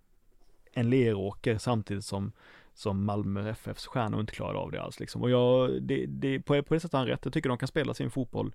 en 0.73 0.89
leråker 0.89 1.57
samtidigt 1.57 2.05
som 2.05 2.31
som 2.73 3.05
Malmö 3.05 3.49
FFs 3.49 3.87
stjärnor 3.87 4.19
inte 4.19 4.33
klarade 4.33 4.59
av 4.59 4.71
det 4.71 4.81
alls 4.81 4.99
liksom. 4.99 5.21
Och 5.21 5.29
jag, 5.29 5.81
det, 5.81 6.05
det, 6.05 6.39
på, 6.39 6.63
på 6.63 6.73
det 6.73 6.79
sättet 6.79 6.93
har 6.93 6.99
han 6.99 7.07
rätt. 7.07 7.19
Jag 7.23 7.33
tycker 7.33 7.49
de 7.49 7.57
kan 7.57 7.67
spela 7.67 7.93
sin 7.93 8.11
fotboll 8.11 8.53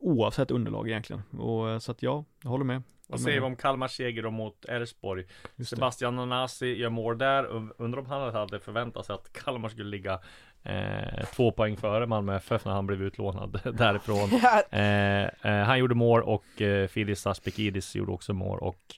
oavsett 0.00 0.50
underlag 0.50 0.88
egentligen. 0.88 1.22
Och, 1.38 1.70
eh, 1.70 1.78
så 1.78 1.92
att 1.92 2.02
ja, 2.02 2.24
jag 2.42 2.50
håller 2.50 2.64
med. 2.64 2.82
Vad 3.10 3.20
säger 3.20 3.40
vi 3.40 3.46
om 3.46 3.56
Kalmars 3.56 3.96
seger 3.96 4.22
då 4.22 4.30
mot 4.30 4.64
Elfsborg? 4.64 5.24
Sebastian 5.66 6.16
Nanasi 6.16 6.66
gör 6.66 6.90
mål 6.90 7.18
där. 7.18 7.46
Undrar 7.82 7.98
om 8.00 8.06
han 8.06 8.34
hade 8.34 8.60
förväntat 8.60 9.06
sig 9.06 9.14
att 9.14 9.32
Kalmar 9.32 9.68
skulle 9.68 9.90
ligga 9.90 10.20
eh, 10.62 11.24
två 11.34 11.52
poäng 11.52 11.76
före 11.76 12.06
Malmö 12.06 12.36
FF 12.36 12.64
när 12.64 12.72
han 12.72 12.86
blev 12.86 13.02
utlånad 13.02 13.60
därifrån. 13.78 14.28
Eh, 14.70 15.24
eh, 15.24 15.64
han 15.66 15.78
gjorde 15.78 15.94
mål 15.94 16.22
och 16.22 16.62
eh, 16.62 16.86
Filis 16.86 17.26
Aspekidis 17.26 17.96
gjorde 17.96 18.12
också 18.12 18.32
mål 18.32 18.58
och 18.58 18.96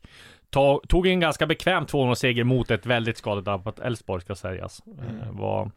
tog, 0.50 0.88
tog 0.88 1.06
en 1.06 1.20
ganska 1.20 1.46
bekväm 1.46 1.84
2-0 1.84 2.14
seger 2.14 2.44
mot 2.44 2.70
ett 2.70 2.86
väldigt 2.86 3.16
skadedrabbat 3.16 3.78
Elfsborg 3.78 4.22
ska 4.22 4.34
sägas. 4.34 4.82
Eh, 4.98 5.10
mm. 5.10 5.36
Var 5.36 5.70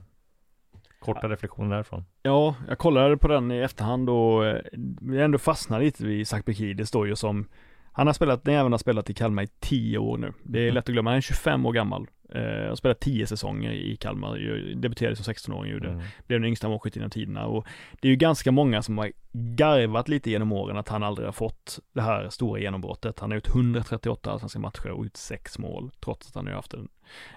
Korta 1.06 1.30
reflektioner 1.30 1.76
därifrån. 1.76 2.06
Ja, 2.24 2.56
jag 2.68 2.78
kollade 2.78 3.18
på 3.18 3.28
den 3.28 3.52
i 3.52 3.58
efterhand 3.58 4.10
och 4.10 4.46
eh, 4.46 4.62
vi 5.02 5.22
ändå 5.22 5.38
fastnade 5.38 5.86
lite 5.86 6.06
vid 6.06 6.28
Zac 6.28 6.46
Bekidis 6.46 6.92
då 6.92 7.08
ju 7.08 7.16
som 7.16 7.48
han 7.92 8.08
har 8.08 8.14
spelat, 8.14 8.44
den 8.44 8.56
även 8.56 8.72
har 8.72 8.80
spelat 8.80 9.10
i 9.10 9.14
Kalmar 9.14 9.44
i 9.44 9.48
10 9.60 9.98
år 9.98 10.18
nu. 10.18 10.34
Det 10.44 10.60
är 10.60 10.64
mm. 10.64 10.74
lätt 10.76 10.90
att 10.90 10.94
glömma, 10.94 11.10
han 11.10 11.18
är 11.18 11.22
25 11.22 11.66
år 11.66 11.74
gammal. 11.74 12.08
Eh, 12.34 12.42
har 12.42 12.76
spelat 12.76 13.00
10 13.00 13.28
säsonger 13.28 13.72
i 13.72 13.96
Kalmar, 13.96 14.38
debuterade 14.76 15.16
som 15.16 15.34
16-åring 15.34 15.72
gjorde. 15.72 15.90
Mm. 15.90 16.04
Blev 16.28 16.40
den 16.40 16.48
yngsta 16.48 16.70
målskytten 16.70 17.00
genom 17.00 17.10
tiderna 17.10 17.46
och 17.46 17.66
det 18.02 18.08
är 18.08 18.10
ju 18.10 18.16
ganska 18.16 18.52
många 18.52 18.82
som 18.82 18.98
har 18.98 19.12
garvat 19.32 20.08
lite 20.08 20.32
genom 20.32 20.52
åren 20.52 20.78
att 20.78 20.90
han 20.90 21.04
aldrig 21.04 21.28
har 21.28 21.34
fått 21.34 21.80
det 21.94 22.02
här 22.02 22.30
stora 22.30 22.60
genombrottet. 22.60 23.20
Han 23.20 23.32
har 23.32 23.36
gjort 23.36 23.48
138 23.48 24.32
allsvenska 24.32 24.60
matcher 24.60 24.90
och 24.90 25.04
gjort 25.04 25.18
6 25.18 25.60
mål, 25.60 25.92
trots 26.00 26.28
att 26.28 26.36
han 26.36 26.48
har 26.48 26.54
haft 26.54 26.74
en, 26.74 26.88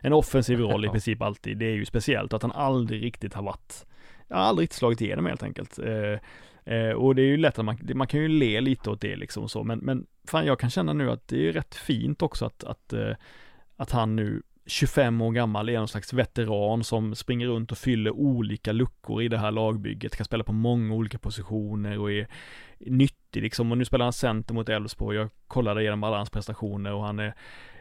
en 0.01 0.13
offensiv 0.13 0.59
roll 0.59 0.85
i 0.85 0.89
princip 0.93 1.23
alltid. 1.23 1.59
Det 1.59 1.67
är 1.67 1.75
ju 1.75 1.85
speciellt 1.85 2.33
att 2.33 2.43
han 2.43 2.53
aldrig 2.53 3.03
riktigt 3.03 3.35
har 3.35 3.43
varit, 3.43 3.87
aldrig 4.29 4.65
riktigt 4.65 4.79
slagit 4.79 5.01
igenom 5.01 5.27
helt 5.27 5.43
enkelt. 5.43 5.79
Eh, 5.79 6.21
Eh, 6.69 6.91
och 6.91 7.15
det 7.15 7.23
är 7.23 7.27
ju 7.27 7.37
lätt 7.37 7.59
att 7.59 7.65
man, 7.65 7.79
man 7.95 8.07
kan 8.07 8.21
ju 8.21 8.29
le 8.29 8.61
lite 8.61 8.91
åt 8.91 9.01
det 9.01 9.17
liksom 9.17 9.49
så, 9.49 9.65
men, 9.65 9.79
men 9.79 10.07
fan 10.25 10.47
jag 10.47 10.59
kan 10.59 10.71
känna 10.71 10.93
nu 10.93 11.11
att 11.11 11.29
det 11.29 11.49
är 11.49 11.53
rätt 11.53 11.75
fint 11.75 12.23
också 12.23 12.45
att, 12.47 12.65
att, 12.65 12.93
eh, 12.93 13.13
att 13.77 13.91
han 13.91 14.17
nu 14.17 14.43
25 14.67 15.21
år 15.21 15.33
gammal 15.33 15.69
är 15.69 15.79
någon 15.79 15.89
slags 15.89 16.13
veteran 16.13 16.85
som 16.85 17.15
springer 17.15 17.47
runt 17.47 17.73
och 17.73 17.79
fyller 17.79 18.11
olika 18.11 18.73
luckor 18.73 19.23
i 19.23 19.29
det 19.29 19.39
här 19.39 19.51
lagbygget, 19.51 20.17
kan 20.17 20.25
spela 20.25 20.45
på 20.45 20.53
många 20.53 20.95
olika 20.95 21.19
positioner 21.19 21.99
och 21.99 22.13
är 22.13 22.29
nyttig 22.79 23.43
liksom. 23.43 23.73
Och 23.73 23.79
nu 23.79 23.85
spelar 23.85 24.07
han 24.07 24.13
center 24.13 24.55
mot 24.55 24.69
Elfsborg. 24.69 25.17
Jag 25.17 25.31
kollade 25.47 25.81
igenom 25.81 26.05
alla 26.05 26.17
hans 26.17 26.31
prestationer 26.31 26.93
och 26.93 27.05
han 27.05 27.19
är 27.19 27.35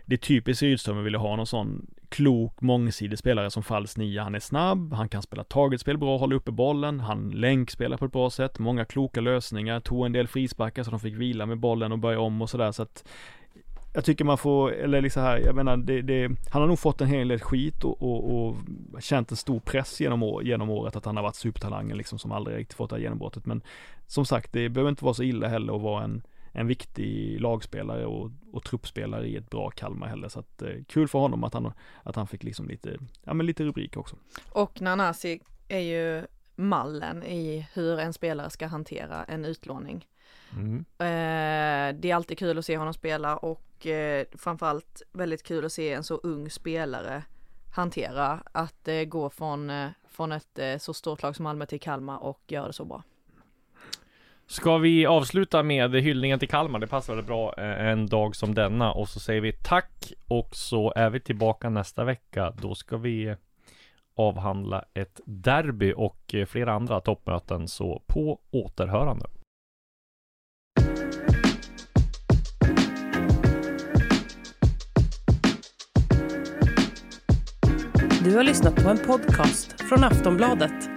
det 0.08 0.16
är 0.16 0.18
typiskt 0.18 0.62
Rydström 0.62 0.99
att 0.99 1.05
vilja 1.05 1.20
ha 1.20 1.36
någon 1.36 1.47
sån 1.47 1.88
klok, 2.10 2.62
mångsidig 2.62 3.20
spelare 3.20 3.49
som 3.49 3.64
falsk 3.64 3.97
nia. 3.97 4.24
Han 4.24 4.36
är 4.36 4.39
snabb, 4.39 4.93
han 4.93 5.10
kan 5.10 5.22
spela 5.22 5.43
targetspel 5.43 5.97
bra, 5.97 6.18
hålla 6.18 6.36
uppe 6.36 6.51
bollen, 6.51 6.99
han 6.99 7.30
länkspelar 7.30 7.97
på 7.97 8.05
ett 8.05 8.12
bra 8.12 8.30
sätt, 8.30 8.60
många 8.60 8.86
kloka 8.86 9.22
lösningar, 9.22 9.80
tog 9.80 10.05
en 10.05 10.12
del 10.12 10.28
frisparkar 10.28 10.84
så 10.84 10.91
de 10.91 10.99
fick 10.99 11.16
vila 11.16 11.45
med 11.45 11.60
bollen 11.60 11.91
och 11.91 11.99
börja 11.99 12.20
om 12.20 12.41
och 12.41 12.49
sådär 12.49 12.72
så 12.72 12.84
att 12.84 13.03
jag 13.93 14.05
tycker 14.05 14.26
man 14.26 14.38
får, 14.38 14.72
eller 14.72 15.01
liksom 15.01 15.24
här, 15.24 15.38
jag 15.38 15.55
menar 15.55 15.78
det, 15.78 16.01
det, 16.01 16.28
han 16.51 16.62
har 16.62 16.68
nog 16.68 16.80
fått 16.80 17.01
en 17.01 17.08
hel 17.08 17.28
del 17.28 17.39
skit 17.39 17.84
och, 17.84 18.03
och, 18.03 18.47
och 18.47 18.55
känt 18.99 19.32
en 19.32 19.38
stor 19.38 19.60
press 19.60 19.99
genom, 20.01 20.24
år, 20.24 20.43
genom 20.43 20.70
året 20.70 20.95
att 20.95 21.05
han 21.05 21.16
har 21.16 21.24
varit 21.24 21.36
supertalangen 21.36 21.97
liksom 21.97 22.20
som 22.20 22.32
aldrig 22.32 22.58
riktigt 22.58 22.78
fått 22.78 22.89
det 22.89 22.95
här 22.95 23.03
genombrottet. 23.03 23.45
Men 23.45 23.62
som 24.08 24.26
sagt, 24.26 24.53
det 24.53 24.70
behöver 24.70 24.89
inte 24.89 25.03
vara 25.03 25.14
så 25.14 25.24
illa 25.24 25.47
heller 25.47 25.76
att 25.76 25.82
vara 25.82 26.03
en, 26.03 26.22
en 26.58 26.68
viktig 26.68 27.41
lagspelare 27.41 28.05
och, 28.05 28.32
och 28.51 28.64
truppspelare 28.64 29.28
i 29.28 29.36
ett 29.36 29.49
bra 29.49 29.70
Kalmar 29.70 30.08
heller. 30.08 30.30
Så 30.30 30.39
att 30.39 30.62
eh, 30.62 30.70
kul 30.88 31.08
för 31.08 31.20
honom 31.20 31.43
att 31.43 31.53
han, 31.53 31.72
att 32.03 32.16
han 32.16 32.28
fick 32.28 32.43
liksom 32.43 32.68
lite, 32.68 32.97
ja 33.24 33.34
men 33.34 33.45
lite 33.45 33.64
rubrik 33.64 33.97
också. 33.97 34.16
Och 34.51 34.82
Nanasi 34.82 35.39
är 35.68 35.80
ju 35.80 36.26
mallen 36.55 37.24
i 37.24 37.68
hur 37.74 37.99
en 37.99 38.14
spelare 38.14 38.49
ska 38.49 38.68
hantera 38.68 39.24
en 39.24 39.45
utlåning. 39.45 40.08
Mm. 40.53 40.78
Eh, 40.78 41.99
det 42.01 42.12
är 42.12 42.16
alltid 42.16 42.39
kul 42.39 42.58
att 42.58 42.66
se 42.66 42.78
honom 42.78 42.93
spela 42.93 43.38
och 43.38 43.88
eh, 43.88 44.26
framförallt 44.32 45.01
väldigt 45.12 45.43
kul 45.43 45.66
att 45.66 45.74
se 45.74 45.93
en 45.93 46.03
så 46.03 46.16
ung 46.16 46.49
spelare 46.49 47.24
hantera 47.72 48.43
att 48.51 48.88
eh, 48.88 49.03
gå 49.03 49.30
från, 49.30 49.70
eh, 49.70 49.89
från 50.10 50.32
ett 50.32 50.60
eh, 50.60 50.78
så 50.78 50.93
stort 50.93 51.22
lag 51.22 51.36
som 51.36 51.43
Malmö 51.43 51.66
till 51.66 51.80
Kalmar 51.80 52.18
och 52.18 52.41
göra 52.47 52.68
det 52.68 52.74
så 52.74 52.86
bra. 52.86 53.03
Ska 54.50 54.78
vi 54.78 55.06
avsluta 55.06 55.64
med 55.64 55.95
hyllningen 55.95 56.39
till 56.39 56.48
Kalmar? 56.48 56.80
Det 56.80 56.88
passar 56.88 57.14
väldigt 57.14 57.28
bra 57.28 57.54
eh, 57.58 57.88
en 57.88 58.08
dag 58.08 58.36
som 58.36 58.56
denna 58.56 58.91
och 58.91 59.10
så 59.10 59.20
säger 59.20 59.41
vi 59.41 59.54
tack 59.54 60.14
och 60.28 60.56
så 60.56 60.93
är 60.95 61.10
vi 61.10 61.20
tillbaka 61.20 61.70
nästa 61.70 62.04
vecka. 62.04 62.54
Då 62.62 62.76
ska 62.76 62.98
vi 62.98 63.36
avhandla 64.16 64.86
ett 64.93 65.22
derby 65.26 65.93
och 65.98 66.34
eh, 66.34 66.45
flera 66.45 66.74
andra 66.74 67.02
toppmöten 67.02 67.68
så 67.68 68.04
på 68.08 68.39
återhörande. 68.52 69.26
Du 78.24 78.36
har 78.36 78.43
lyssnat 78.43 78.76
på 78.76 78.89
en 78.89 78.98
podcast 78.98 79.82
från 79.82 80.04
Aftonbladet. 80.04 80.97